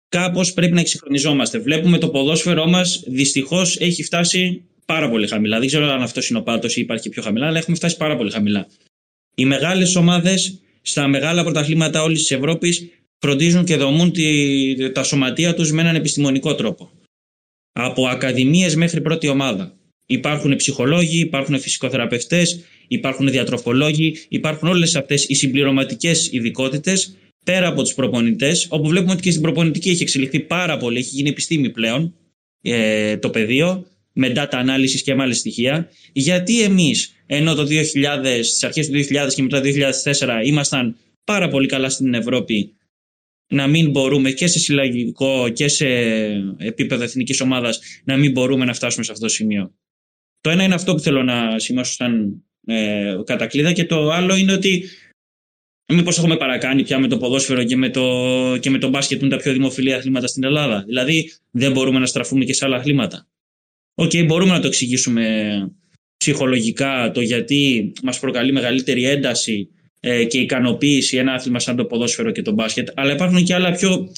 Κάπως 0.09 0.53
πρέπει 0.53 0.73
να 0.73 0.79
εξυγχρονιζόμαστε. 0.79 1.59
Βλέπουμε 1.59 1.97
το 1.97 2.09
ποδόσφαιρό 2.09 2.67
μας 2.67 3.03
δυστυχώς 3.07 3.79
έχει 3.79 4.03
φτάσει 4.03 4.63
πάρα 4.85 5.09
πολύ 5.09 5.27
χαμηλά. 5.27 5.59
Δεν 5.59 5.67
ξέρω 5.67 5.85
αν 5.85 6.01
αυτός 6.01 6.29
είναι 6.29 6.39
ο 6.39 6.43
πάτος 6.43 6.77
ή 6.77 6.81
υπάρχει 6.81 7.09
πιο 7.09 7.21
χαμηλά, 7.21 7.47
αλλά 7.47 7.57
έχουμε 7.57 7.75
φτάσει 7.75 7.97
πάρα 7.97 8.17
πολύ 8.17 8.31
χαμηλά. 8.31 8.67
Οι 9.35 9.45
μεγάλες 9.45 9.95
ομάδες 9.95 10.59
στα 10.81 11.07
μεγάλα 11.07 11.43
πρωταθλήματα 11.43 12.03
όλης 12.03 12.19
της 12.19 12.31
Ευρώπης 12.31 12.89
φροντίζουν 13.17 13.65
και 13.65 13.75
δομούν 13.75 14.11
τη, 14.11 14.91
τα 14.91 15.03
σωματεία 15.03 15.53
τους 15.53 15.71
με 15.71 15.81
έναν 15.81 15.95
επιστημονικό 15.95 16.55
τρόπο. 16.55 16.91
Από 17.71 18.07
ακαδημίες 18.07 18.75
μέχρι 18.75 19.01
πρώτη 19.01 19.27
ομάδα. 19.27 19.75
Υπάρχουν 20.05 20.55
ψυχολόγοι, 20.55 21.19
υπάρχουν 21.19 21.59
φυσικοθεραπευτές, 21.59 22.59
υπάρχουν 22.87 23.29
διατροφολόγοι, 23.29 24.15
υπάρχουν 24.29 24.67
όλες 24.67 24.95
αυτές 24.95 25.25
οι 25.29 25.33
συμπληρωματικές 25.33 26.29
ειδικότητες 26.31 27.15
πέρα 27.45 27.67
από 27.67 27.81
τους 27.83 27.93
προπονητές, 27.93 28.67
όπου 28.69 28.87
βλέπουμε 28.87 29.11
ότι 29.11 29.21
και 29.21 29.29
στην 29.29 29.41
προπονητική 29.41 29.89
έχει 29.89 30.01
εξελιχθεί 30.01 30.39
πάρα 30.39 30.77
πολύ, 30.77 30.99
έχει 30.99 31.15
γίνει 31.15 31.29
επιστήμη 31.29 31.69
πλέον 31.69 32.13
ε, 32.61 33.17
το 33.17 33.29
πεδίο, 33.29 33.85
με 34.13 34.31
data 34.35 34.49
ανάλυση 34.51 35.03
και 35.03 35.15
με 35.15 35.23
άλλα 35.23 35.33
στοιχεία. 35.33 35.89
Γιατί 36.13 36.61
εμείς, 36.61 37.13
ενώ 37.33 37.55
το 37.55 37.63
2000, 37.63 38.39
στις 38.43 38.63
αρχές 38.63 38.87
του 38.87 38.93
2000 38.93 39.33
και 39.35 39.41
μετά 39.41 39.61
το 39.61 39.69
2004 40.03 40.45
ήμασταν 40.45 40.95
πάρα 41.23 41.49
πολύ 41.49 41.67
καλά 41.67 41.89
στην 41.89 42.13
Ευρώπη 42.13 42.73
να 43.47 43.67
μην 43.67 43.89
μπορούμε 43.89 44.31
και 44.31 44.47
σε 44.47 44.59
συλλογικό 44.59 45.49
και 45.49 45.67
σε 45.67 45.87
επίπεδο 46.57 47.03
εθνικής 47.03 47.41
ομάδας 47.41 47.79
να 48.03 48.17
μην 48.17 48.31
μπορούμε 48.31 48.65
να 48.65 48.73
φτάσουμε 48.73 49.03
σε 49.03 49.11
αυτό 49.11 49.25
το 49.25 49.31
σημείο. 49.31 49.73
Το 50.41 50.49
ένα 50.49 50.63
είναι 50.63 50.73
αυτό 50.73 50.93
που 50.93 50.99
θέλω 50.99 51.23
να 51.23 51.59
σημειώσω 51.59 51.93
σαν 51.93 52.43
ε, 52.65 53.15
κατακλείδα 53.23 53.73
και 53.73 53.85
το 53.85 54.09
άλλο 54.09 54.35
είναι 54.35 54.53
ότι 54.53 54.83
μήπως 55.93 56.17
έχουμε 56.17 56.37
παρακάνει 56.37 56.83
πια 56.83 56.99
με 56.99 57.07
το 57.07 57.17
ποδόσφαιρο 57.17 57.63
και 57.63 57.75
με 57.75 57.89
το, 57.89 58.57
και 58.59 58.69
με 58.69 58.77
το 58.77 58.89
μπάσκετ 58.89 59.19
που 59.19 59.25
είναι 59.25 59.35
τα 59.35 59.41
πιο 59.41 59.53
δημοφιλή 59.53 59.93
αθλήματα 59.93 60.27
στην 60.27 60.43
Ελλάδα. 60.43 60.83
Δηλαδή 60.85 61.31
δεν 61.51 61.71
μπορούμε 61.71 61.99
να 61.99 62.05
στραφούμε 62.05 62.45
και 62.45 62.53
σε 62.53 62.65
άλλα 62.65 62.75
αθλήματα. 62.75 63.27
OK, 63.95 64.09
okay, 64.13 64.25
μπορούμε 64.25 64.51
να 64.51 64.59
το 64.59 64.67
εξηγήσουμε 64.67 65.80
ψυχολογικά 66.21 67.11
το 67.13 67.21
γιατί 67.21 67.93
μας 68.03 68.19
προκαλεί 68.19 68.51
μεγαλύτερη 68.51 69.05
ένταση 69.05 69.69
ε, 69.99 70.23
και 70.23 70.37
ικανοποίηση 70.37 71.17
ένα 71.17 71.33
άθλημα 71.33 71.59
σαν 71.59 71.75
το 71.75 71.85
ποδόσφαιρο 71.85 72.31
και 72.31 72.41
το 72.41 72.51
μπάσκετ, 72.51 72.87
αλλά 72.93 73.11
υπάρχουν 73.11 73.43
και 73.43 73.53
άλλα 73.53 73.71
πιο 73.71 74.11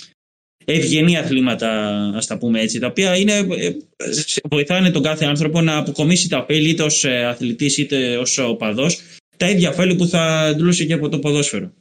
ευγενή 0.66 1.18
αθλήματα, 1.18 1.70
ας 2.16 2.28
τα 2.28 2.38
πούμε 2.38 2.62
έτσι, 2.62 2.80
τα 2.80 2.88
οποία 2.88 3.18
είναι, 3.18 3.34
ε, 3.38 3.70
βοηθάνε 4.50 4.92
τον 4.92 5.04
κάθε 5.04 5.26
άνθρωπο 5.26 5.62
να 5.62 5.78
αποκομίσει 5.78 6.30
τα 6.30 6.38
ωφέλη 6.38 6.70
είτε 6.70 6.84
ως 6.84 7.04
ε, 7.06 7.26
αθλητής 7.26 7.78
είτε 7.78 8.18
ως 8.18 8.38
οπαδός, 8.38 9.02
τα 9.38 9.50
ίδια 9.50 9.70
ωφέλη 9.70 9.96
που 9.96 10.08
θα 10.08 10.40
αντλούσε 10.40 10.86
και 10.86 10.94
από 10.94 11.10
το 11.10 11.20
ποδόσφαιρο. 11.20 11.74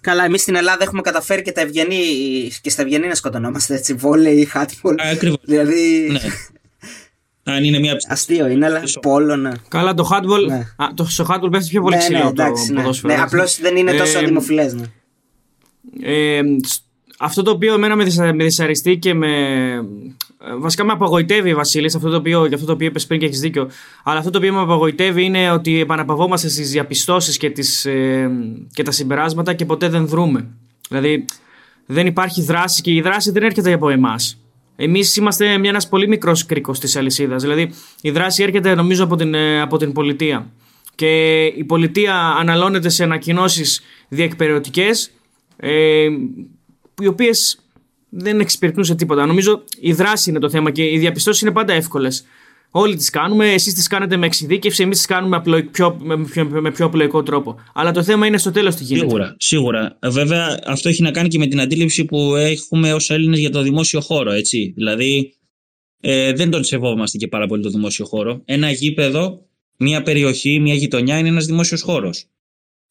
Καλά, 0.00 0.24
εμείς 0.24 0.40
στην 0.40 0.54
Ελλάδα 0.54 0.82
έχουμε 0.82 1.00
καταφέρει 1.00 1.42
και, 1.42 1.52
τα 1.52 1.60
ευγενή, 1.60 2.02
και 2.60 2.70
στα 2.70 2.82
ευγενή 2.82 3.06
να 3.06 3.14
σκοτωνόμαστε 3.14 3.74
έτσι. 3.74 3.94
Βόλεϊ, 3.94 4.44
χάτμπολ. 4.44 4.94
Ακριβώς. 4.98 5.40
Δηλαδή. 5.42 6.08
Ναι. 6.10 6.18
Αν 7.48 7.64
είναι 7.64 7.78
μια 7.78 7.96
Αστείο 8.08 8.46
είναι, 8.46 8.66
αλλά 8.66 8.82
πόλο, 9.02 9.36
ναι. 9.36 9.50
Καλά, 9.68 9.94
το 9.94 10.08
hardball. 10.12 10.46
Ναι. 10.46 10.66
Α, 10.76 10.86
το, 10.94 11.04
στο 11.04 11.26
hardball 11.28 11.50
πέφτει 11.50 11.68
πιο 11.68 11.82
πολύ 11.82 11.94
ναι, 11.94 12.00
ξύλο 12.00 12.18
ναι, 12.18 12.28
εντάξει, 12.28 12.66
το 12.66 12.72
ναι. 12.72 12.80
ποδόσφαιρο. 12.80 13.14
Ναι, 13.14 13.20
απλώς 13.20 13.58
δεν 13.60 13.76
είναι 13.76 13.92
τόσο 13.92 14.18
ε, 14.18 14.24
δημοφιλές. 14.24 14.74
Ναι. 14.74 14.84
Ε, 16.02 16.40
αυτό 17.18 17.42
το 17.42 17.50
οποίο 17.50 17.74
εμένα 17.74 17.96
με, 17.96 18.04
δυσαρεστεί 18.44 18.96
και 18.98 19.14
με. 19.14 19.28
Βασικά 20.58 20.84
με 20.84 20.92
απογοητεύει, 20.92 21.54
Βασίλης, 21.54 21.94
αυτό 21.94 22.10
το 22.10 22.16
οποίο, 22.16 22.46
για 22.46 22.54
αυτό 22.54 22.66
το 22.66 22.72
οποίο 22.72 22.86
είπες 22.86 23.06
πριν 23.06 23.20
και 23.20 23.26
έχεις 23.26 23.40
δίκιο. 23.40 23.70
Αλλά 24.04 24.18
αυτό 24.18 24.30
το 24.30 24.38
οποίο 24.38 24.52
με 24.52 24.60
απογοητεύει 24.60 25.24
είναι 25.24 25.50
ότι 25.50 25.80
επαναπαυόμαστε 25.80 26.48
στις 26.48 26.70
διαπιστώσεις 26.70 27.36
και, 27.36 27.52
ε, 27.84 28.28
και 28.72 28.82
τα 28.82 28.90
συμπεράσματα 28.90 29.54
και 29.54 29.64
ποτέ 29.64 29.88
δεν 29.88 30.06
δρούμε. 30.06 30.46
Δηλαδή, 30.88 31.24
δεν 31.86 32.06
υπάρχει 32.06 32.42
δράση 32.42 32.82
και 32.82 32.92
η 32.92 33.00
δράση 33.00 33.30
δεν 33.30 33.42
έρχεται 33.42 33.72
από 33.72 33.88
εμάς. 33.88 34.38
Εμείς 34.80 35.16
είμαστε 35.16 35.52
ένας 35.52 35.88
πολύ 35.88 36.08
μικρός 36.08 36.46
κρίκος 36.46 36.80
της 36.80 36.96
αλυσίδας. 36.96 37.42
Δηλαδή, 37.42 37.70
η 38.00 38.10
δράση 38.10 38.42
έρχεται 38.42 38.74
νομίζω 38.74 39.04
από 39.04 39.16
την, 39.16 39.34
ε, 39.34 39.60
από 39.60 39.76
την 39.76 39.92
πολιτεία. 39.92 40.50
Και 40.94 41.44
η 41.44 41.64
πολιτεία 41.64 42.14
αναλώνεται 42.16 42.88
σε 42.88 43.04
ανακοινώσεις 43.04 43.82
διεκπαιρεωτικέ, 44.08 44.90
ε, 45.56 46.06
οι 47.00 47.06
οποίες 47.06 47.58
δεν 48.08 48.40
εξυπηρετούν 48.40 48.84
σε 48.84 48.94
τίποτα. 48.94 49.26
Νομίζω 49.26 49.64
η 49.80 49.92
δράση 49.92 50.30
είναι 50.30 50.38
το 50.38 50.50
θέμα 50.50 50.70
και 50.70 50.84
οι 50.84 50.98
διαπιστώσεις 50.98 51.42
είναι 51.42 51.52
πάντα 51.52 51.72
εύκολες. 51.72 52.24
Όλοι 52.70 52.96
τις 52.96 53.10
κάνουμε, 53.10 53.52
εσείς 53.52 53.74
τις 53.74 53.86
κάνετε 53.86 54.16
με 54.16 54.26
εξειδίκευση, 54.26 54.82
εμείς 54.82 54.96
τις 54.96 55.06
κάνουμε 55.06 55.42
πιο, 55.70 55.98
με, 56.02 56.24
πιο, 56.24 56.44
με 56.44 56.70
πιο 56.70 56.86
απλοϊκό 56.86 57.22
τρόπο. 57.22 57.56
Αλλά 57.74 57.92
το 57.92 58.02
θέμα 58.02 58.26
είναι 58.26 58.38
στο 58.38 58.50
τέλος 58.50 58.74
τι 58.74 58.84
γίνεται. 58.84 59.06
Σίγουρα, 59.06 59.36
σίγουρα. 59.38 59.98
Βέβαια, 60.02 60.60
αυτό 60.66 60.88
έχει 60.88 61.02
να 61.02 61.10
κάνει 61.10 61.28
και 61.28 61.38
με 61.38 61.46
την 61.46 61.60
αντίληψη 61.60 62.04
που 62.04 62.34
έχουμε 62.34 62.92
ως 62.92 63.10
Έλληνες 63.10 63.38
για 63.38 63.50
το 63.50 63.62
δημόσιο 63.62 64.00
χώρο. 64.00 64.32
Έτσι. 64.32 64.72
Δηλαδή, 64.76 65.32
ε, 66.00 66.32
δεν 66.32 66.50
τον 66.50 66.64
σεβόμαστε 66.64 67.18
και 67.18 67.28
πάρα 67.28 67.46
πολύ 67.46 67.62
το 67.62 67.68
δημόσιο 67.70 68.04
χώρο. 68.04 68.42
Ένα 68.44 68.70
γήπεδο, 68.70 69.46
μια 69.78 70.02
περιοχή, 70.02 70.60
μια 70.60 70.74
γειτονιά 70.74 71.18
είναι 71.18 71.28
ένας 71.28 71.46
δημόσιος 71.46 71.82
χώρος. 71.82 72.24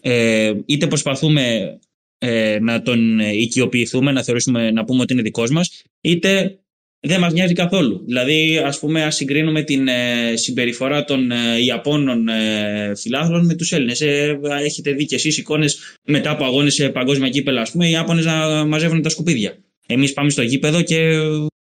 Ε, 0.02 0.54
είτε 0.66 0.88
προσπαθούμε 0.88 1.78
ε, 2.18 2.60
να 2.62 2.82
τον 2.82 3.20
οικειοποιηθούμε, 3.20 4.12
να 4.12 4.24
θεωρήσουμε, 4.24 4.72
να 4.72 4.84
πούμε 4.84 5.02
ότι 5.02 5.14
είναι 5.14 5.22
δικός 5.22 5.50
μας, 5.52 5.84
είτε 6.02 6.60
δεν 7.08 7.20
μας 7.20 7.34
νοιάζει 7.34 7.54
καθόλου. 7.54 8.04
Δηλαδή, 8.06 8.58
ας 8.58 8.80
πούμε, 8.80 9.04
ας 9.04 9.16
συγκρίνουμε 9.16 9.64
την 9.64 9.88
ε, 9.88 10.36
συμπεριφορά 10.36 11.04
των 11.04 11.32
ε, 11.32 11.64
Ιαπώνων 11.64 12.28
ε, 12.28 12.92
φιλάθλων 12.96 13.46
με 13.46 13.56
τους 13.56 13.72
Έλληνες. 13.72 14.02
Ε, 14.02 14.40
έχετε 14.64 14.92
δει 14.92 15.06
και 15.06 15.16
εσείς 15.16 15.38
εικόνες 15.38 15.80
μετά 16.06 16.30
από 16.30 16.46
αγώνες 16.46 16.74
σε 16.74 16.90
παγκόσμια 16.90 17.30
κύπελα, 17.30 17.62
ας 17.62 17.72
πούμε, 17.72 17.88
οι 17.88 17.92
Ιάπωνες 17.92 18.26
να 18.26 18.66
μαζεύουν 18.66 19.02
τα 19.02 19.10
σκουπίδια. 19.10 19.58
Εμείς 19.88 20.14
πάμε 20.14 20.30
στο 20.30 20.42
γήπεδο 20.42 20.82
και 20.82 21.12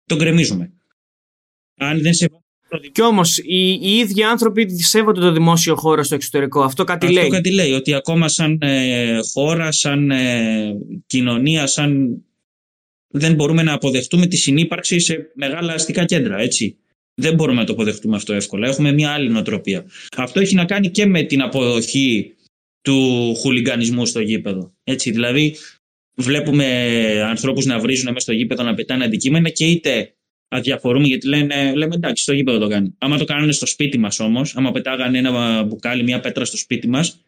τον 0.05 0.17
κρεμίζουμε. 0.17 0.71
Αν 1.77 2.01
δεν 2.01 2.13
σε 2.13 2.27
κι 2.91 3.01
όμως 3.01 3.37
οι, 3.37 3.79
οι 3.81 3.97
ίδιοι 3.97 4.23
άνθρωποι 4.23 4.83
σέβονται 4.83 5.19
το 5.19 5.31
δημόσιο 5.31 5.75
χώρο 5.75 6.03
στο 6.03 6.15
εξωτερικό. 6.15 6.61
Αυτό 6.61 6.83
κάτι 6.83 7.05
Αυτό 7.05 7.17
λέει. 7.17 7.23
Αυτό 7.23 7.35
κάτι 7.35 7.51
λέει. 7.51 7.71
Ότι 7.71 7.93
ακόμα 7.93 8.27
σαν 8.27 8.57
ε, 8.61 9.19
χώρα, 9.33 9.71
σαν 9.71 10.11
ε, 10.11 10.73
κοινωνία, 11.07 11.67
σαν 11.67 12.21
δεν 13.07 13.33
μπορούμε 13.33 13.63
να 13.63 13.73
αποδεχτούμε 13.73 14.25
τη 14.25 14.37
συνύπαρξη 14.37 14.99
σε 14.99 15.31
μεγάλα 15.35 15.73
αστικά 15.73 16.05
κέντρα, 16.05 16.37
έτσι. 16.37 16.77
Δεν 17.21 17.33
μπορούμε 17.33 17.59
να 17.59 17.65
το 17.65 17.73
αποδεχτούμε 17.73 18.15
αυτό 18.15 18.33
εύκολα. 18.33 18.67
Έχουμε 18.67 18.91
μια 18.91 19.11
άλλη 19.11 19.29
νοοτροπία. 19.29 19.85
Αυτό 20.15 20.39
έχει 20.39 20.55
να 20.55 20.65
κάνει 20.65 20.89
και 20.89 21.05
με 21.05 21.23
την 21.23 21.41
αποδοχή 21.41 22.35
του 22.81 23.33
χουλιγκανισμού 23.35 24.05
στο 24.05 24.19
γήπεδο. 24.19 24.73
Έτσι, 24.83 25.11
δηλαδή, 25.11 25.55
βλέπουμε 26.15 26.65
ανθρώπους 27.27 27.65
να 27.65 27.79
βρίζουν 27.79 28.05
μέσα 28.05 28.19
στο 28.19 28.31
γήπεδο, 28.31 28.63
να 28.63 28.73
πετάνε 28.73 29.03
αντικείμενα 29.03 29.49
και 29.49 29.65
είτε 29.65 30.13
αδιαφορούμε 30.47 31.07
γιατί 31.07 31.27
λένε, 31.27 31.73
λέμε 31.75 31.95
εντάξει, 31.95 32.23
στο 32.23 32.33
γήπεδο 32.33 32.57
το 32.57 32.67
κάνει. 32.67 32.95
Άμα 32.97 33.17
το 33.17 33.25
κάνουν 33.25 33.53
στο 33.53 33.65
σπίτι 33.65 33.97
μας 33.97 34.19
όμως, 34.19 34.55
άμα 34.55 34.71
πετάγανε 34.71 35.17
ένα 35.17 35.63
μπουκάλι, 35.63 36.03
μια 36.03 36.19
πέτρα 36.19 36.45
στο 36.45 36.57
σπίτι 36.57 36.87
μας, 36.87 37.19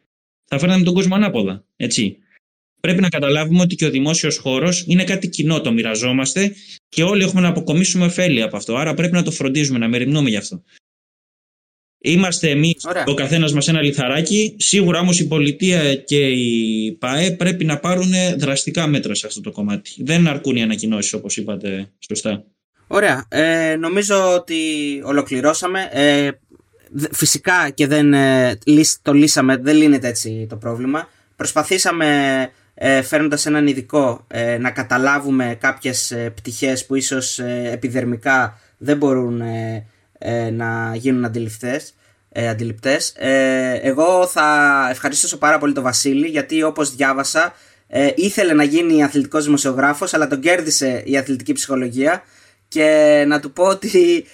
θα 0.46 0.60
φέρναμε 0.60 0.84
τον 0.84 0.94
κόσμο 0.94 1.16
ανάποδα. 1.16 1.66
Έτσι 1.76 2.18
πρέπει 2.80 3.02
να 3.02 3.10
καταλάβουμε 3.10 3.62
ότι 3.62 3.76
και 3.76 3.86
ο 3.86 3.90
δημόσιος 3.90 4.38
χώρος 4.38 4.84
είναι 4.88 5.04
κάτι 5.04 5.30
κοινό, 5.30 5.62
το 5.62 5.72
μοιραζόμαστε 5.72 6.56
και 6.90 7.04
όλοι 7.04 7.24
έχουμε 7.24 7.42
να 7.42 7.48
αποκομίσουμε 7.48 8.06
ωφέλη 8.06 8.42
από 8.42 8.58
αυτό. 8.58 8.76
Άρα 8.76 8.94
πρέπει 8.94 9.14
να 9.14 9.24
το 9.24 9.32
φροντίζουμε, 9.32 9.80
να 9.80 9.88
μεριμνούμε 9.88 10.30
γι' 10.30 10.38
αυτό. 10.38 10.64
Είμαστε 12.02 12.50
εμείς, 12.50 12.76
ο 13.06 13.14
καθένας 13.14 13.54
μας 13.54 13.68
ένα 13.68 13.82
λιθαράκι. 13.82 14.56
Σίγουρα 14.58 15.00
όμως 15.00 15.20
η 15.20 15.28
πολιτεία 15.28 15.96
και 15.96 16.28
η 16.28 16.92
ΠΑΕ 17.00 17.32
πρέπει 17.32 17.66
να 17.66 17.80
πάρουν 17.80 18.12
δραστικά 18.38 18.88
μέτρα 18.88 19.16
σε 19.16 19.28
αυτό 19.28 19.42
το 19.42 19.52
κομμάτι. 19.52 20.04
Δεν 20.04 20.28
αρκούν 20.28 20.56
οι 20.56 20.62
ανακοινώσεις, 20.62 21.14
όπως 21.14 21.38
είπατε 21.38 21.92
σωστά. 22.08 22.46
Ωραία. 22.88 23.26
Ε, 23.30 23.76
νομίζω 23.76 24.34
ότι 24.34 24.56
ολοκληρώσαμε. 25.04 25.90
Ε, 25.92 26.30
φυσικά 27.12 27.70
και 27.70 27.88
δεν 27.88 28.14
ε, 28.14 28.58
το 29.02 29.14
λύσαμε, 29.14 29.58
δεν 29.58 29.76
λύνεται 29.76 30.08
έτσι 30.08 30.46
το 30.50 30.56
πρόβλημα. 30.56 31.10
Προσπαθήσαμε 31.36 32.06
ε, 32.42 32.59
φέρνοντας 33.04 33.46
έναν 33.46 33.68
ειδικό 33.68 34.26
ε, 34.28 34.58
να 34.58 34.72
καταλάβουμε 34.72 35.58
κάποιες 35.60 36.12
ε, 36.12 36.30
πτυχές 36.36 36.86
που 36.86 36.96
ίσως 36.96 37.40
ε, 37.40 37.70
επιδερμικά 37.72 38.60
δεν 38.78 38.98
μπορούν 38.98 39.42
να 40.52 40.96
γίνουν 40.96 41.26
αντιληπτές. 41.26 41.94
αντιληπτές. 42.50 43.14
εγώ 43.82 44.28
θα 44.28 44.88
ευχαριστήσω 44.90 45.38
πάρα 45.38 45.58
πολύ 45.58 45.74
τον 45.74 45.84
Βασίλη 45.84 46.28
γιατί 46.28 46.64
όπως 46.64 46.96
διάβασα 46.96 47.54
ήθελε 48.16 48.54
να 48.54 48.64
γίνει 48.64 49.04
αθλητικός 49.04 49.46
δημοσιογράφος 49.46 50.14
αλλά 50.14 50.28
τον 50.28 50.40
κέρδισε 50.40 51.04
η 51.06 51.18
αθλητική 51.18 51.54
ψυχολογία 51.54 52.24
και 52.68 53.24
να 53.28 53.40
του 53.40 53.52
πω 53.52 53.64
ότι 53.64 54.26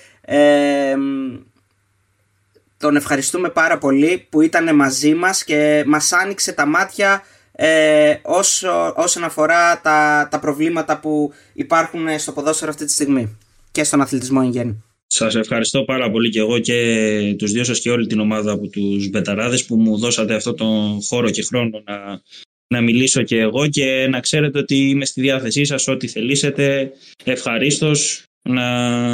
τον 2.77 2.95
ευχαριστούμε 2.95 3.49
πάρα 3.49 3.77
πολύ 3.77 4.27
που 4.29 4.41
ήταν 4.41 4.75
μαζί 4.75 5.13
μας 5.13 5.43
και 5.43 5.83
μας 5.87 6.11
άνοιξε 6.11 6.51
τα 6.51 6.65
μάτια 6.65 7.23
ε, 7.55 8.15
όσο, 8.21 8.93
όσον 8.95 9.23
αφορά 9.23 9.81
τα, 9.81 10.27
τα 10.31 10.39
προβλήματα 10.39 10.99
που 10.99 11.33
υπάρχουν 11.53 12.19
στο 12.19 12.31
ποδόσφαιρο 12.31 12.71
αυτή 12.71 12.85
τη 12.85 12.91
στιγμή. 12.91 13.37
και 13.71 13.83
στον 13.83 14.01
αθλητισμό 14.01 14.41
εν 14.43 14.49
γέννη. 14.49 14.83
Σας 15.07 15.35
ευχαριστώ 15.35 15.83
πάρα 15.83 16.11
πολύ 16.11 16.29
και 16.29 16.39
εγώ 16.39 16.59
και 16.59 17.35
τους 17.37 17.51
δύο 17.51 17.63
σας 17.63 17.79
και 17.79 17.89
όλη 17.91 18.07
την 18.07 18.19
ομάδα 18.19 18.51
από 18.51 18.67
τους 18.67 19.09
Μπεταράδες 19.09 19.65
που 19.65 19.75
μου 19.75 19.97
δώσατε 19.97 20.35
αυτό 20.35 20.53
τον 20.53 21.01
χώρο 21.01 21.29
και 21.29 21.43
χρόνο 21.43 21.83
να, 21.85 22.21
να 22.67 22.81
μιλήσω 22.81 23.23
και 23.23 23.39
εγώ 23.39 23.67
και 23.67 24.07
να 24.09 24.19
ξέρετε 24.19 24.59
ότι 24.59 24.75
είμαι 24.75 25.05
στη 25.05 25.21
διάθεσή 25.21 25.65
σας 25.65 25.87
ό,τι 25.87 26.07
θελήσετε 26.07 26.91
ευχαρίστως 27.23 28.23
να, 28.49 29.07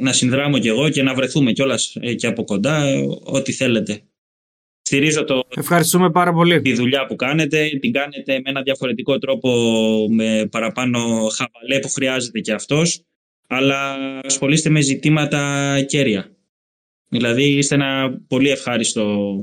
να 0.00 0.12
συνδράμω 0.12 0.58
και 0.58 0.68
εγώ 0.68 0.88
και 0.88 1.02
να 1.02 1.14
βρεθούμε 1.14 1.52
κιόλας 1.52 1.96
ε, 2.00 2.14
και 2.14 2.26
από 2.26 2.44
κοντά 2.44 2.84
ό,τι 3.24 3.52
θέλετε. 3.52 4.02
Στηρίζω 4.94 5.24
το, 5.24 5.42
Ευχαριστούμε 5.56 6.10
πάρα 6.10 6.32
πολύ. 6.32 6.60
τη 6.60 6.72
δουλειά 6.74 7.06
που 7.06 7.16
κάνετε, 7.16 7.68
την 7.80 7.92
κάνετε 7.92 8.32
με 8.32 8.42
ένα 8.44 8.62
διαφορετικό 8.62 9.18
τρόπο 9.18 9.50
με 10.10 10.48
παραπάνω 10.50 10.98
χαβαλέ 11.08 11.78
που 11.80 11.88
χρειάζεται 11.88 12.40
και 12.40 12.52
αυτός 12.52 13.04
αλλά 13.46 13.96
ασχολείστε 14.24 14.70
με 14.70 14.80
ζητήματα 14.80 15.76
κέρια. 15.88 16.30
Δηλαδή 17.08 17.42
είστε 17.44 17.74
ένα 17.74 18.18
πολύ 18.28 18.48
ευχάριστο 18.48 19.34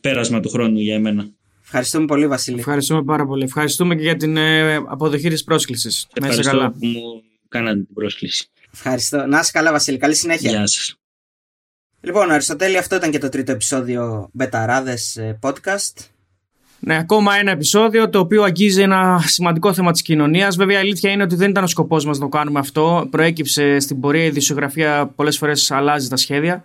πέρασμα 0.00 0.40
του 0.40 0.48
χρόνου 0.48 0.78
για 0.78 0.94
εμένα. 0.94 1.30
Ευχαριστούμε 1.62 2.04
πολύ 2.04 2.26
Βασίλη. 2.26 2.58
Ευχαριστούμε 2.58 3.04
πάρα 3.04 3.26
πολύ. 3.26 3.44
Ευχαριστούμε 3.44 3.94
και 3.94 4.02
για 4.02 4.16
την 4.16 4.36
ε, 4.36 4.74
αποδοχή 4.74 5.28
της 5.28 5.44
πρόσκλησης. 5.44 6.06
Ευχαριστώ 6.14 6.50
καλά. 6.50 6.70
που 6.70 6.86
μου 6.86 7.22
κάνατε 7.48 7.76
την 7.76 7.94
πρόσκληση. 7.94 8.46
Ευχαριστώ. 8.72 9.26
Να 9.26 9.38
είσαι 9.38 9.50
καλά 9.52 9.72
Βασίλη. 9.72 9.98
Καλή 9.98 10.14
συνέχεια. 10.14 10.50
Γεια 10.50 10.66
σας. 10.66 10.96
Λοιπόν, 12.06 12.30
Αριστοτέλη, 12.30 12.76
αυτό 12.76 12.96
ήταν 12.96 13.10
και 13.10 13.18
το 13.18 13.28
τρίτο 13.28 13.52
επεισόδιο 13.52 14.28
Μπεταράδες 14.32 15.16
ε, 15.16 15.38
podcast. 15.42 16.04
Ναι, 16.78 16.96
ακόμα 16.96 17.36
ένα 17.36 17.50
επεισόδιο 17.50 18.10
το 18.10 18.18
οποίο 18.18 18.42
αγγίζει 18.42 18.82
ένα 18.82 19.22
σημαντικό 19.26 19.72
θέμα 19.72 19.92
της 19.92 20.02
κοινωνίας. 20.02 20.56
Βέβαια, 20.56 20.76
η 20.76 20.80
αλήθεια 20.80 21.10
είναι 21.10 21.22
ότι 21.22 21.34
δεν 21.34 21.50
ήταν 21.50 21.64
ο 21.64 21.66
σκοπός 21.66 22.04
μας 22.04 22.18
να 22.18 22.24
το 22.24 22.36
κάνουμε 22.36 22.58
αυτό. 22.58 23.06
Προέκυψε 23.10 23.78
στην 23.78 24.00
πορεία 24.00 24.24
η 24.24 24.30
δισογραφία 24.30 25.12
πολλές 25.14 25.38
φορές 25.38 25.70
αλλάζει 25.70 26.08
τα 26.08 26.16
σχέδια. 26.16 26.62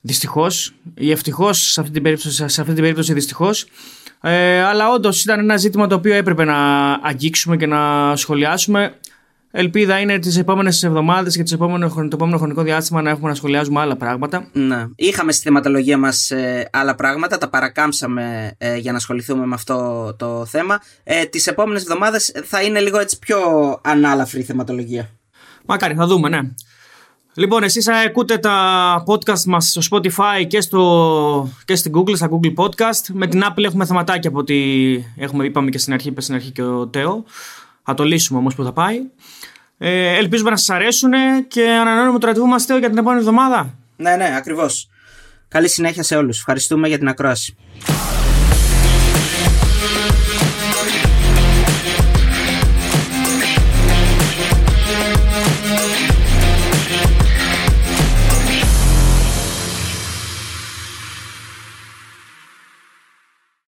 Δυστυχώς. 0.00 0.74
Ή 0.94 1.10
ευτυχώς, 1.10 1.72
σε 1.72 1.80
αυτή 1.80 1.92
την 1.92 2.02
περίπτωση, 2.02 2.48
σε 2.48 2.60
αυτή 2.60 2.72
την 2.72 2.82
περίπτωση 2.82 3.12
δυστυχώς. 3.12 3.66
Ε, 4.20 4.62
αλλά 4.62 4.90
όντως 4.90 5.22
ήταν 5.22 5.38
ένα 5.38 5.56
ζήτημα 5.56 5.86
το 5.86 5.94
οποίο 5.94 6.14
έπρεπε 6.14 6.44
να 6.44 6.92
αγγίξουμε 6.92 7.56
και 7.56 7.66
να 7.66 8.16
σχολιάσουμε. 8.16 8.94
Ελπίδα 9.54 9.98
είναι 9.98 10.18
τις 10.18 10.36
επόμενες 10.36 10.82
εβδομάδες 10.82 11.36
και 11.36 11.42
τις 11.42 11.52
επόμενο, 11.52 11.88
το 11.88 12.08
επόμενο 12.12 12.38
χρονικό 12.38 12.62
διάστημα 12.62 13.02
να 13.02 13.10
έχουμε 13.10 13.28
να 13.28 13.34
σχολιάζουμε 13.34 13.80
άλλα 13.80 13.96
πράγματα. 13.96 14.48
Ναι. 14.52 14.86
Είχαμε 14.94 15.32
στη 15.32 15.42
θεματολογία 15.42 15.98
μας 15.98 16.30
ε, 16.30 16.68
άλλα 16.72 16.94
πράγματα, 16.94 17.38
τα 17.38 17.48
παρακάμψαμε 17.48 18.54
ε, 18.58 18.76
για 18.76 18.90
να 18.90 18.96
ασχοληθούμε 18.96 19.46
με 19.46 19.54
αυτό 19.54 20.14
το 20.18 20.44
θέμα. 20.44 20.80
Ε, 21.04 21.24
τις 21.24 21.46
επόμενες 21.46 21.82
εβδομάδες 21.82 22.32
θα 22.44 22.62
είναι 22.62 22.80
λίγο 22.80 22.98
έτσι 22.98 23.18
πιο 23.18 23.38
ανάλαφρη 23.82 24.40
η 24.40 24.42
θεματολογία. 24.42 25.10
Μακάρι, 25.66 25.94
θα 25.94 26.06
δούμε, 26.06 26.28
ναι. 26.28 26.40
Λοιπόν, 27.34 27.62
εσείς 27.62 27.88
ακούτε 27.88 28.38
τα 28.38 29.04
podcast 29.06 29.42
μας 29.42 29.76
στο 29.78 29.80
Spotify 29.90 30.46
και, 30.46 30.60
στο, 30.60 31.52
και 31.64 31.74
στην 31.74 31.92
Google, 31.94 32.16
στα 32.16 32.28
Google 32.30 32.54
Podcast. 32.54 33.04
Με 33.12 33.26
την 33.26 33.42
Apple 33.44 33.64
έχουμε 33.64 33.84
θεματάκια 33.84 34.30
από 34.30 34.38
ό,τι 34.38 34.54
έχουμε, 35.16 35.44
είπαμε 35.44 35.70
και 35.70 35.78
στην 35.78 35.92
αρχή, 35.92 36.08
είπε 36.08 36.20
στην 36.20 36.34
αρχή 36.34 36.50
και 36.50 36.62
ο 36.62 36.88
Τέο. 36.88 37.24
Θα 37.84 37.94
το 37.94 38.04
λύσουμε 38.04 38.38
όμως 38.38 38.54
που 38.54 38.64
θα 38.64 38.72
πάει. 38.72 39.00
Ε, 39.84 40.16
ελπίζουμε 40.16 40.50
να 40.50 40.56
σας 40.56 40.70
αρέσουν 40.70 41.10
και 41.48 41.70
ανανεώνουμε 41.70 42.18
το 42.18 42.26
ραντεβού 42.26 42.46
μας 42.46 42.66
Τέο 42.66 42.78
για 42.78 42.88
την 42.88 42.98
επόμενη 42.98 43.20
εβδομάδα. 43.20 43.74
Ναι, 43.96 44.16
ναι, 44.16 44.34
ακριβώς. 44.36 44.88
Καλή 45.48 45.68
συνέχεια 45.68 46.02
σε 46.02 46.16
όλους. 46.16 46.38
Ευχαριστούμε 46.38 46.88
για 46.88 46.98
την 46.98 47.08
ακρόαση. 47.08 47.56